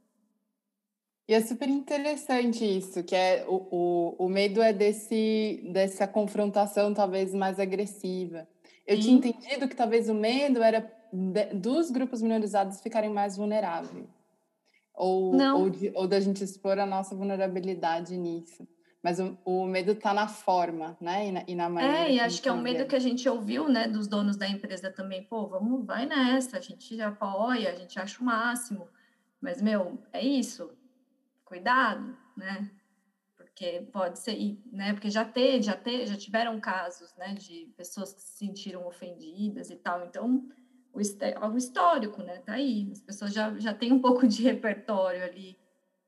E 1.30 1.32
é 1.32 1.40
super 1.40 1.68
interessante 1.68 2.64
isso, 2.64 3.04
que 3.04 3.14
é 3.14 3.44
o, 3.46 3.68
o, 3.70 4.26
o 4.26 4.28
medo 4.28 4.60
é 4.60 4.72
desse, 4.72 5.64
dessa 5.72 6.04
confrontação 6.04 6.92
talvez 6.92 7.32
mais 7.32 7.60
agressiva. 7.60 8.48
Eu 8.84 8.96
Sim. 8.96 9.02
tinha 9.02 9.16
entendido 9.18 9.68
que 9.68 9.76
talvez 9.76 10.08
o 10.08 10.14
medo 10.14 10.60
era 10.60 10.92
de, 11.12 11.54
dos 11.54 11.88
grupos 11.92 12.20
minorizados 12.20 12.80
ficarem 12.80 13.10
mais 13.10 13.36
vulneráveis. 13.36 14.08
Ou, 14.92 15.40
ou, 15.40 15.70
de, 15.70 15.92
ou 15.94 16.08
da 16.08 16.18
gente 16.18 16.42
expor 16.42 16.80
a 16.80 16.84
nossa 16.84 17.14
vulnerabilidade 17.14 18.16
nisso. 18.16 18.66
Mas 19.00 19.20
o, 19.20 19.38
o 19.44 19.66
medo 19.66 19.92
está 19.92 20.12
na 20.12 20.26
forma, 20.26 20.96
né? 21.00 21.28
E 21.28 21.30
na, 21.30 21.44
e 21.46 21.54
na 21.54 21.68
maneira. 21.68 22.08
É, 22.08 22.14
e 22.14 22.18
acho 22.18 22.42
que 22.42 22.48
é 22.48 22.52
um 22.52 22.60
medo 22.60 22.86
que 22.86 22.96
a 22.96 23.00
gente 23.00 23.28
ouviu, 23.28 23.68
né, 23.68 23.86
dos 23.86 24.08
donos 24.08 24.36
da 24.36 24.48
empresa 24.48 24.90
também. 24.90 25.22
Pô, 25.22 25.46
vamos, 25.46 25.86
vai 25.86 26.06
nessa, 26.06 26.58
a 26.58 26.60
gente 26.60 26.96
já 26.96 27.06
apoia, 27.06 27.70
a 27.70 27.76
gente 27.76 28.00
acha 28.00 28.20
o 28.20 28.24
máximo. 28.24 28.88
Mas, 29.40 29.62
meu, 29.62 29.96
é 30.12 30.20
isso. 30.20 30.68
Cuidado, 31.50 32.16
né? 32.36 32.70
Porque 33.36 33.86
pode 33.92 34.18
ser, 34.20 34.56
né? 34.72 34.94
Porque 34.94 35.10
já 35.10 35.24
teve, 35.24 35.62
já 35.62 35.76
teve, 35.76 36.06
já 36.06 36.16
tiveram 36.16 36.58
casos, 36.60 37.14
né, 37.16 37.34
de 37.34 37.66
pessoas 37.76 38.14
que 38.14 38.22
se 38.22 38.38
sentiram 38.38 38.86
ofendidas 38.86 39.68
e 39.68 39.76
tal. 39.76 40.06
Então, 40.06 40.48
o, 40.92 40.98
o 40.98 41.56
histórico, 41.58 42.22
né? 42.22 42.38
Tá 42.38 42.52
aí. 42.52 42.88
As 42.92 43.00
pessoas 43.00 43.34
já, 43.34 43.52
já 43.58 43.74
têm 43.74 43.92
um 43.92 43.98
pouco 44.00 44.26
de 44.26 44.44
repertório 44.44 45.24
ali. 45.24 45.58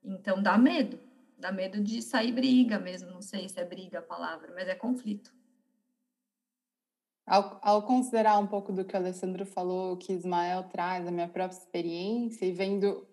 Então, 0.02 0.40
dá 0.40 0.56
medo 0.56 0.98
Dá 1.42 1.50
medo 1.50 1.82
de 1.82 2.00
sair 2.00 2.30
briga 2.30 2.78
mesmo, 2.78 3.10
não 3.10 3.20
sei 3.20 3.48
se 3.48 3.58
é 3.58 3.64
briga 3.64 3.98
a 3.98 4.02
palavra, 4.02 4.52
mas 4.54 4.68
é 4.68 4.76
conflito. 4.76 5.34
Ao, 7.26 7.58
ao, 7.60 7.82
considerar 7.82 8.38
um 8.38 8.46
pouco 8.46 8.72
do 8.72 8.84
que 8.84 8.94
o 8.94 8.96
Alessandro 8.96 9.44
falou, 9.44 9.96
que 9.96 10.12
Ismael 10.12 10.62
traz, 10.70 11.04
a 11.04 11.10
minha 11.10 11.26
própria 11.26 11.58
experiência, 11.58 12.44
e 12.44 12.52
vendo 12.52 13.04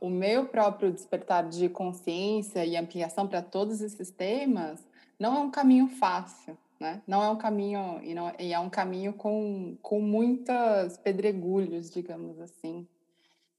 o 0.00 0.08
meu 0.08 0.46
próprio 0.46 0.92
despertar 0.92 1.48
de 1.48 1.68
consciência 1.68 2.64
e 2.64 2.76
ampliação 2.76 3.26
para 3.26 3.42
todos 3.42 3.80
esses 3.80 4.10
temas, 4.10 4.84
não 5.18 5.36
é 5.36 5.40
um 5.40 5.50
caminho 5.50 5.88
fácil, 5.88 6.56
né? 6.78 7.02
Não 7.06 7.22
é 7.22 7.28
um 7.28 7.36
caminho, 7.36 8.00
e, 8.02 8.14
não, 8.14 8.32
e 8.38 8.52
é 8.52 8.58
um 8.58 8.70
caminho 8.70 9.12
com, 9.12 9.76
com 9.82 10.00
muitas 10.00 10.96
pedregulhos, 10.98 11.90
digamos 11.90 12.40
assim. 12.40 12.86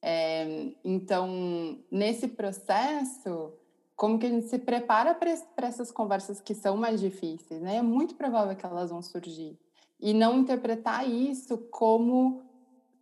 É, 0.01 0.72
então, 0.84 1.80
nesse 1.89 2.28
processo, 2.28 3.53
como 3.95 4.20
que 4.20 4.26
a 4.26 4.30
gente 4.30 4.47
se 4.47 4.59
prepara 4.59 5.13
para 5.13 5.68
essas 5.68 5.91
conversas 5.91 6.39
que 6.39 6.53
são 6.53 6.78
mais 6.78 6.99
difíceis, 7.01 7.61
né? 7.61 7.78
É 7.78 7.82
muito 7.82 8.16
provável 8.16 8.55
que 8.55 8.66
elas 8.66 8.89
vão 8.89 9.01
surgir. 9.01 9.57
E 9.99 10.13
não 10.13 10.39
interpretar 10.39 11.09
isso 11.09 11.57
como 11.72 12.43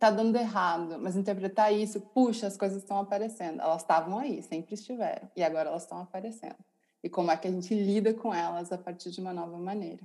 tá 0.04 0.10
dando 0.10 0.36
errado, 0.36 0.98
mas 1.00 1.16
interpretar 1.16 1.72
isso, 1.72 1.98
puxa, 1.98 2.46
as 2.46 2.56
coisas 2.56 2.82
estão 2.82 2.98
aparecendo. 2.98 3.62
Elas 3.62 3.80
estavam 3.80 4.18
aí, 4.18 4.42
sempre 4.42 4.74
estiveram, 4.74 5.30
e 5.34 5.42
agora 5.42 5.70
elas 5.70 5.84
estão 5.84 5.98
aparecendo. 5.98 6.56
E 7.02 7.08
como 7.08 7.30
é 7.30 7.36
que 7.36 7.48
a 7.48 7.50
gente 7.50 7.74
lida 7.74 8.12
com 8.12 8.34
elas 8.34 8.70
a 8.70 8.76
partir 8.76 9.10
de 9.10 9.20
uma 9.20 9.32
nova 9.32 9.56
maneira? 9.56 10.02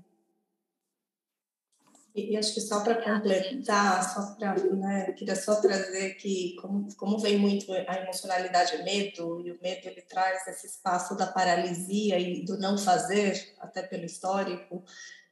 E, 2.16 2.32
e 2.32 2.38
acho 2.38 2.54
que 2.54 2.62
só 2.62 2.82
para 2.82 2.96
completar, 2.96 4.04
só 4.04 4.36
para, 4.36 4.56
né, 4.74 5.12
queria 5.12 5.36
só 5.36 5.60
trazer 5.60 6.16
que 6.16 6.56
como, 6.62 6.88
como 6.96 7.20
vem 7.20 7.38
muito 7.38 7.72
a 7.72 7.96
emocionalidade 8.02 8.76
e 8.76 8.84
medo, 8.84 9.42
e 9.46 9.52
o 9.52 9.60
medo 9.62 9.88
ele 9.88 10.02
traz 10.02 10.48
esse 10.48 10.68
espaço 10.68 11.16
da 11.16 11.28
paralisia 11.28 12.18
e 12.18 12.44
do 12.46 12.58
não 12.58 12.78
fazer, 12.78 13.54
até 13.60 13.84
pelo 13.84 14.06
histórico, 14.06 14.84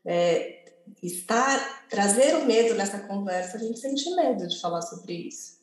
é, 0.06 0.77
estar, 1.02 1.88
trazer 1.90 2.36
o 2.36 2.46
medo 2.46 2.76
nessa 2.76 3.00
conversa, 3.00 3.58
a 3.58 3.60
gente 3.60 3.80
sente 3.80 4.10
medo 4.16 4.48
de 4.48 4.60
falar 4.60 4.82
sobre 4.82 5.14
isso. 5.14 5.58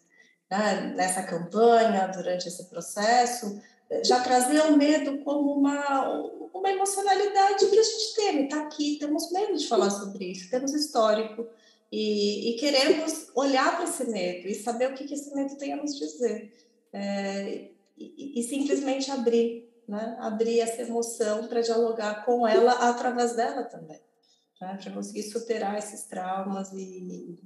Né? 0.50 0.94
Nessa 0.96 1.22
campanha, 1.22 2.06
durante 2.08 2.48
esse 2.48 2.64
processo, 2.64 3.60
já 4.04 4.20
trazia 4.20 4.64
o 4.66 4.76
medo 4.76 5.18
como 5.18 5.52
uma, 5.52 6.08
uma 6.52 6.70
emocionalidade 6.70 7.66
que 7.66 7.78
a 7.78 7.82
gente 7.82 8.14
teme, 8.14 8.44
está 8.44 8.62
aqui, 8.62 8.98
temos 8.98 9.30
medo 9.30 9.56
de 9.56 9.68
falar 9.68 9.90
sobre 9.90 10.26
isso, 10.26 10.50
temos 10.50 10.72
histórico 10.72 11.46
e, 11.92 12.50
e 12.50 12.56
queremos 12.56 13.28
olhar 13.34 13.76
para 13.76 13.84
esse 13.84 14.04
medo 14.10 14.48
e 14.48 14.54
saber 14.54 14.90
o 14.90 14.94
que, 14.94 15.04
que 15.04 15.14
esse 15.14 15.34
medo 15.34 15.56
tem 15.56 15.72
a 15.72 15.76
nos 15.76 15.96
dizer 15.96 16.52
é, 16.92 17.68
e, 17.96 18.40
e, 18.40 18.42
simplesmente 18.42 19.10
abrir, 19.10 19.68
né? 19.86 20.16
abrir 20.20 20.60
essa 20.60 20.82
emoção 20.82 21.46
para 21.46 21.60
dialogar 21.60 22.24
com 22.24 22.46
ela 22.46 22.72
através 22.88 23.34
dela 23.36 23.64
também, 23.64 24.00
né? 24.60 24.78
para 24.80 24.92
conseguir 24.92 25.22
superar 25.24 25.78
esses 25.78 26.04
traumas 26.04 26.72
e, 26.72 27.38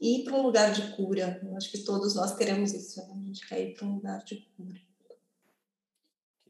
e 0.00 0.20
ir 0.20 0.24
para 0.24 0.36
um 0.36 0.42
lugar 0.42 0.72
de 0.72 0.94
cura. 0.96 1.40
Eu 1.42 1.56
acho 1.56 1.70
que 1.70 1.78
todos 1.78 2.14
nós 2.14 2.34
queremos 2.36 2.72
isso, 2.72 3.00
né? 3.00 3.14
a 3.14 3.26
gente 3.26 3.48
quer 3.48 3.60
ir 3.60 3.74
para 3.74 3.86
um 3.86 3.94
lugar 3.94 4.24
de 4.24 4.36
cura. 4.56 4.80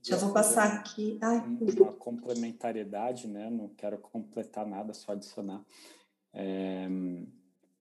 Já 0.03 0.17
vou 0.17 0.33
passar 0.33 0.79
aqui. 0.79 1.19
Ai, 1.21 1.45
uma 1.79 1.93
complementariedade, 1.93 3.29
né? 3.29 3.51
Não 3.51 3.69
quero 3.69 3.99
completar 3.99 4.67
nada, 4.67 4.95
só 4.95 5.13
adicionar. 5.13 5.63
É, 6.33 6.89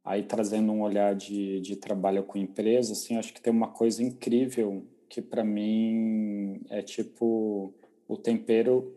aí 0.03 0.23
trazendo 0.23 0.71
um 0.73 0.81
olhar 0.81 1.15
de, 1.15 1.61
de 1.61 1.77
trabalho 1.77 2.23
com 2.23 2.37
empresa, 2.37 2.91
assim, 2.91 3.15
acho 3.15 3.33
que 3.33 3.41
tem 3.41 3.53
uma 3.53 3.69
coisa 3.69 4.03
incrível 4.03 4.85
que 5.07 5.21
para 5.21 5.43
mim 5.43 6.61
é 6.69 6.81
tipo 6.81 7.73
o 8.07 8.17
tempero, 8.17 8.95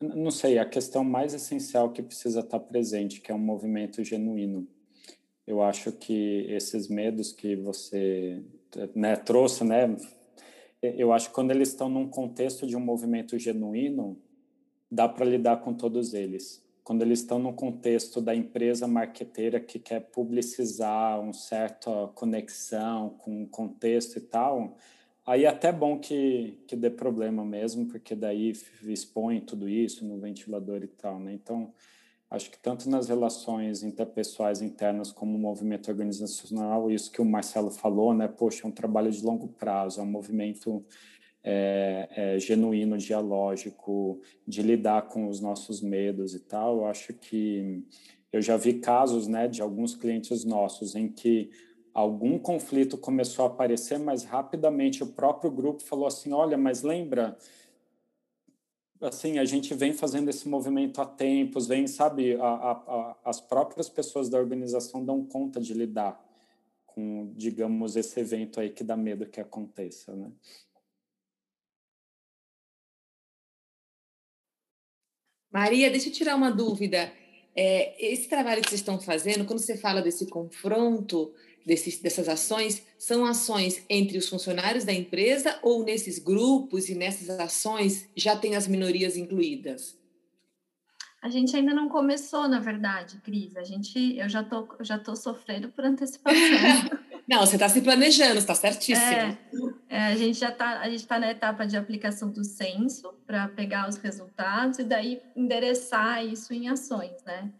não 0.00 0.30
sei, 0.30 0.58
a 0.58 0.64
questão 0.64 1.02
mais 1.02 1.32
essencial 1.32 1.90
que 1.90 2.02
precisa 2.02 2.40
estar 2.40 2.60
presente, 2.60 3.20
que 3.20 3.32
é 3.32 3.34
um 3.34 3.38
movimento 3.38 4.02
genuíno. 4.04 4.66
Eu 5.46 5.62
acho 5.62 5.92
que 5.92 6.44
esses 6.48 6.88
medos 6.88 7.32
que 7.32 7.56
você 7.56 8.42
né, 8.94 9.16
trouxe, 9.16 9.64
né, 9.64 9.96
eu 10.82 11.12
acho 11.12 11.28
que 11.28 11.34
quando 11.34 11.50
eles 11.50 11.68
estão 11.68 11.88
num 11.88 12.08
contexto 12.08 12.66
de 12.66 12.76
um 12.76 12.80
movimento 12.80 13.38
genuíno, 13.38 14.18
dá 14.90 15.08
para 15.08 15.24
lidar 15.24 15.58
com 15.58 15.72
todos 15.72 16.14
eles. 16.14 16.64
Quando 16.84 17.02
eles 17.02 17.20
estão 17.20 17.38
no 17.38 17.52
contexto 17.52 18.20
da 18.20 18.34
empresa 18.34 18.86
marqueteira 18.86 19.58
que 19.58 19.78
quer 19.78 20.00
publicizar 20.00 21.20
uma 21.20 21.32
certa 21.32 21.90
conexão 22.14 23.10
com 23.18 23.42
o 23.42 23.48
contexto 23.48 24.18
e 24.18 24.20
tal, 24.20 24.76
aí 25.26 25.44
é 25.44 25.48
até 25.48 25.72
bom 25.72 25.98
que, 25.98 26.58
que 26.66 26.76
dê 26.76 26.88
problema 26.88 27.44
mesmo, 27.44 27.86
porque 27.86 28.14
daí 28.14 28.52
expõe 28.84 29.40
tudo 29.40 29.68
isso 29.68 30.04
no 30.04 30.18
ventilador 30.18 30.82
e 30.82 30.88
tal, 30.88 31.18
né? 31.18 31.32
Então, 31.32 31.72
Acho 32.28 32.50
que 32.50 32.58
tanto 32.58 32.90
nas 32.90 33.08
relações 33.08 33.84
interpessoais 33.84 34.60
internas 34.60 35.12
como 35.12 35.32
no 35.32 35.38
movimento 35.38 35.88
organizacional, 35.88 36.90
isso 36.90 37.10
que 37.10 37.22
o 37.22 37.24
Marcelo 37.24 37.70
falou, 37.70 38.12
né? 38.12 38.26
Poxa, 38.26 38.64
é 38.64 38.68
um 38.68 38.72
trabalho 38.72 39.12
de 39.12 39.24
longo 39.24 39.46
prazo, 39.46 40.00
é 40.00 40.02
um 40.02 40.10
movimento 40.10 40.84
é, 41.44 42.08
é, 42.10 42.38
genuíno, 42.40 42.98
dialógico, 42.98 44.20
de 44.46 44.60
lidar 44.60 45.02
com 45.02 45.28
os 45.28 45.40
nossos 45.40 45.80
medos 45.80 46.34
e 46.34 46.40
tal. 46.40 46.78
Eu 46.78 46.86
acho 46.86 47.14
que 47.14 47.84
eu 48.32 48.42
já 48.42 48.56
vi 48.56 48.74
casos, 48.74 49.28
né, 49.28 49.46
de 49.46 49.62
alguns 49.62 49.94
clientes 49.94 50.44
nossos 50.44 50.96
em 50.96 51.08
que 51.08 51.48
algum 51.96 52.38
conflito 52.38 52.98
começou 52.98 53.46
a 53.46 53.48
aparecer, 53.48 53.98
mas 53.98 54.22
rapidamente 54.22 55.02
o 55.02 55.06
próprio 55.06 55.50
grupo 55.50 55.82
falou 55.82 56.06
assim: 56.06 56.30
olha, 56.30 56.58
mas 56.58 56.82
lembra 56.82 57.38
assim, 59.00 59.38
a 59.38 59.44
gente 59.44 59.74
vem 59.74 59.92
fazendo 59.92 60.28
esse 60.28 60.46
movimento 60.46 61.00
há 61.00 61.06
tempos, 61.06 61.66
vem, 61.66 61.86
sabe, 61.86 62.34
a, 62.34 62.46
a, 62.46 62.70
a, 62.72 63.16
as 63.24 63.40
próprias 63.40 63.88
pessoas 63.88 64.28
da 64.28 64.38
organização 64.38 65.04
dão 65.04 65.24
conta 65.24 65.60
de 65.60 65.72
lidar 65.72 66.22
com, 66.86 67.32
digamos, 67.34 67.96
esse 67.96 68.18
evento 68.20 68.60
aí 68.60 68.70
que 68.70 68.84
dá 68.84 68.96
medo 68.96 69.26
que 69.26 69.40
aconteça, 69.40 70.14
né? 70.14 70.30
Maria, 75.50 75.90
deixa 75.90 76.08
eu 76.08 76.12
tirar 76.12 76.36
uma 76.36 76.50
dúvida. 76.50 77.10
É, 77.54 78.12
esse 78.12 78.28
trabalho 78.28 78.60
que 78.60 78.68
vocês 78.68 78.80
estão 78.82 79.00
fazendo, 79.00 79.46
quando 79.46 79.60
você 79.60 79.76
fala 79.78 80.02
desse 80.02 80.26
confronto, 80.26 81.34
desses, 81.66 82.00
dessas 82.00 82.28
ações 82.28 82.82
são 82.96 83.26
ações 83.26 83.82
entre 83.90 84.16
os 84.16 84.28
funcionários 84.28 84.84
da 84.84 84.92
empresa 84.92 85.58
ou 85.62 85.84
nesses 85.84 86.20
grupos 86.20 86.88
e 86.88 86.94
nessas 86.94 87.28
ações 87.28 88.08
já 88.14 88.36
tem 88.36 88.54
as 88.54 88.68
minorias 88.68 89.16
incluídas? 89.16 89.98
A 91.20 91.28
gente 91.28 91.56
ainda 91.56 91.74
não 91.74 91.88
começou, 91.88 92.46
na 92.46 92.60
verdade, 92.60 93.18
Cris. 93.24 93.56
A 93.56 93.64
gente, 93.64 94.16
eu 94.16 94.28
já 94.28 94.44
tô, 94.44 94.68
já 94.80 94.96
tô 94.96 95.16
sofrendo 95.16 95.68
por 95.70 95.84
antecipação. 95.84 96.38
não, 97.26 97.40
você 97.40 97.56
está 97.56 97.68
se 97.68 97.80
planejando, 97.80 98.38
está 98.38 98.54
certíssimo. 98.54 99.04
É, 99.04 99.36
é, 99.88 100.06
a 100.06 100.14
gente 100.14 100.38
já 100.38 100.50
está, 100.50 100.80
a 100.80 100.88
gente 100.88 101.00
está 101.00 101.18
na 101.18 101.28
etapa 101.28 101.66
de 101.66 101.76
aplicação 101.76 102.30
do 102.30 102.44
censo 102.44 103.12
para 103.26 103.48
pegar 103.48 103.88
os 103.88 103.96
resultados 103.96 104.78
e 104.78 104.84
daí 104.84 105.20
endereçar 105.34 106.24
isso 106.24 106.54
em 106.54 106.68
ações, 106.68 107.24
né? 107.24 107.50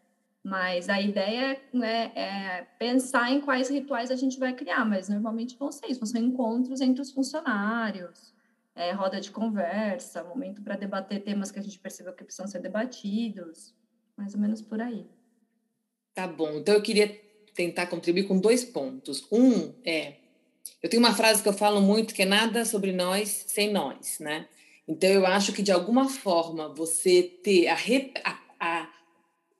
Mas 0.46 0.88
a 0.88 1.02
ideia 1.02 1.60
né, 1.72 2.12
é 2.14 2.64
pensar 2.78 3.32
em 3.32 3.40
quais 3.40 3.68
rituais 3.68 4.12
a 4.12 4.14
gente 4.14 4.38
vai 4.38 4.54
criar, 4.54 4.84
mas 4.84 5.08
normalmente 5.08 5.56
vão 5.56 5.72
ser 5.72 5.88
isso, 5.88 6.16
encontros 6.16 6.80
entre 6.80 7.02
os 7.02 7.10
funcionários, 7.10 8.32
é, 8.72 8.92
roda 8.92 9.20
de 9.20 9.32
conversa, 9.32 10.22
momento 10.22 10.62
para 10.62 10.76
debater 10.76 11.24
temas 11.24 11.50
que 11.50 11.58
a 11.58 11.62
gente 11.62 11.80
percebeu 11.80 12.12
que 12.12 12.22
precisam 12.22 12.46
ser 12.46 12.60
debatidos, 12.60 13.74
mais 14.16 14.34
ou 14.34 14.40
menos 14.40 14.62
por 14.62 14.80
aí. 14.80 15.04
Tá 16.14 16.28
bom, 16.28 16.52
então 16.58 16.76
eu 16.76 16.82
queria 16.82 17.08
tentar 17.52 17.88
contribuir 17.88 18.28
com 18.28 18.38
dois 18.38 18.64
pontos. 18.64 19.26
Um 19.32 19.74
é, 19.84 20.14
eu 20.80 20.88
tenho 20.88 21.02
uma 21.02 21.12
frase 21.12 21.42
que 21.42 21.48
eu 21.48 21.54
falo 21.54 21.80
muito 21.80 22.14
que 22.14 22.22
é 22.22 22.24
nada 22.24 22.64
sobre 22.64 22.92
nós 22.92 23.46
sem 23.48 23.72
nós, 23.72 24.20
né? 24.20 24.46
Então 24.86 25.10
eu 25.10 25.26
acho 25.26 25.52
que 25.52 25.60
de 25.60 25.72
alguma 25.72 26.08
forma 26.08 26.72
você 26.72 27.20
ter 27.20 27.66
a, 27.66 27.76
a, 28.24 28.38
a 28.60 28.95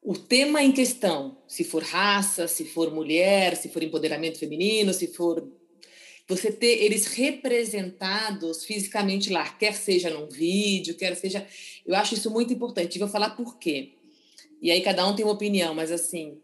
o 0.07 0.17
tema 0.17 0.63
em 0.63 0.71
questão, 0.71 1.37
se 1.49 1.65
for 1.65 1.83
raça, 1.83 2.47
se 2.47 2.65
for 2.65 2.95
mulher, 2.95 3.57
se 3.57 3.69
for 3.71 3.83
empoderamento 3.83 4.39
feminino, 4.39 4.95
se 4.95 5.09
for 5.09 5.45
você 6.29 6.53
ter 6.53 6.85
eles 6.85 7.07
representados 7.07 8.65
fisicamente 8.65 9.31
lá, 9.31 9.49
quer 9.49 9.75
seja 9.75 10.09
num 10.09 10.29
vídeo, 10.29 10.95
quer 10.95 11.17
seja. 11.17 11.45
Eu 11.85 11.97
acho 11.97 12.15
isso 12.15 12.31
muito 12.31 12.53
importante. 12.53 13.01
Vou 13.01 13.09
falar 13.09 13.31
por 13.31 13.59
quê. 13.59 13.95
E 14.63 14.71
aí 14.71 14.81
cada 14.81 15.05
um 15.05 15.13
tem 15.13 15.25
uma 15.25 15.35
opinião, 15.35 15.75
mas 15.75 15.91
assim, 15.91 16.39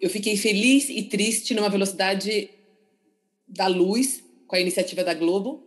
eu 0.00 0.10
fiquei 0.10 0.36
feliz 0.36 0.88
e 0.88 1.04
triste 1.04 1.54
numa 1.54 1.70
velocidade 1.70 2.50
da 3.46 3.68
luz 3.68 4.24
com 4.48 4.56
a 4.56 4.60
iniciativa 4.60 5.04
da 5.04 5.14
Globo. 5.14 5.64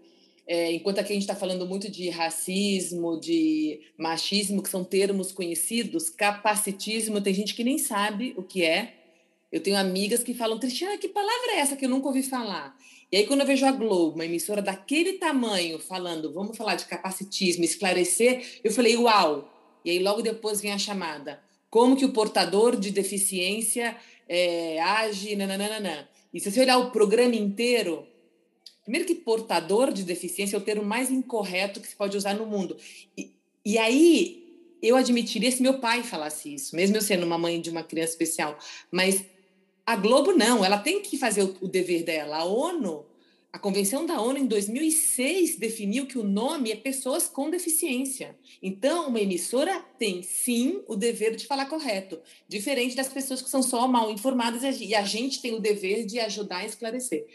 É, 0.47 0.71
enquanto 0.71 0.99
aqui 0.99 1.11
a 1.11 1.13
gente 1.13 1.23
está 1.23 1.35
falando 1.35 1.65
muito 1.65 1.91
de 1.91 2.09
racismo, 2.09 3.19
de 3.19 3.81
machismo, 3.97 4.63
que 4.63 4.69
são 4.69 4.83
termos 4.83 5.33
conhecidos, 5.33 6.09
capacitismo, 6.09 7.19
tem 7.19 7.33
gente 7.33 7.53
que 7.53 7.65
nem 7.65 7.77
sabe 7.77 8.33
o 8.37 8.43
que 8.43 8.63
é. 8.63 8.93
Eu 9.51 9.61
tenho 9.61 9.77
amigas 9.77 10.23
que 10.23 10.33
falam, 10.33 10.57
Cristiana, 10.57 10.97
que 10.97 11.09
palavra 11.09 11.51
é 11.51 11.59
essa 11.59 11.75
que 11.75 11.85
eu 11.85 11.89
nunca 11.89 12.07
ouvi 12.07 12.23
falar? 12.23 12.77
E 13.11 13.17
aí, 13.17 13.27
quando 13.27 13.41
eu 13.41 13.45
vejo 13.45 13.65
a 13.65 13.71
Globo, 13.71 14.15
uma 14.15 14.25
emissora 14.25 14.61
daquele 14.61 15.13
tamanho, 15.13 15.79
falando, 15.79 16.33
vamos 16.33 16.57
falar 16.57 16.75
de 16.75 16.85
capacitismo, 16.85 17.63
esclarecer, 17.63 18.59
eu 18.63 18.71
falei, 18.71 18.97
uau! 18.97 19.53
E 19.83 19.91
aí, 19.91 19.99
logo 19.99 20.21
depois 20.21 20.61
vem 20.61 20.71
a 20.71 20.77
chamada. 20.77 21.41
Como 21.69 21.95
que 21.95 22.05
o 22.05 22.11
portador 22.11 22.77
de 22.77 22.91
deficiência 22.91 23.95
é, 24.27 24.79
age, 24.79 25.35
nananana. 25.35 26.09
E 26.33 26.39
se 26.39 26.51
você 26.51 26.61
olhar 26.61 26.77
o 26.77 26.91
programa 26.91 27.35
inteiro, 27.35 28.05
primeiro 28.87 29.05
que 29.05 29.15
portador 29.15 29.91
de 29.91 30.01
deficiência 30.01 30.55
é 30.55 30.59
o 30.59 30.63
termo 30.63 30.85
mais 30.85 31.11
incorreto 31.11 31.81
que 31.81 31.89
se 31.89 31.95
pode 31.95 32.15
usar 32.15 32.35
no 32.35 32.45
mundo. 32.45 32.77
E, 33.17 33.33
e 33.65 33.77
aí, 33.77 34.47
eu 34.81 34.95
admitiria 34.95 35.51
se 35.51 35.61
meu 35.61 35.79
pai 35.79 36.03
falasse 36.03 36.53
isso, 36.53 36.73
mesmo 36.73 36.95
eu 36.95 37.01
sendo 37.01 37.25
uma 37.25 37.37
mãe 37.37 37.59
de 37.59 37.69
uma 37.69 37.83
criança 37.83 38.13
especial. 38.13 38.57
Mas 38.89 39.25
a 39.85 39.97
Globo 39.97 40.31
não, 40.31 40.63
ela 40.63 40.77
tem 40.77 41.01
que 41.01 41.17
fazer 41.17 41.43
o, 41.43 41.57
o 41.59 41.67
dever 41.67 42.03
dela. 42.03 42.37
A 42.37 42.45
ONU, 42.45 43.05
a 43.57 43.59
Convenção 43.59 44.05
da 44.05 44.21
ONU 44.21 44.37
em 44.37 44.45
2006 44.45 45.55
definiu 45.55 46.05
que 46.05 46.19
o 46.19 46.23
nome 46.23 46.71
é 46.71 46.75
pessoas 46.75 47.27
com 47.27 47.49
deficiência. 47.49 48.37
Então, 48.61 49.07
uma 49.07 49.19
emissora 49.19 49.83
tem 49.97 50.21
sim 50.21 50.83
o 50.87 50.95
dever 50.95 51.35
de 51.35 51.47
falar 51.47 51.65
correto, 51.65 52.19
diferente 52.47 52.95
das 52.95 53.07
pessoas 53.07 53.41
que 53.41 53.49
são 53.49 53.63
só 53.63 53.87
mal 53.87 54.11
informadas 54.11 54.79
e 54.79 54.93
a 54.93 55.01
gente 55.01 55.41
tem 55.41 55.55
o 55.55 55.59
dever 55.59 56.05
de 56.05 56.19
ajudar 56.19 56.57
a 56.57 56.65
esclarecer. 56.67 57.25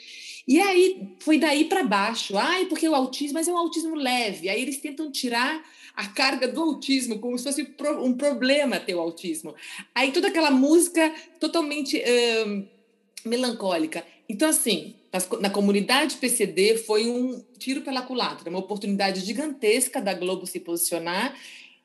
E 0.47 0.61
aí 0.61 1.09
foi 1.19 1.39
daí 1.39 1.65
para 1.65 1.83
baixo. 1.83 2.39
Ai, 2.39 2.67
porque 2.67 2.89
o 2.89 2.95
autismo, 2.95 3.35
mas 3.35 3.49
é 3.49 3.53
um 3.53 3.59
autismo 3.59 3.97
leve. 3.97 4.49
Aí 4.49 4.63
eles 4.63 4.77
tentam 4.77 5.11
tirar 5.11 5.61
a 5.97 6.07
carga 6.07 6.47
do 6.47 6.63
autismo, 6.63 7.19
como 7.19 7.37
se 7.37 7.43
fosse 7.43 7.75
um 8.01 8.13
problema 8.13 8.79
ter 8.79 8.95
o 8.95 9.01
autismo. 9.01 9.57
Aí 9.93 10.13
toda 10.13 10.29
aquela 10.29 10.53
música 10.53 11.13
totalmente 11.41 11.97
uh, 11.97 13.29
melancólica. 13.29 14.07
Então, 14.29 14.49
assim, 14.49 14.95
na 15.41 15.51
comunidade 15.51 16.17
PCD 16.17 16.79
foi 16.79 17.09
um 17.09 17.45
tiro 17.59 17.83
pela 17.83 18.03
culatra, 18.03 18.49
uma 18.49 18.59
oportunidade 18.59 19.21
gigantesca 19.21 20.01
da 20.01 20.15
Globo 20.15 20.47
se 20.47 20.59
posicionar 20.61 21.37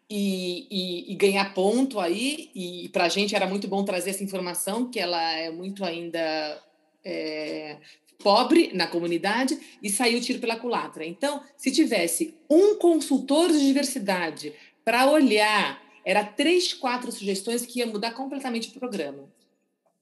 e, 0.09 0.65
e, 0.71 1.11
e 1.11 1.15
ganhar 1.15 1.53
ponto 1.53 1.99
aí. 1.99 2.49
E 2.55 2.89
para 2.89 3.05
a 3.05 3.09
gente 3.09 3.35
era 3.35 3.45
muito 3.45 3.67
bom 3.67 3.83
trazer 3.83 4.11
essa 4.11 4.23
informação, 4.23 4.89
que 4.89 4.99
ela 4.99 5.21
é 5.33 5.51
muito 5.51 5.83
ainda 5.83 6.63
é, 7.03 7.77
pobre 8.19 8.71
na 8.73 8.87
comunidade 8.87 9.59
e 9.83 9.89
saiu 9.89 10.21
tiro 10.21 10.39
pela 10.39 10.55
culatra. 10.55 11.05
Então, 11.05 11.43
se 11.57 11.71
tivesse 11.71 12.35
um 12.49 12.75
consultor 12.75 13.51
de 13.51 13.59
diversidade 13.59 14.53
para 14.85 15.09
olhar, 15.09 15.81
era 16.05 16.23
três, 16.23 16.73
quatro 16.73 17.11
sugestões 17.11 17.65
que 17.65 17.79
ia 17.79 17.85
mudar 17.87 18.11
completamente 18.11 18.69
o 18.69 18.79
programa. 18.79 19.29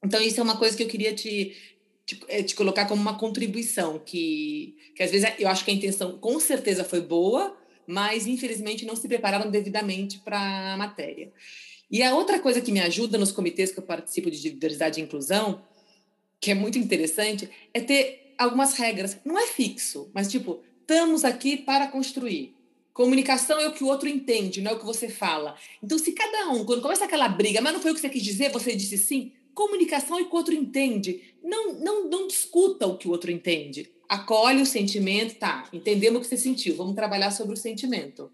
Então, 0.04 0.22
isso 0.22 0.40
é 0.40 0.44
uma 0.44 0.58
coisa 0.58 0.78
que 0.78 0.84
eu 0.84 0.88
queria 0.88 1.16
te, 1.16 1.56
te, 2.06 2.22
eh, 2.28 2.44
te 2.44 2.56
colocar 2.56 2.86
como 2.86 3.02
uma 3.02 3.18
contribuição, 3.18 4.00
que, 4.00 4.76
que 4.96 5.04
às 5.04 5.12
vezes 5.12 5.30
eu 5.40 5.48
acho 5.48 5.66
que 5.66 5.72
a 5.72 5.74
intenção 5.74 6.18
com 6.18 6.40
certeza 6.40 6.84
foi 6.84 7.02
boa, 7.02 7.58
mas 7.88 8.28
infelizmente 8.28 8.86
não 8.86 8.96
se 8.96 9.08
prepararam 9.08 9.50
devidamente 9.50 10.20
para 10.20 10.74
a 10.74 10.78
matéria. 10.78 11.32
E 11.90 12.02
a 12.02 12.16
outra 12.16 12.40
coisa 12.40 12.62
que 12.62 12.72
me 12.72 12.80
ajuda 12.80 13.18
nos 13.18 13.32
comitês 13.32 13.72
que 13.72 13.80
eu 13.80 13.84
participo 13.84 14.30
de 14.30 14.42
diversidade 14.42 15.00
e 15.00 15.04
inclusão 15.04 15.62
que 16.40 16.52
é 16.52 16.54
muito 16.56 16.78
interessante, 16.78 17.50
é 17.74 17.80
ter 17.80 18.36
algumas 18.38 18.74
regras. 18.74 19.18
Não 19.26 19.40
é 19.40 19.48
fixo, 19.48 20.12
mas 20.14 20.30
tipo, 20.30 20.62
estamos 20.82 21.24
aqui 21.24 21.58
para 21.58 21.88
construir. 21.88 22.54
Comunicação 22.94 23.60
é 23.60 23.68
o 23.68 23.74
que 23.74 23.84
o 23.84 23.88
outro 23.88 24.08
entende, 24.08 24.62
não 24.62 24.72
é 24.72 24.74
o 24.76 24.80
que 24.80 24.86
você 24.86 25.10
fala. 25.10 25.58
Então, 25.84 25.98
se 25.98 26.12
cada 26.12 26.50
um, 26.50 26.64
quando 26.64 26.82
começa 26.82 27.04
aquela 27.04 27.28
briga, 27.28 27.62
mas 27.62 27.74
não 27.74 27.82
foi 27.82 27.92
o 27.92 27.96
que 27.96 28.00
você 28.00 28.10
quis 28.10 28.24
dizer, 28.24 28.52
você 28.52 28.76
disse 28.76 28.98
sim, 28.98 29.34
comunicação 29.56 30.22
o 30.22 30.26
que 30.26 30.34
o 30.34 30.38
outro 30.38 30.54
entende. 30.54 31.34
Não, 31.42 31.74
não, 31.74 32.10
não 32.10 32.28
discuta 32.28 32.86
o 32.86 32.98
que 32.98 33.08
o 33.08 33.12
outro 33.12 33.32
entende. 33.32 33.90
Acolhe 34.08 34.62
o 34.62 34.66
sentimento, 34.66 35.36
tá, 35.36 35.68
entendemos 35.74 36.20
o 36.20 36.22
que 36.22 36.28
você 36.28 36.38
sentiu, 36.38 36.76
vamos 36.76 36.94
trabalhar 36.94 37.32
sobre 37.32 37.56
o 37.56 37.58
sentimento. 37.58 38.32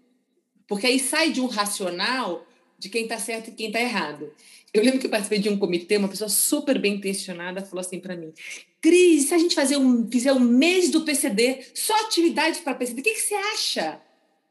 Porque 0.66 0.86
aí 0.86 0.98
sai 0.98 1.32
de 1.32 1.40
um 1.40 1.46
racional 1.46 2.46
de 2.78 2.88
quem 2.88 3.04
está 3.04 3.18
certo 3.18 3.48
e 3.48 3.52
quem 3.52 3.68
está 3.68 3.80
errado. 3.80 4.30
Eu 4.74 4.82
lembro 4.82 4.98
que 4.98 5.06
eu 5.06 5.10
participei 5.10 5.38
de 5.38 5.48
um 5.48 5.58
comitê, 5.58 5.96
uma 5.96 6.08
pessoa 6.08 6.28
super 6.28 6.78
bem 6.78 6.94
intencionada 6.94 7.64
falou 7.64 7.80
assim 7.80 8.00
para 8.00 8.16
mim: 8.16 8.32
Cris, 8.80 9.28
se 9.28 9.34
a 9.34 9.38
gente 9.38 9.54
fazer 9.54 9.76
um, 9.76 10.10
fizer 10.10 10.32
um 10.32 10.40
mês 10.40 10.90
do 10.90 11.02
PCD, 11.02 11.64
só 11.74 11.94
atividade 12.06 12.60
para 12.60 12.74
PCD, 12.74 13.00
o 13.00 13.04
que, 13.04 13.14
que 13.14 13.20
você 13.20 13.34
acha? 13.34 14.00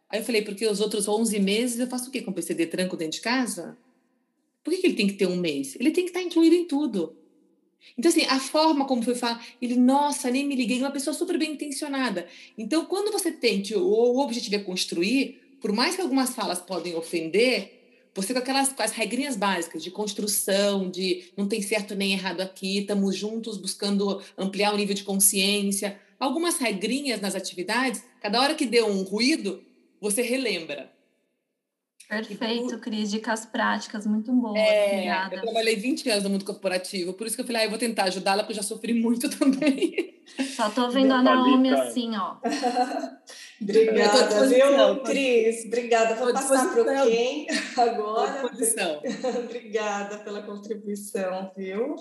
Aí 0.09 0.19
eu 0.19 0.23
falei: 0.23 0.41
porque 0.41 0.65
os 0.65 0.79
outros 0.79 1.07
11 1.07 1.39
meses 1.39 1.79
eu 1.79 1.87
faço 1.87 2.09
o 2.09 2.11
quê 2.11 2.21
com 2.21 2.31
PCD? 2.31 2.67
Tranco 2.67 2.95
dentro 2.95 3.17
de 3.17 3.21
casa? 3.21 3.77
Por 4.63 4.73
que, 4.73 4.85
ele 4.85 4.95
tem 4.95 5.07
que 5.07 5.13
ter 5.13 5.27
um 5.27 5.35
mês? 5.35 5.75
Ele 5.79 5.91
tem 5.91 6.03
que 6.03 6.11
estar 6.11 6.21
incluído 6.21 6.55
em 6.55 6.65
tudo. 6.65 7.15
Então, 7.97 8.09
assim, 8.09 8.25
a 8.25 8.39
forma 8.39 8.85
como 8.85 9.01
foi 9.01 9.15
falar, 9.15 9.45
ele, 9.61 9.75
nossa, 9.75 10.29
nem 10.29 10.45
me 10.45 10.55
liguei, 10.55 10.79
uma 10.79 10.91
pessoa 10.91 11.13
super 11.13 11.37
bem 11.37 11.53
intencionada. 11.53 12.27
Então, 12.57 12.85
quando 12.85 13.11
você 13.11 13.31
tente, 13.31 13.75
o 13.75 14.19
objetivo 14.19 14.55
é 14.55 14.59
construir, 14.59 15.57
por 15.59 15.71
mais 15.71 15.95
que 15.95 16.01
algumas 16.01 16.33
falas 16.33 16.59
podem 16.59 16.95
ofender, 16.95 17.79
você 18.13 18.33
com 18.33 18.39
aquelas 18.39 18.73
com 18.73 18.83
as 18.83 18.91
regrinhas 18.91 19.37
básicas 19.37 19.83
de 19.83 19.89
construção, 19.89 20.89
de 20.89 21.31
não 21.37 21.47
tem 21.47 21.61
certo 21.61 21.95
nem 21.95 22.11
errado 22.11 22.41
aqui, 22.41 22.79
estamos 22.79 23.15
juntos 23.15 23.57
buscando 23.57 24.21
ampliar 24.37 24.73
o 24.73 24.77
nível 24.77 24.93
de 24.93 25.03
consciência, 25.03 25.99
algumas 26.19 26.57
regrinhas 26.57 27.21
nas 27.21 27.35
atividades, 27.35 28.03
cada 28.21 28.41
hora 28.41 28.55
que 28.55 28.65
deu 28.65 28.87
um 28.87 29.03
ruído, 29.03 29.63
você 29.99 30.21
relembra. 30.21 30.91
Perfeito, 32.11 32.77
Cris. 32.79 33.09
Dicas 33.09 33.45
práticas 33.45 34.05
muito 34.05 34.33
boas. 34.33 34.59
É, 34.59 34.87
Obrigada. 34.87 35.35
Eu 35.35 35.41
trabalhei 35.43 35.77
20 35.77 36.09
anos 36.09 36.23
no 36.25 36.29
mundo 36.29 36.43
corporativo, 36.43 37.13
por 37.13 37.25
isso 37.25 37.37
que 37.37 37.41
eu 37.41 37.45
falei, 37.45 37.61
ah, 37.61 37.65
eu 37.65 37.69
vou 37.69 37.79
tentar 37.79 38.03
ajudá-la, 38.03 38.43
porque 38.43 38.51
eu 38.51 38.57
já 38.57 38.63
sofri 38.63 38.93
muito 38.93 39.29
também. 39.39 40.21
Só 40.53 40.69
tô 40.69 40.89
vendo 40.89 41.13
a 41.13 41.23
Naomi 41.23 41.69
assim, 41.69 42.11
ó. 42.17 42.35
Obrigada, 43.61 44.45
viu, 44.45 45.03
Cris? 45.03 45.65
Obrigada. 45.65 46.15
Vou 46.15 46.33
passar 46.33 46.73
para 46.73 46.81
o 46.81 47.09
Ken 47.09 47.47
agora. 47.77 48.43
Obrigada 49.45 50.17
pela 50.17 50.41
contribuição, 50.41 51.51
viu? 51.55 51.95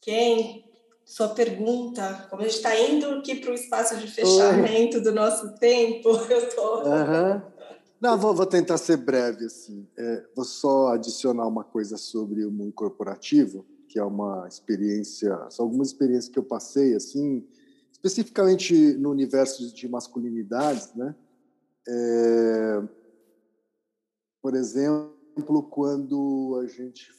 Quem? 0.00 0.64
Sua 1.04 1.28
pergunta, 1.28 2.26
como 2.30 2.42
a 2.42 2.46
gente 2.46 2.56
está 2.56 2.76
indo 2.80 3.06
aqui 3.10 3.36
para 3.36 3.50
o 3.50 3.54
espaço 3.54 3.96
de 3.98 4.08
fechamento 4.08 4.96
Oi. 4.96 5.02
do 5.02 5.12
nosso 5.12 5.54
tempo, 5.56 6.08
eu 6.08 6.38
estou. 6.38 6.82
Tô... 6.82 6.88
Uhum. 6.88 7.53
Não, 8.00 8.18
vou, 8.18 8.34
vou, 8.34 8.46
tentar 8.46 8.78
ser 8.78 8.96
breve. 8.96 9.46
Assim. 9.46 9.86
É, 9.96 10.24
vou 10.34 10.44
só 10.44 10.88
adicionar 10.88 11.46
uma 11.46 11.64
coisa 11.64 11.96
sobre 11.96 12.44
o 12.44 12.50
mundo 12.50 12.72
corporativo, 12.72 13.64
que 13.88 13.98
é 13.98 14.04
uma 14.04 14.46
experiência, 14.48 15.38
são 15.50 15.66
algumas 15.66 15.88
experiências 15.88 16.28
que 16.28 16.38
eu 16.38 16.42
passei, 16.42 16.94
assim, 16.94 17.46
especificamente 17.92 18.74
no 18.94 19.10
universo 19.10 19.72
de 19.72 19.88
masculinidades, 19.88 20.92
né? 20.94 21.14
É, 21.86 22.82
por 24.42 24.54
exemplo, 24.54 25.62
quando 25.70 26.60
a 26.62 26.66
gente, 26.66 27.10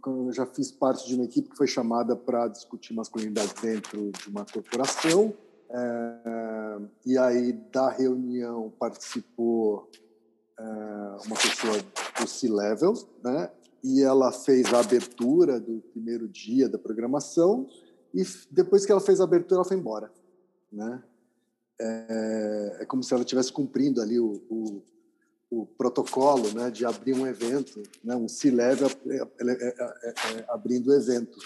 quando 0.00 0.28
eu 0.28 0.32
já 0.32 0.46
fiz 0.46 0.70
parte 0.70 1.06
de 1.06 1.14
uma 1.14 1.24
equipe 1.24 1.50
que 1.50 1.56
foi 1.56 1.66
chamada 1.66 2.14
para 2.16 2.48
discutir 2.48 2.94
masculinidade 2.94 3.52
dentro 3.60 4.10
de 4.12 4.28
uma 4.28 4.44
corporação, 4.44 5.34
é, 5.70 6.78
e 7.04 7.18
aí 7.18 7.52
da 7.52 7.90
reunião 7.90 8.72
participou 8.78 9.90
é, 10.58 10.62
uma 11.26 11.36
pessoa 11.36 11.74
do 12.20 12.26
C-Level, 12.26 12.94
né? 13.22 13.50
E 13.84 14.02
ela 14.02 14.32
fez 14.32 14.72
a 14.72 14.80
abertura 14.80 15.60
do 15.60 15.80
primeiro 15.92 16.28
dia 16.28 16.68
da 16.68 16.78
programação 16.78 17.68
e 18.14 18.22
depois 18.50 18.86
que 18.86 18.92
ela 18.92 19.00
fez 19.00 19.20
a 19.20 19.24
abertura, 19.24 19.58
ela 19.58 19.64
foi 19.64 19.76
embora, 19.76 20.10
né? 20.72 21.02
É, 21.78 22.78
é 22.80 22.86
como 22.86 23.02
se 23.02 23.12
ela 23.12 23.22
estivesse 23.22 23.52
cumprindo 23.52 24.00
ali 24.00 24.18
o, 24.18 24.42
o, 24.48 24.82
o, 25.50 25.66
protocolo, 25.66 26.50
né, 26.54 26.70
de 26.70 26.86
abrir 26.86 27.12
um 27.12 27.26
evento, 27.26 27.82
né, 28.02 28.16
um 28.16 28.26
C-level 28.26 28.88
é, 29.08 29.16
é, 29.42 30.08
é, 30.08 30.44
abrindo 30.48 30.88
o 30.88 30.94
evento. 30.94 31.38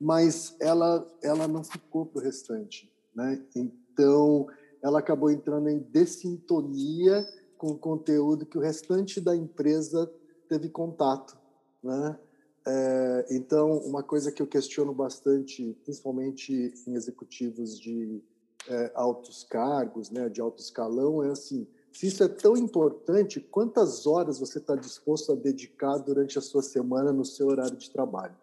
Mas 0.00 0.56
ela 0.58 1.08
ela 1.22 1.46
não 1.46 1.62
ficou 1.62 2.04
para 2.04 2.20
o 2.20 2.24
restante, 2.24 2.91
né? 3.14 3.42
Então 3.54 4.46
ela 4.82 4.98
acabou 4.98 5.30
entrando 5.30 5.68
em 5.68 5.78
dessintonia 5.78 7.26
com 7.56 7.68
o 7.68 7.78
conteúdo 7.78 8.44
que 8.44 8.58
o 8.58 8.60
restante 8.60 9.20
da 9.20 9.36
empresa 9.36 10.12
teve 10.48 10.68
contato, 10.68 11.38
né? 11.82 12.18
É, 12.64 13.26
então, 13.30 13.78
uma 13.78 14.02
coisa 14.02 14.30
que 14.30 14.40
eu 14.40 14.46
questiono 14.46 14.94
bastante, 14.94 15.76
principalmente 15.82 16.72
em 16.86 16.94
executivos 16.94 17.78
de 17.78 18.22
é, 18.68 18.92
altos 18.94 19.42
cargos, 19.42 20.10
né, 20.10 20.28
de 20.28 20.40
alto 20.40 20.62
escalão, 20.62 21.24
é 21.24 21.30
assim: 21.30 21.66
se 21.92 22.06
isso 22.06 22.22
é 22.22 22.28
tão 22.28 22.56
importante, 22.56 23.40
quantas 23.40 24.06
horas 24.06 24.38
você 24.38 24.58
está 24.58 24.76
disposto 24.76 25.32
a 25.32 25.36
dedicar 25.36 25.98
durante 25.98 26.38
a 26.38 26.40
sua 26.40 26.62
semana 26.62 27.12
no 27.12 27.24
seu 27.24 27.48
horário 27.48 27.76
de 27.76 27.90
trabalho? 27.90 28.36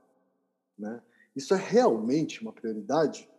Né? 0.77 1.01
Isso 1.35 1.53
é 1.53 1.57
realmente 1.57 2.41
uma 2.41 2.51
prioridade? 2.51 3.29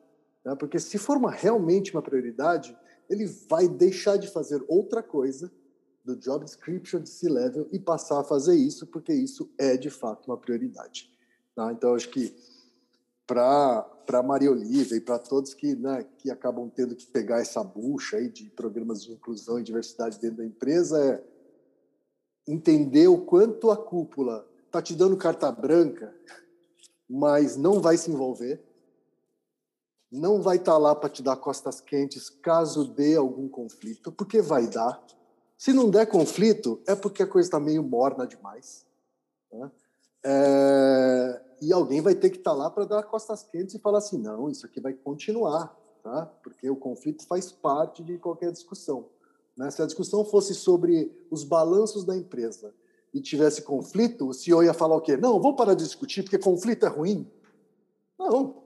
Né? 0.45 0.55
Porque 0.55 0.79
se 0.79 0.99
for 0.99 1.17
uma, 1.17 1.31
realmente 1.31 1.93
uma 1.93 2.03
prioridade, 2.03 2.77
ele 3.09 3.27
vai 3.49 3.69
deixar 3.69 4.17
de 4.17 4.29
fazer 4.29 4.65
outra 4.69 5.03
coisa 5.03 5.51
do 6.05 6.17
job 6.17 6.45
description 6.45 7.01
de 7.01 7.11
C-level 7.11 7.69
e 7.73 7.79
passar 7.79 8.21
a 8.21 8.25
fazer 8.25 8.55
isso, 8.55 8.87
porque 8.87 9.13
isso 9.13 9.51
é 9.59 9.77
de 9.77 9.91
fato 9.91 10.27
uma 10.27 10.37
prioridade. 10.37 11.11
Tá? 11.55 11.73
Então, 11.73 11.95
acho 11.95 12.09
que 12.09 12.35
para 13.27 14.23
Maria 14.25 14.51
Olivia 14.51 14.97
e 14.97 15.01
para 15.01 15.19
todos 15.19 15.55
que, 15.55 15.77
né, 15.77 16.05
que 16.19 16.31
acabam 16.31 16.69
tendo 16.69 16.97
que 16.97 17.07
pegar 17.07 17.41
essa 17.41 17.63
bucha 17.63 18.17
aí 18.17 18.29
de 18.29 18.51
programas 18.51 19.05
de 19.05 19.13
inclusão 19.13 19.59
e 19.59 19.63
diversidade 19.63 20.19
dentro 20.19 20.39
da 20.39 20.45
empresa, 20.45 20.99
é 20.99 21.23
entender 22.49 23.07
o 23.07 23.19
quanto 23.19 23.71
a 23.71 23.77
cúpula 23.77 24.45
está 24.67 24.83
te 24.83 24.97
dando 24.97 25.17
carta 25.17 25.51
branca, 25.53 26.13
mas 27.09 27.57
não 27.57 27.81
vai 27.81 27.97
se 27.97 28.11
envolver, 28.11 28.61
não 30.11 30.43
vai 30.43 30.57
estar 30.57 30.73
tá 30.73 30.79
lá 30.79 30.95
para 30.95 31.09
te 31.09 31.23
dar 31.23 31.37
costas 31.37 31.81
quentes 31.81 32.29
caso 32.29 32.85
dê 32.85 33.15
algum 33.15 33.49
conflito, 33.49 34.11
porque 34.11 34.43
vai 34.43 34.67
dar. 34.67 35.01
Se 35.57 35.73
não 35.73 35.91
der 35.91 36.07
conflito, 36.07 36.81
é 36.87 36.95
porque 36.95 37.23
a 37.23 37.27
coisa 37.27 37.47
está 37.47 37.61
meio 37.61 37.83
morna 37.83 38.27
demais. 38.27 38.85
Né? 39.53 39.71
É, 40.25 41.41
e 41.63 41.73
alguém 41.73 42.01
vai 42.01 42.15
ter 42.15 42.31
que 42.31 42.39
estar 42.39 42.51
tá 42.51 42.57
lá 42.57 42.71
para 42.71 42.85
dar 42.85 43.03
costas 43.05 43.43
quentes 43.43 43.75
e 43.75 43.79
falar 43.79 43.99
assim: 43.99 44.19
não, 44.19 44.51
isso 44.51 44.67
aqui 44.67 44.81
vai 44.81 44.95
continuar, 44.95 45.77
tá? 46.03 46.27
porque 46.43 46.69
o 46.69 46.77
conflito 46.77 47.27
faz 47.27 47.53
parte 47.53 48.03
de 48.03 48.19
qualquer 48.19 48.51
discussão. 48.51 49.07
Né? 49.57 49.71
Se 49.71 49.81
a 49.83 49.87
discussão 49.87 50.25
fosse 50.25 50.55
sobre 50.55 51.13
os 51.31 51.45
balanços 51.45 52.05
da 52.05 52.17
empresa 52.17 52.75
e 53.13 53.21
tivesse 53.21 53.63
conflito, 53.63 54.29
o 54.29 54.35
CEO 54.35 54.63
ia 54.63 54.75
falar 54.75 54.97
o 54.97 55.01
quê? 55.01 55.17
Não, 55.17 55.41
vamos 55.41 55.57
parar 55.57 55.75
de 55.75 55.85
discutir 55.85 56.23
porque 56.23 56.39
conflito 56.39 56.87
é 56.87 56.89
ruim. 56.89 57.31
Não. 58.19 58.60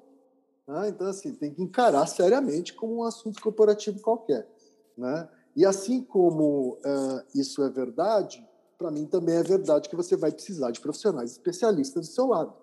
Né? 0.66 0.88
Então, 0.88 1.06
assim, 1.06 1.34
tem 1.34 1.52
que 1.52 1.62
encarar 1.62 2.06
seriamente 2.06 2.72
como 2.74 2.96
um 2.96 3.04
assunto 3.04 3.40
corporativo 3.40 4.00
qualquer. 4.00 4.48
Né? 4.96 5.28
E 5.56 5.64
assim 5.64 6.02
como 6.02 6.78
uh, 6.84 7.22
isso 7.34 7.62
é 7.62 7.70
verdade, 7.70 8.46
para 8.76 8.90
mim 8.90 9.06
também 9.06 9.36
é 9.36 9.42
verdade 9.42 9.88
que 9.88 9.96
você 9.96 10.16
vai 10.16 10.32
precisar 10.32 10.70
de 10.70 10.80
profissionais 10.80 11.32
especialistas 11.32 12.08
do 12.08 12.12
seu 12.12 12.26
lado. 12.26 12.54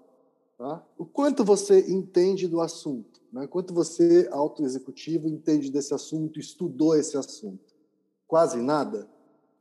Tá? 0.57 0.85
O 0.97 1.05
quanto 1.05 1.43
você 1.43 1.91
entende 1.91 2.47
do 2.47 2.61
assunto, 2.61 3.21
né? 3.31 3.47
quanto 3.47 3.73
você, 3.73 4.27
auto-executivo, 4.31 5.27
entende 5.27 5.71
desse 5.71 5.93
assunto, 5.93 6.39
estudou 6.39 6.95
esse 6.95 7.17
assunto? 7.17 7.73
Quase 8.27 8.61
nada. 8.61 9.09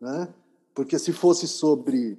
Né? 0.01 0.33
Porque 0.75 0.99
se 0.99 1.13
fosse 1.13 1.47
sobre 1.47 2.19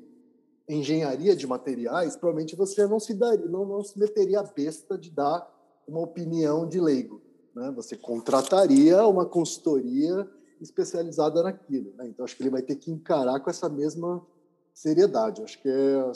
engenharia 0.67 1.35
de 1.35 1.45
materiais, 1.45 2.15
provavelmente 2.15 2.55
você 2.55 2.87
não 2.87 2.99
se, 2.99 3.13
daria, 3.13 3.45
não, 3.47 3.65
não 3.65 3.83
se 3.83 3.99
meteria 3.99 4.39
a 4.39 4.43
besta 4.43 4.97
de 4.97 5.09
dar 5.09 5.47
uma 5.91 6.01
opinião 6.01 6.67
de 6.67 6.79
leigo. 6.79 7.21
Né? 7.53 7.71
Você 7.75 7.97
contrataria 7.97 9.05
uma 9.05 9.25
consultoria 9.25 10.29
especializada 10.61 11.43
naquilo. 11.43 11.93
Né? 11.97 12.07
Então, 12.07 12.23
acho 12.23 12.35
que 12.35 12.43
ele 12.43 12.49
vai 12.49 12.61
ter 12.61 12.75
que 12.75 12.91
encarar 12.91 13.39
com 13.39 13.49
essa 13.49 13.67
mesma 13.67 14.25
seriedade. 14.73 15.43
Acho 15.43 15.61
que 15.61 15.67
é 15.67 16.11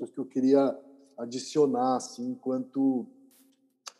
o 0.00 0.06
que 0.06 0.18
eu 0.18 0.24
queria 0.24 0.76
adicionar, 1.16 1.96
assim, 1.96 2.30
enquanto 2.30 3.06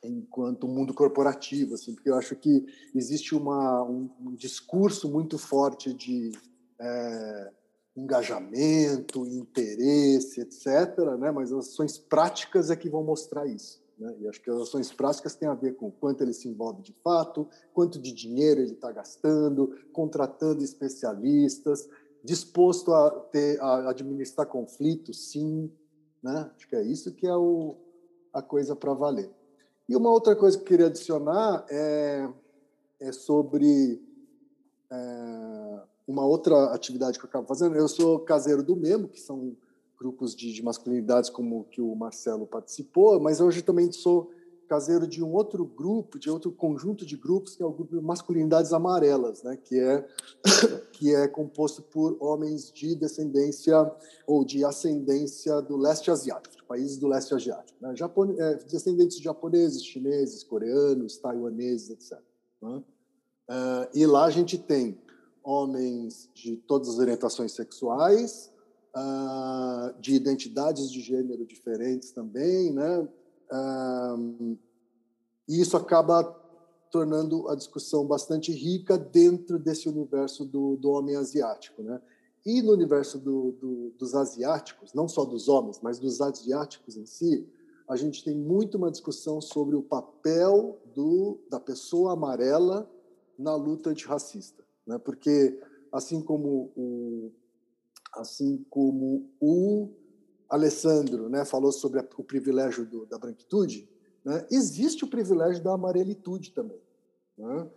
enquanto 0.03 0.67
mundo 0.67 0.95
corporativo, 0.95 1.75
assim, 1.75 1.95
porque 1.95 2.09
eu 2.09 2.15
acho 2.15 2.35
que 2.35 2.65
existe 2.95 3.35
uma, 3.35 3.83
um, 3.83 4.09
um 4.19 4.35
discurso 4.35 5.11
muito 5.11 5.37
forte 5.37 5.93
de 5.93 6.33
é, 6.81 7.51
engajamento, 7.95 9.27
interesse, 9.27 10.41
etc., 10.41 10.97
né? 11.19 11.31
mas 11.31 11.53
as 11.53 11.69
ações 11.69 11.99
práticas 11.99 12.71
é 12.71 12.77
que 12.77 12.89
vão 12.89 13.05
mostrar 13.05 13.47
isso. 13.47 13.79
Né? 14.01 14.17
E 14.21 14.29
acho 14.29 14.41
que 14.41 14.51
as 14.51 14.59
ações 14.63 14.91
práticas 14.91 15.35
têm 15.35 15.47
a 15.47 15.55
ver 15.55 15.77
com 15.77 15.91
quanto 15.91 16.23
ele 16.23 16.33
se 16.33 16.49
envolve 16.49 16.81
de 16.81 16.95
fato, 17.05 17.47
quanto 17.75 18.01
de 18.01 18.13
dinheiro 18.13 18.63
ele 18.63 18.73
está 18.73 18.91
gastando, 18.91 19.77
contratando 19.93 20.65
especialistas, 20.65 21.87
disposto 22.25 22.95
a, 22.95 23.11
ter, 23.11 23.61
a 23.61 23.91
administrar 23.91 24.47
conflitos, 24.47 25.31
sim. 25.31 25.71
Né? 26.23 26.51
Acho 26.57 26.67
que 26.67 26.77
é 26.77 26.83
isso 26.83 27.13
que 27.15 27.27
é 27.27 27.37
o, 27.37 27.77
a 28.33 28.41
coisa 28.41 28.75
para 28.75 28.95
valer. 28.95 29.31
E 29.87 29.95
uma 29.95 30.11
outra 30.11 30.35
coisa 30.35 30.57
que 30.57 30.63
eu 30.63 30.69
queria 30.69 30.87
adicionar 30.87 31.67
é, 31.69 32.27
é 33.01 33.13
sobre 33.13 34.03
é, 34.91 35.81
uma 36.07 36.25
outra 36.25 36.73
atividade 36.73 37.19
que 37.19 37.25
eu 37.25 37.29
acabo 37.29 37.47
fazendo. 37.47 37.77
Eu 37.77 37.89
sou 37.89 38.21
caseiro 38.21 38.63
do 38.63 38.77
Memo, 38.77 39.09
que 39.09 39.21
são 39.21 39.57
grupos 40.01 40.35
de, 40.35 40.53
de 40.53 40.63
masculinidades 40.63 41.29
como 41.29 41.65
que 41.65 41.83
o 41.83 41.95
Marcelo 41.95 42.47
participou, 42.47 43.21
mas 43.21 43.41
hoje 43.41 43.61
também 43.61 43.93
sou 43.93 44.31
caseiro 44.67 45.07
de 45.07 45.23
um 45.23 45.33
outro 45.33 45.65
grupo, 45.65 46.17
de 46.17 46.31
outro 46.31 46.53
conjunto 46.53 47.05
de 47.05 47.17
grupos, 47.17 47.57
que 47.57 47.63
é 47.63 47.67
o 47.67 47.73
grupo 47.73 47.99
de 47.99 48.03
Masculinidades 48.03 48.73
Amarelas, 48.73 49.43
né, 49.43 49.57
que 49.57 49.79
é 49.79 50.09
que 50.93 51.15
é 51.15 51.27
composto 51.27 51.83
por 51.83 52.17
homens 52.21 52.71
de 52.73 52.95
descendência 52.95 53.91
ou 54.27 54.45
de 54.45 54.65
ascendência 54.65 55.61
do 55.61 55.77
leste 55.77 56.11
asiático, 56.11 56.65
países 56.69 56.97
do 56.99 57.09
leste 57.09 57.35
asiático, 57.35 57.77
né, 57.83 57.95
é, 58.39 58.55
descendentes 58.65 59.19
de 59.19 59.25
japoneses, 59.25 59.85
chineses, 59.85 60.45
coreanos, 60.45 61.19
taiwaneses, 61.19 61.91
etc. 61.91 62.19
Né? 62.63 62.83
Uh, 63.51 63.89
e 63.93 64.07
lá 64.07 64.27
a 64.27 64.31
gente 64.31 64.57
tem 64.57 64.97
homens 65.43 66.31
de 66.33 66.57
todas 66.57 66.91
as 66.91 66.99
orientações 66.99 67.53
sexuais, 67.53 68.50
uh, 68.97 70.01
de 70.01 70.15
identidades 70.15 70.91
de 70.91 71.01
gênero 71.01 71.45
diferentes 71.47 72.11
também, 72.11 72.73
né? 72.73 73.09
Uh, 73.53 74.59
e 75.49 75.61
isso 75.61 75.77
acaba 75.77 76.25
tornando 76.91 77.49
a 77.49 77.55
discussão 77.55 78.07
bastante 78.07 78.53
rica 78.53 78.99
dentro 78.99 79.59
desse 79.59 79.89
universo 79.89 80.45
do, 80.45 80.77
do 80.77 80.91
homem 80.91 81.17
asiático, 81.17 81.83
né? 81.83 82.01
E 82.45 82.63
no 82.63 82.73
universo 82.73 83.19
do, 83.19 83.53
do, 83.53 83.91
dos 83.99 84.15
asiáticos, 84.15 84.95
não 84.95 85.07
só 85.07 85.25
dos 85.25 85.49
homens, 85.49 85.79
mas 85.83 85.99
dos 85.99 86.21
asiáticos 86.21 86.97
em 86.97 87.05
si, 87.05 87.47
a 87.89 87.97
gente 87.97 88.25
tem 88.25 88.35
muito 88.35 88.79
uma 88.79 88.91
discussão 88.91 89.41
sobre 89.41 89.77
o 89.77 89.83
papel 89.83 90.81
do, 90.95 91.39
da 91.51 91.61
pessoa 91.61 92.13
amarela 92.13 92.91
na 93.39 93.55
luta 93.55 93.91
antirracista, 93.91 94.65
né? 94.87 94.99
Porque 94.99 95.61
assim 95.93 96.23
como 96.23 96.73
o, 96.77 97.33
assim 98.15 98.65
como 98.69 99.31
o 99.41 99.91
Alessandro 100.49 101.29
né, 101.29 101.45
falou 101.45 101.71
sobre 101.71 102.01
o 102.17 102.25
privilégio 102.25 102.85
do, 102.85 103.07
da 103.07 103.19
branquitude, 103.19 103.89
né, 104.25 104.47
existe 104.51 105.05
o 105.05 105.09
privilégio 105.09 105.63
da 105.63 105.73
amarelitude 105.73 106.51
também. 106.51 106.81
Né? 107.39 107.71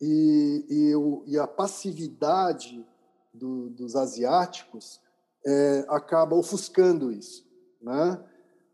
E, 0.00 0.66
e, 0.68 0.96
o, 0.96 1.22
e, 1.26 1.38
a 1.38 1.46
passividade 1.46 2.84
do, 3.32 3.70
dos 3.70 3.94
asiáticos 3.94 5.00
é, 5.46 5.84
acaba 5.88 6.34
ofuscando 6.34 7.12
isso. 7.12 7.46
Né? 7.80 8.24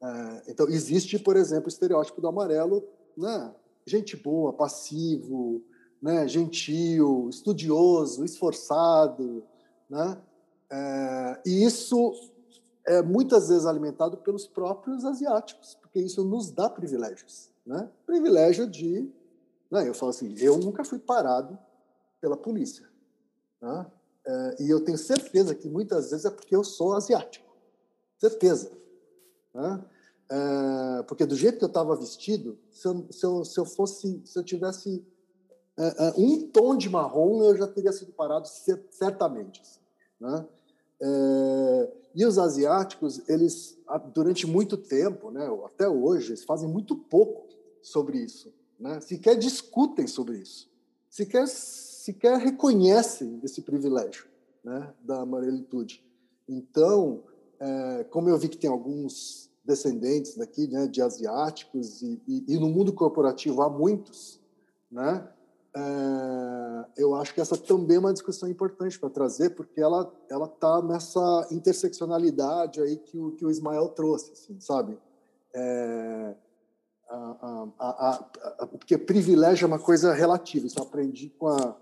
É, 0.02 0.42
então, 0.48 0.68
existe, 0.68 1.18
por 1.18 1.36
exemplo, 1.36 1.66
o 1.66 1.68
estereótipo 1.68 2.20
do 2.20 2.28
amarelo, 2.28 2.86
né? 3.16 3.54
gente 3.86 4.16
boa, 4.16 4.52
passivo, 4.52 5.62
né? 6.00 6.26
gentil, 6.28 7.28
estudioso, 7.28 8.24
esforçado, 8.24 9.44
né? 9.88 10.20
É, 10.70 11.42
e 11.46 11.64
isso 11.64 12.12
é 12.86 13.02
muitas 13.02 13.48
vezes 13.48 13.66
alimentado 13.66 14.16
pelos 14.18 14.46
próprios 14.46 15.04
asiáticos, 15.04 15.74
porque 15.74 16.00
isso 16.00 16.24
nos 16.24 16.50
dá 16.50 16.68
privilégios. 16.68 17.50
Né? 17.66 17.88
Privilégio 18.06 18.66
de. 18.66 19.08
Né? 19.70 19.88
Eu 19.88 19.94
falo 19.94 20.10
assim: 20.10 20.34
eu 20.38 20.56
nunca 20.58 20.84
fui 20.84 20.98
parado 20.98 21.58
pela 22.20 22.36
polícia. 22.36 22.88
Né? 23.60 23.86
É, 24.26 24.62
e 24.62 24.70
eu 24.70 24.84
tenho 24.84 24.98
certeza 24.98 25.54
que 25.54 25.68
muitas 25.68 26.10
vezes 26.10 26.24
é 26.24 26.30
porque 26.30 26.54
eu 26.54 26.64
sou 26.64 26.94
asiático. 26.94 27.48
Certeza. 28.18 28.70
Né? 29.54 29.84
É, 30.30 31.02
porque 31.04 31.26
do 31.26 31.34
jeito 31.34 31.58
que 31.58 31.64
eu 31.64 31.68
estava 31.68 31.96
vestido, 31.96 32.58
se 32.70 32.86
eu, 32.86 33.06
se 33.10 33.26
eu, 33.26 33.44
se 33.44 33.58
eu 33.58 33.64
fosse, 33.64 34.22
se 34.24 34.38
eu 34.38 34.44
tivesse 34.44 35.04
é, 35.78 36.08
é 36.08 36.14
um 36.16 36.48
tom 36.48 36.76
de 36.76 36.88
marrom, 36.88 37.42
eu 37.42 37.56
já 37.56 37.66
teria 37.66 37.92
sido 37.92 38.12
parado 38.12 38.46
certamente. 38.90 39.62
Assim, 39.62 39.80
né? 40.20 40.46
É, 41.00 41.92
e 42.14 42.24
os 42.24 42.38
asiáticos, 42.38 43.26
eles, 43.28 43.78
durante 44.12 44.46
muito 44.46 44.76
tempo, 44.76 45.30
né, 45.30 45.48
até 45.64 45.88
hoje, 45.88 46.30
eles 46.30 46.44
fazem 46.44 46.68
muito 46.68 46.96
pouco 46.96 47.46
sobre 47.80 48.18
isso. 48.18 48.52
Né? 48.78 49.00
Sequer 49.00 49.38
discutem 49.38 50.06
sobre 50.06 50.38
isso. 50.38 50.68
Sequer, 51.08 51.46
sequer 51.46 52.38
reconhecem 52.38 53.40
esse 53.42 53.62
privilégio 53.62 54.26
né, 54.64 54.92
da 55.02 55.20
amarelitude. 55.20 56.04
Então, 56.48 57.22
é, 57.58 58.04
como 58.04 58.28
eu 58.28 58.38
vi 58.38 58.48
que 58.48 58.58
tem 58.58 58.70
alguns 58.70 59.50
descendentes 59.64 60.36
daqui, 60.36 60.66
né, 60.66 60.86
de 60.86 61.00
asiáticos, 61.00 62.02
e, 62.02 62.20
e, 62.26 62.44
e 62.48 62.58
no 62.58 62.68
mundo 62.68 62.92
corporativo 62.92 63.62
há 63.62 63.68
muitos, 63.68 64.40
né? 64.90 65.28
É, 65.74 67.02
eu 67.02 67.14
acho 67.14 67.32
que 67.32 67.40
essa 67.40 67.56
também 67.56 67.96
é 67.96 68.00
uma 68.00 68.12
discussão 68.12 68.48
importante 68.48 68.98
para 68.98 69.08
trazer, 69.08 69.50
porque 69.50 69.80
ela 69.80 70.12
ela 70.28 70.46
está 70.46 70.82
nessa 70.82 71.48
interseccionalidade 71.50 72.80
aí 72.80 72.96
que 72.96 73.16
o 73.16 73.32
que 73.32 73.44
o 73.44 73.50
Ismael 73.50 73.88
trouxe, 73.90 74.32
assim, 74.32 74.58
sabe? 74.60 74.98
É, 75.54 76.34
a, 77.08 77.68
a, 77.78 78.14
a, 78.60 78.66
porque 78.66 78.96
privilégio 78.96 79.64
é 79.64 79.68
uma 79.68 79.78
coisa 79.78 80.12
relativa. 80.12 80.66
Isso 80.66 80.78
eu 80.78 80.84
aprendi 80.84 81.28
com 81.30 81.48
a, 81.48 81.76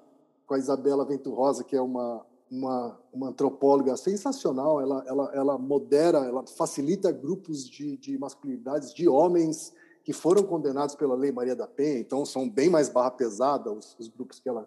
com 0.47 0.55
a 0.55 0.59
Isabela 0.59 1.05
Venturosa, 1.05 1.65
que 1.65 1.77
é 1.77 1.81
uma, 1.81 2.25
uma, 2.51 2.99
uma 3.13 3.29
antropóloga 3.29 3.97
sensacional. 3.97 4.81
Ela, 4.81 5.05
ela, 5.07 5.31
ela 5.35 5.59
modera, 5.59 6.19
ela 6.19 6.47
facilita 6.47 7.13
grupos 7.13 7.69
de, 7.69 7.97
de 7.99 8.19
masculinidades 8.19 8.93
de 8.95 9.09
homens 9.09 9.73
que 10.09 10.13
foram 10.15 10.43
condenados 10.43 10.95
pela 10.95 11.15
Lei 11.15 11.31
Maria 11.31 11.55
da 11.55 11.67
Penha, 11.67 11.99
então 11.99 12.25
são 12.25 12.49
bem 12.49 12.71
mais 12.71 12.89
barra 12.89 13.11
pesada 13.11 13.71
os, 13.71 13.95
os 13.99 14.09
grupos 14.09 14.41
que 14.41 14.49
ela, 14.49 14.67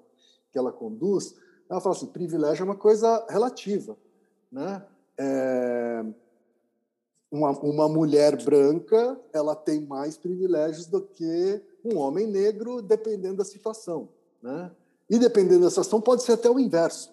que 0.52 0.60
ela 0.60 0.72
conduz. 0.72 1.34
Ela 1.68 1.82
fala 1.82 1.96
assim: 1.96 2.06
privilégio 2.06 2.62
é 2.62 2.66
uma 2.66 2.76
coisa 2.76 3.26
relativa. 3.28 3.98
Né? 4.52 4.86
É, 5.18 6.06
uma, 7.32 7.50
uma 7.62 7.90
mulher 7.90 8.40
branca 8.44 9.20
ela 9.34 9.56
tem 9.56 9.82
mais 9.82 10.16
privilégios 10.16 10.86
do 10.86 11.02
que 11.02 11.60
um 11.84 11.98
homem 11.98 12.28
negro, 12.28 12.80
dependendo 12.80 13.38
da 13.38 13.44
situação. 13.44 14.10
Né? 14.44 14.70
E 15.10 15.18
dependendo 15.18 15.64
da 15.64 15.72
situação, 15.72 16.00
pode 16.00 16.22
ser 16.22 16.34
até 16.34 16.52
o 16.52 16.60
inverso. 16.60 17.12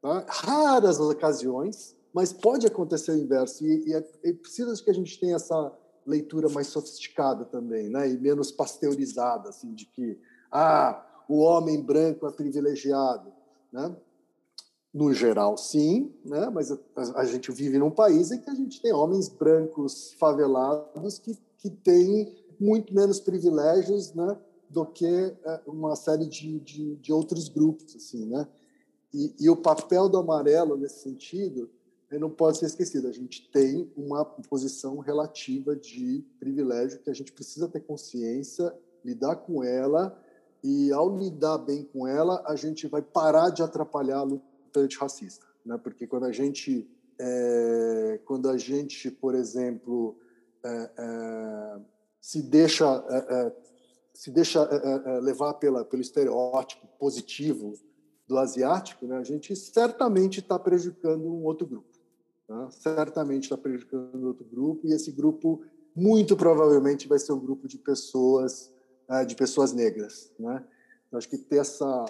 Tá? 0.00 0.24
Raras 0.26 0.98
as 0.98 1.06
ocasiões, 1.06 1.94
mas 2.10 2.32
pode 2.32 2.66
acontecer 2.66 3.10
o 3.10 3.18
inverso. 3.18 3.66
E, 3.66 3.88
e 3.90 3.92
é, 3.92 3.98
é 4.24 4.32
preciso 4.32 4.82
que 4.82 4.88
a 4.88 4.94
gente 4.94 5.20
tenha 5.20 5.36
essa 5.36 5.70
leitura 6.06 6.48
mais 6.48 6.68
sofisticada 6.68 7.44
também, 7.44 7.88
né? 7.88 8.08
e 8.08 8.18
menos 8.18 8.50
pasteurizada, 8.50 9.48
assim, 9.48 9.72
de 9.74 9.86
que 9.86 10.18
ah, 10.50 11.04
o 11.28 11.38
homem 11.40 11.80
branco 11.80 12.26
é 12.26 12.32
privilegiado. 12.32 13.32
Né? 13.72 13.94
no 14.92 15.12
geral, 15.14 15.56
sim, 15.56 16.12
né? 16.24 16.50
mas 16.50 16.72
a, 16.72 16.78
a, 17.14 17.24
gente 17.24 17.52
vive 17.52 17.78
num 17.78 17.90
país 17.90 18.32
em 18.32 18.40
que 18.40 18.50
a 18.50 18.54
gente 18.54 18.82
tem 18.82 18.92
homens 18.92 19.28
brancos 19.28 20.12
favelados 20.18 21.18
que, 21.18 21.38
que 21.58 21.70
têm 21.70 22.34
muito 22.58 22.92
menos 22.92 23.20
privilégios 23.20 24.12
né? 24.12 24.36
do 24.68 24.84
que 24.84 25.06
é, 25.06 25.60
uma 25.66 25.94
série 25.94 26.26
de, 26.26 26.58
de, 26.60 26.96
de, 26.96 27.12
outros 27.12 27.48
grupos. 27.48 27.94
Assim, 27.94 28.26
né? 28.26 28.46
E, 29.14 29.34
e, 29.40 29.50
o 29.50 29.56
papel 29.56 30.08
do 30.08 30.18
amarelo, 30.18 30.76
nesse 30.76 31.00
sentido, 31.02 31.70
não 32.18 32.30
pode 32.30 32.58
ser 32.58 32.66
esquecido. 32.66 33.06
A 33.06 33.12
gente 33.12 33.48
tem 33.50 33.90
uma 33.96 34.24
posição 34.24 34.98
relativa 34.98 35.76
de 35.76 36.24
privilégio 36.38 37.00
que 37.00 37.10
a 37.10 37.14
gente 37.14 37.32
precisa 37.32 37.68
ter 37.68 37.80
consciência, 37.80 38.74
lidar 39.04 39.36
com 39.36 39.62
ela, 39.62 40.18
e 40.62 40.92
ao 40.92 41.16
lidar 41.16 41.58
bem 41.58 41.84
com 41.84 42.06
ela, 42.06 42.42
a 42.46 42.54
gente 42.54 42.86
vai 42.86 43.00
parar 43.00 43.50
de 43.50 43.62
atrapalhar 43.62 44.18
a 44.18 44.22
luta 44.22 44.44
antirracista, 44.76 45.46
né? 45.64 45.78
Porque 45.82 46.06
quando 46.06 46.24
a 46.26 46.32
gente, 46.32 46.88
é, 47.18 48.20
quando 48.26 48.48
a 48.48 48.58
gente, 48.58 49.10
por 49.10 49.34
exemplo, 49.34 50.18
é, 50.64 50.90
é, 50.98 51.80
se 52.20 52.42
deixa 52.42 52.84
é, 53.08 53.34
é, 53.34 53.56
se 54.12 54.30
deixa 54.30 54.60
é, 54.60 55.20
levar 55.20 55.54
pela, 55.54 55.82
pelo 55.82 56.02
estereótipo 56.02 56.86
positivo 56.98 57.72
do 58.28 58.36
asiático, 58.36 59.06
né? 59.06 59.16
A 59.16 59.24
gente 59.24 59.56
certamente 59.56 60.40
está 60.40 60.58
prejudicando 60.58 61.24
um 61.24 61.42
outro 61.44 61.66
grupo, 61.66 61.89
né? 62.50 62.68
certamente 62.70 63.44
está 63.44 63.56
prejudicando 63.56 64.26
outro 64.26 64.44
grupo 64.44 64.86
e 64.86 64.92
esse 64.92 65.12
grupo 65.12 65.64
muito 65.94 66.36
provavelmente 66.36 67.06
vai 67.06 67.18
ser 67.18 67.32
um 67.32 67.38
grupo 67.38 67.68
de 67.68 67.78
pessoas 67.78 68.72
de 69.26 69.34
pessoas 69.34 69.72
negras, 69.72 70.32
né? 70.38 70.64
Eu 71.10 71.18
acho 71.18 71.28
que 71.28 71.36
ter 71.36 71.56
essa 71.56 72.04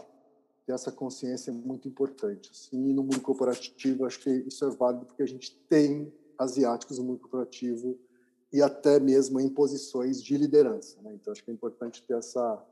ter 0.66 0.72
essa 0.72 0.92
consciência 0.92 1.50
é 1.50 1.54
muito 1.54 1.88
importante. 1.88 2.50
Assim, 2.52 2.90
e 2.90 2.92
no 2.92 3.02
mundo 3.02 3.20
corporativo, 3.20 4.04
acho 4.04 4.20
que 4.20 4.30
isso 4.30 4.64
é 4.64 4.70
válido 4.70 5.06
porque 5.06 5.22
a 5.22 5.26
gente 5.26 5.56
tem 5.68 6.12
asiáticos 6.38 6.98
no 6.98 7.04
mundo 7.04 7.20
corporativo 7.20 7.98
e 8.52 8.60
até 8.60 9.00
mesmo 9.00 9.40
em 9.40 9.48
posições 9.48 10.22
de 10.22 10.36
liderança. 10.36 11.00
Né? 11.02 11.14
Então, 11.14 11.32
acho 11.32 11.42
que 11.42 11.50
é 11.50 11.54
importante 11.54 12.02
ter 12.02 12.18
essa, 12.18 12.62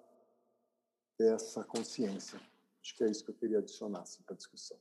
ter 1.16 1.32
essa 1.32 1.65
consciência. 1.65 2.39
Acho 2.82 2.97
que 2.97 3.05
é 3.05 3.11
isso 3.11 3.24
que 3.24 3.31
eu 3.31 3.35
queria 3.35 3.59
adicionar 3.59 4.01
assim, 4.01 4.23
para 4.23 4.35
a 4.35 4.36
discussão. 4.36 4.77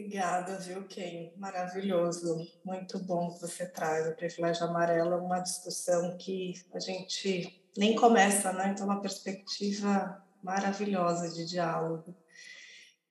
Obrigada, 0.00 0.56
viu, 0.56 0.84
Ken? 0.84 1.30
Maravilhoso. 1.36 2.48
Muito 2.64 2.98
bom 3.00 3.34
que 3.34 3.42
você 3.42 3.66
traz 3.66 4.08
o 4.08 4.16
privilégio 4.16 4.64
amarelo, 4.64 5.18
uma 5.18 5.40
discussão 5.40 6.16
que 6.16 6.54
a 6.72 6.80
gente 6.80 7.62
nem 7.76 7.94
começa, 7.94 8.50
né? 8.50 8.70
Então, 8.70 8.86
uma 8.86 9.02
perspectiva 9.02 10.24
maravilhosa 10.42 11.28
de 11.28 11.44
diálogo. 11.44 12.16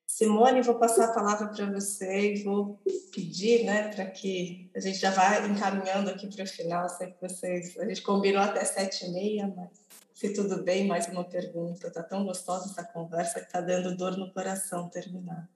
Simone, 0.08 0.64
vou 0.64 0.80
passar 0.80 1.06
a 1.06 1.14
palavra 1.14 1.50
para 1.50 1.72
você 1.72 2.34
e 2.34 2.44
vou 2.44 2.82
pedir, 3.14 3.66
né, 3.66 3.90
para 3.90 4.08
que 4.08 4.72
a 4.76 4.80
gente 4.80 4.98
já 4.98 5.12
vá 5.12 5.46
encaminhando 5.46 6.10
aqui 6.10 6.28
para 6.28 6.44
o 6.44 6.48
final. 6.48 6.90
Sei 6.90 7.12
que 7.12 7.22
vocês, 7.22 7.78
a 7.78 7.86
gente 7.86 8.02
combinou 8.02 8.42
até 8.42 8.66
sete 8.66 9.06
e 9.06 9.12
meia, 9.12 9.54
mas 9.56 9.70
se 10.16 10.34
tudo 10.34 10.64
bem, 10.64 10.88
mais 10.88 11.08
uma 11.08 11.24
pergunta. 11.24 11.88
Está 11.88 12.02
tão 12.02 12.26
gostosa 12.26 12.66
essa 12.66 12.84
conversa 12.84 13.40
que 13.40 13.46
está 13.46 13.62
dando 13.62 13.96
dor 13.96 14.18
no 14.18 14.34
coração 14.34 14.90
terminar. 14.90 15.48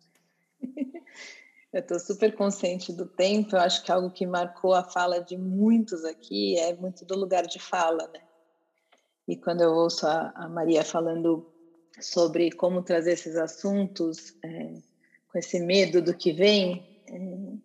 Eu 1.74 1.80
estou 1.80 2.00
super 2.00 2.36
consciente 2.36 2.94
do 2.94 3.08
tempo. 3.08 3.56
Eu 3.56 3.60
acho 3.60 3.84
que 3.84 3.92
algo 3.92 4.12
que 4.12 4.28
marcou 4.28 4.76
a 4.76 4.84
fala 4.84 5.20
de 5.20 5.36
muitos 5.36 6.06
aqui 6.06 6.56
é 6.60 6.76
muito 6.76 7.04
do 7.04 7.18
lugar 7.18 7.48
de 7.48 7.58
fala, 7.58 8.08
né? 8.14 8.22
E 9.28 9.36
quando 9.36 9.62
eu 9.62 9.72
ouço 9.72 10.06
a, 10.06 10.32
a 10.36 10.48
Maria 10.48 10.86
falando 10.86 11.50
sobre 12.00 12.52
como 12.52 12.84
trazer 12.84 13.14
esses 13.14 13.36
assuntos 13.36 14.36
é, 14.46 14.74
com 15.28 15.40
esse 15.40 15.60
medo 15.60 16.00
do 16.00 16.16
que 16.16 16.32
vem, 16.32 16.86
é, 17.10 17.58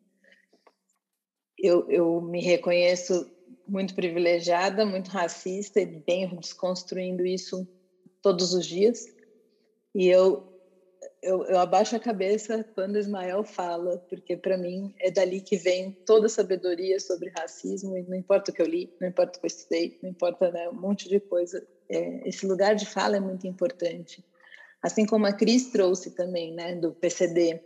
eu, 1.59 1.91
eu 1.91 2.21
me 2.23 2.41
reconheço 2.41 3.31
muito 3.67 3.95
privilegiada, 3.95 4.87
muito 4.87 5.11
racista 5.11 5.81
e 5.81 6.03
venho 6.07 6.41
desconstruindo 6.41 7.27
isso 7.27 7.69
todos 8.23 8.55
os 8.55 8.65
dias. 8.65 9.05
E 9.95 10.07
eu 10.07 10.48
eu, 11.23 11.45
eu, 11.45 11.59
abaixo 11.59 11.97
a 11.97 12.01
cabeça 12.01 12.65
quando 12.75 12.99
Ismael 12.99 13.43
fala, 13.43 13.99
porque 14.09 14.37
para 14.37 14.57
mim 14.57 14.95
é 15.01 15.11
dali 15.11 15.41
que 15.41 15.57
vem 15.57 15.93
toda 16.07 16.27
a 16.27 16.31
sabedoria 16.31 16.99
sobre 17.01 17.33
racismo, 17.37 17.97
e 17.97 18.03
não 18.03 18.17
importa 18.17 18.51
o 18.51 18.55
que 18.55 18.63
eu 18.63 18.67
li, 18.67 18.93
não 19.01 19.09
importa 19.09 19.37
o 19.37 19.41
que 19.41 19.47
eu 19.47 19.49
estudei, 19.49 19.99
não 20.03 20.11
importa 20.11 20.51
né, 20.51 20.69
um 20.69 20.81
monte 20.81 21.09
de 21.09 21.19
coisa. 21.21 21.67
É, 21.89 22.29
esse 22.29 22.47
lugar 22.47 22.75
de 22.75 22.87
fala 22.87 23.17
é 23.17 23.21
muito 23.21 23.47
importante. 23.47 24.25
Assim 24.83 25.05
como 25.05 25.27
a 25.27 25.33
Cris 25.33 25.71
trouxe 25.71 26.13
também, 26.13 26.55
né, 26.55 26.77
do 26.77 26.93
PCD. 26.93 27.61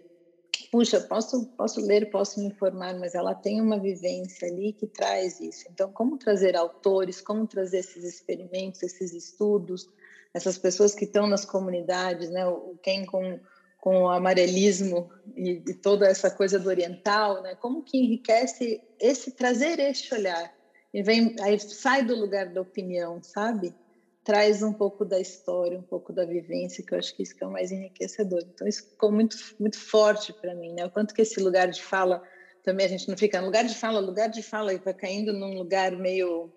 Puxa, 0.70 1.00
posso, 1.00 1.46
posso 1.48 1.80
ler, 1.80 2.10
posso 2.10 2.40
me 2.40 2.46
informar, 2.46 2.98
mas 2.98 3.14
ela 3.14 3.34
tem 3.34 3.60
uma 3.60 3.78
vivência 3.78 4.48
ali 4.48 4.72
que 4.72 4.86
traz 4.86 5.40
isso. 5.40 5.64
Então, 5.70 5.92
como 5.92 6.16
trazer 6.16 6.56
autores, 6.56 7.20
como 7.20 7.46
trazer 7.46 7.78
esses 7.78 8.04
experimentos, 8.04 8.82
esses 8.82 9.12
estudos, 9.12 9.88
essas 10.34 10.59
pessoas 10.59 10.94
que 10.94 11.04
estão 11.04 11.26
nas 11.26 11.44
comunidades, 11.44 12.30
né? 12.30 12.42
Quem 12.82 13.04
com 13.04 13.38
com 13.82 14.04
o 14.04 14.09
amarelismo 14.09 15.10
e, 15.34 15.60
e, 15.66 15.74
toda 15.74 16.06
essa 16.06 16.30
coisa 16.30 16.56
do 16.56 16.68
oriental, 16.68 17.42
né? 17.42 17.56
Como 17.56 17.82
que 17.82 17.98
enriquece 17.98 18.80
esse 19.00 19.32
trazer 19.32 19.80
este 19.80 20.14
olhar 20.14 20.54
e 20.94 21.02
vem 21.02 21.34
aí 21.40 21.59
sai 21.59 22.04
do 22.04 22.14
lugar 22.14 22.48
da 22.50 22.60
opinião, 22.60 23.20
sabe? 23.20 23.74
Traz 24.22 24.62
um 24.62 24.72
pouco 24.72 25.04
da 25.04 25.18
história, 25.18 25.76
um 25.76 25.82
pouco 25.82 26.12
da 26.12 26.24
vivência, 26.24 26.84
que 26.84 26.94
eu 26.94 26.98
acho 26.98 27.12
que 27.16 27.24
isso 27.24 27.34
que 27.34 27.42
é 27.42 27.46
o 27.46 27.50
mais 27.50 27.72
enriquecedor. 27.72 28.44
Então 28.54 28.68
isso 28.68 28.88
ficou 28.88 29.10
muito 29.10 29.36
muito 29.59 29.78
forte 29.80 30.32
para 30.32 30.54
mim, 30.54 30.72
né? 30.74 30.86
O 30.86 30.90
quanto 30.90 31.12
que 31.12 31.22
esse 31.22 31.40
lugar 31.40 31.68
de 31.68 31.82
fala 31.82 32.22
também 32.62 32.86
a 32.86 32.88
gente 32.88 33.09
não 33.09 33.16
fica 33.16 33.40
no 33.40 33.46
lugar 33.46 33.64
de 33.64 33.74
fala, 33.74 33.98
lugar 33.98 34.28
de 34.28 34.44
fala 34.44 34.72
e 34.72 34.78
vai 34.78 34.94
caindo 34.94 35.32
num 35.32 35.54
lugar 35.54 35.90
meio 35.96 36.52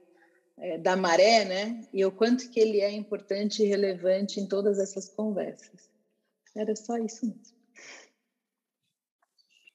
é, 0.57 0.77
da 0.77 0.95
maré, 0.95 1.45
né? 1.45 1.87
E 1.93 2.05
o 2.05 2.11
quanto 2.11 2.49
que 2.49 2.59
ele 2.59 2.81
é 2.81 2.91
importante 2.91 3.63
e 3.63 3.67
relevante 3.67 4.39
em 4.39 4.47
todas 4.47 4.79
essas 4.79 5.09
conversas. 5.09 5.89
Era 6.55 6.75
só 6.75 6.97
isso 6.97 7.25
mesmo. 7.25 7.55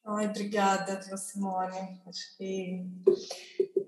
Ai, 0.05 0.27
obrigada, 0.27 1.01
Simone? 1.17 2.01
Acho 2.07 2.37
que 2.37 2.85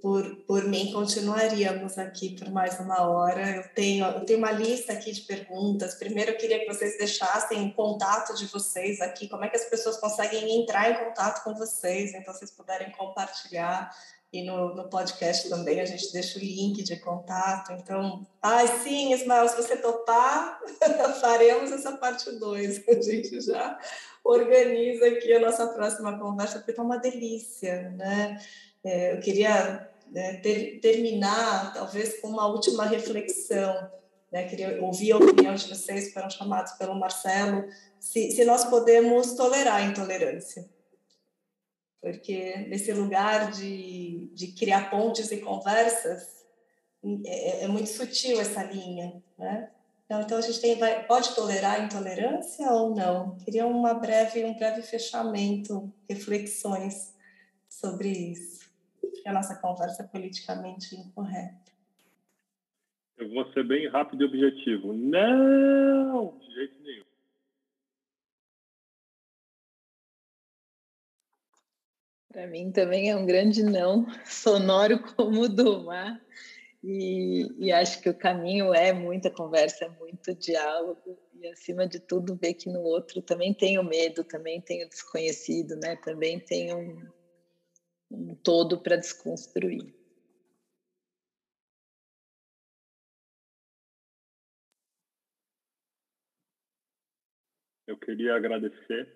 por, 0.03 0.37
por 0.45 0.65
mim 0.65 0.93
continuaríamos 0.93 1.97
aqui 1.97 2.37
por 2.39 2.51
mais 2.51 2.79
uma 2.79 3.09
hora. 3.09 3.57
Eu 3.57 3.75
tenho, 3.75 4.05
eu 4.05 4.27
tenho 4.27 4.39
uma 4.39 4.53
lista 4.53 4.93
aqui 4.93 5.11
de 5.11 5.23
perguntas. 5.23 5.95
Primeiro, 5.95 6.33
eu 6.33 6.37
queria 6.37 6.61
que 6.61 6.67
vocês 6.67 6.99
deixassem 6.99 7.67
o 7.67 7.73
contato 7.73 8.35
de 8.35 8.47
vocês 8.47 9.01
aqui, 9.01 9.29
como 9.29 9.45
é 9.45 9.49
que 9.49 9.57
as 9.57 9.65
pessoas 9.65 9.97
conseguem 9.97 10.61
entrar 10.61 10.91
em 10.91 11.05
contato 11.05 11.43
com 11.43 11.55
vocês, 11.55 12.13
então 12.13 12.35
vocês 12.35 12.51
puderem 12.51 12.93
compartilhar 12.93 13.91
e 14.33 14.43
no, 14.43 14.75
no 14.75 14.89
podcast 14.89 15.49
também 15.51 15.79
a 15.79 15.85
gente 15.85 16.11
deixa 16.11 16.39
o 16.39 16.43
link 16.43 16.83
de 16.83 16.97
contato. 16.97 17.73
Então, 17.73 18.27
ai, 18.41 18.67
sim, 18.83 19.13
Ismael, 19.13 19.47
se 19.47 19.57
você 19.57 19.77
topar, 19.77 20.59
faremos 21.21 21.71
essa 21.71 21.93
parte 21.99 22.33
2. 22.33 22.89
A 22.89 23.01
gente 23.03 23.41
já 23.43 23.79
organiza 24.25 25.07
aqui 25.07 25.35
a 25.35 25.41
nossa 25.41 25.67
próxima 25.67 26.19
conversa, 26.19 26.59
porque 26.59 26.71
está 26.71 26.83
uma 26.83 26.97
delícia, 26.97 27.91
né? 27.91 28.41
É, 28.83 29.13
eu 29.13 29.21
queria 29.21 29.91
né, 30.11 30.35
ter, 30.37 30.81
terminar, 30.81 31.75
talvez, 31.75 32.19
com 32.19 32.29
uma 32.29 32.47
última 32.47 32.87
reflexão. 32.87 33.91
Né? 34.31 34.45
Queria 34.45 34.83
ouvir 34.83 35.13
a 35.13 35.19
opinião 35.19 35.55
de 35.55 35.69
vocês, 35.69 36.11
foram 36.11 36.31
chamados 36.31 36.73
pelo 36.73 36.99
Marcelo, 36.99 37.69
se, 38.01 38.31
se 38.31 38.47
nós 38.47 38.65
podemos 38.65 39.35
tolerar 39.35 39.77
a 39.77 39.83
intolerância 39.83 40.72
porque 42.03 42.67
nesse 42.69 42.93
lugar 42.93 43.53
de, 43.53 44.29
de 44.35 44.49
criar 44.49 44.91
pontes 44.91 45.31
e 45.31 45.39
conversas 45.39 46.45
é, 47.25 47.65
é, 47.65 47.69
muito 47.69 47.89
sutil 47.89 48.41
essa 48.41 48.65
linha, 48.65 49.23
né? 49.39 49.71
Então, 50.05 50.21
então 50.21 50.39
a 50.39 50.41
gente 50.41 50.61
tem, 50.61 50.79
vai, 50.79 51.07
pode 51.07 51.35
tolerar 51.35 51.81
a 51.81 51.85
intolerância 51.85 52.71
ou 52.73 52.95
não? 52.95 53.37
Queria 53.39 53.67
uma 53.67 53.95
breve, 53.95 54.45
um 54.45 54.55
breve 54.55 54.83
fechamento, 54.83 55.91
reflexões 56.09 57.15
sobre 57.69 58.11
isso, 58.11 58.69
a 59.25 59.33
nossa 59.33 59.55
conversa 59.61 60.03
é 60.03 60.07
politicamente 60.07 60.95
incorreta. 60.97 61.73
Eu 63.17 63.31
vou 63.31 63.51
ser 63.53 63.65
bem 63.65 63.89
rápido 63.89 64.23
e 64.23 64.27
objetivo. 64.27 64.93
Não, 64.93 66.37
de 66.39 66.55
jeito 66.55 66.83
nenhum. 66.83 67.02
Para 72.33 72.47
mim 72.47 72.73
também 72.73 73.11
é 73.11 73.17
um 73.17 73.27
grande 73.27 73.63
não, 73.63 74.07
sonoro 74.25 74.99
como 75.15 75.43
o 75.43 75.49
do 75.49 75.85
mar. 75.85 76.19
E, 76.83 77.47
e, 77.59 77.71
acho 77.71 78.01
que 78.01 78.09
o 78.09 78.17
caminho 78.19 78.75
é 78.75 78.93
muita 78.93 79.31
conversa, 79.31 79.89
muito 80.01 80.35
diálogo 80.35 81.17
e, 81.35 81.47
acima 81.47 81.87
de 81.87 82.01
tudo, 82.01 82.35
ver 82.35 82.55
que 82.55 82.69
no 82.69 82.81
outro 82.81 83.23
também 83.23 83.55
tem 83.55 83.79
o 83.79 83.85
medo, 83.85 84.25
também 84.25 84.61
tem 84.61 84.85
o 84.85 84.89
desconhecido, 84.89 85.77
né? 85.77 85.95
também 86.03 86.41
tem 86.41 86.75
um, 86.75 87.09
um 88.11 88.35
todo 88.43 88.83
para 88.83 88.97
desconstruir. 88.97 89.95
Eu 97.87 97.97
queria 97.97 98.35
agradecer 98.35 99.09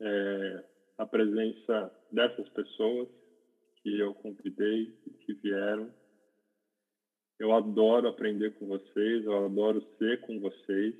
é, 0.00 0.64
a 1.02 1.06
presença 1.06 1.92
dessas 2.12 2.48
pessoas 2.50 3.08
que 3.82 3.98
eu 3.98 4.14
convidei 4.14 4.94
e 5.04 5.10
que 5.10 5.34
vieram. 5.34 5.92
Eu 7.40 7.52
adoro 7.52 8.06
aprender 8.06 8.52
com 8.52 8.68
vocês, 8.68 9.24
eu 9.24 9.44
adoro 9.44 9.84
ser 9.98 10.20
com 10.20 10.38
vocês. 10.38 10.94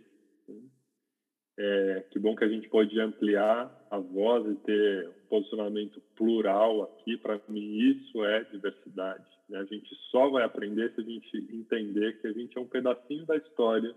É, 1.56 2.04
que 2.10 2.18
bom 2.18 2.34
que 2.34 2.42
a 2.42 2.48
gente 2.48 2.68
pode 2.68 2.98
ampliar 3.00 3.86
a 3.90 3.98
voz 3.98 4.44
e 4.50 4.56
ter 4.64 5.08
um 5.08 5.28
posicionamento 5.28 6.00
plural 6.16 6.82
aqui. 6.82 7.16
Para 7.16 7.40
mim, 7.48 7.78
isso 7.78 8.24
é 8.24 8.42
diversidade. 8.44 9.24
Né? 9.48 9.58
A 9.58 9.64
gente 9.64 9.94
só 10.10 10.28
vai 10.30 10.42
aprender 10.42 10.92
se 10.94 11.00
a 11.00 11.04
gente 11.04 11.36
entender 11.54 12.20
que 12.20 12.26
a 12.26 12.32
gente 12.32 12.58
é 12.58 12.60
um 12.60 12.66
pedacinho 12.66 13.24
da 13.24 13.36
história, 13.36 13.94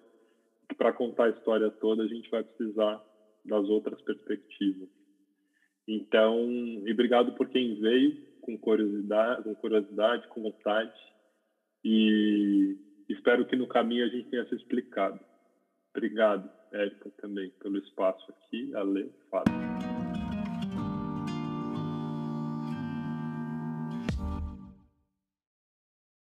para 0.77 0.93
contar 0.93 1.25
a 1.25 1.29
história 1.29 1.71
toda 1.71 2.03
a 2.03 2.07
gente 2.07 2.29
vai 2.29 2.43
precisar 2.43 3.03
das 3.43 3.67
outras 3.69 3.99
perspectivas. 4.01 4.89
Então, 5.87 6.41
e 6.85 6.91
obrigado 6.91 7.33
por 7.33 7.47
quem 7.49 7.79
veio 7.79 8.25
com 8.41 8.57
curiosidade, 8.57 9.43
com 9.43 9.55
curiosidade, 9.55 10.27
com 10.27 10.43
vontade. 10.43 10.93
E 11.83 12.77
espero 13.09 13.45
que 13.45 13.55
no 13.55 13.67
caminho 13.67 14.05
a 14.05 14.09
gente 14.09 14.29
tenha 14.29 14.45
se 14.47 14.55
explicado. 14.55 15.19
Obrigado, 15.95 16.49
Érica, 16.73 17.09
também 17.21 17.49
pelo 17.61 17.77
espaço 17.77 18.25
aqui. 18.31 18.75
Ale, 18.75 19.11
Fábio. 19.29 19.94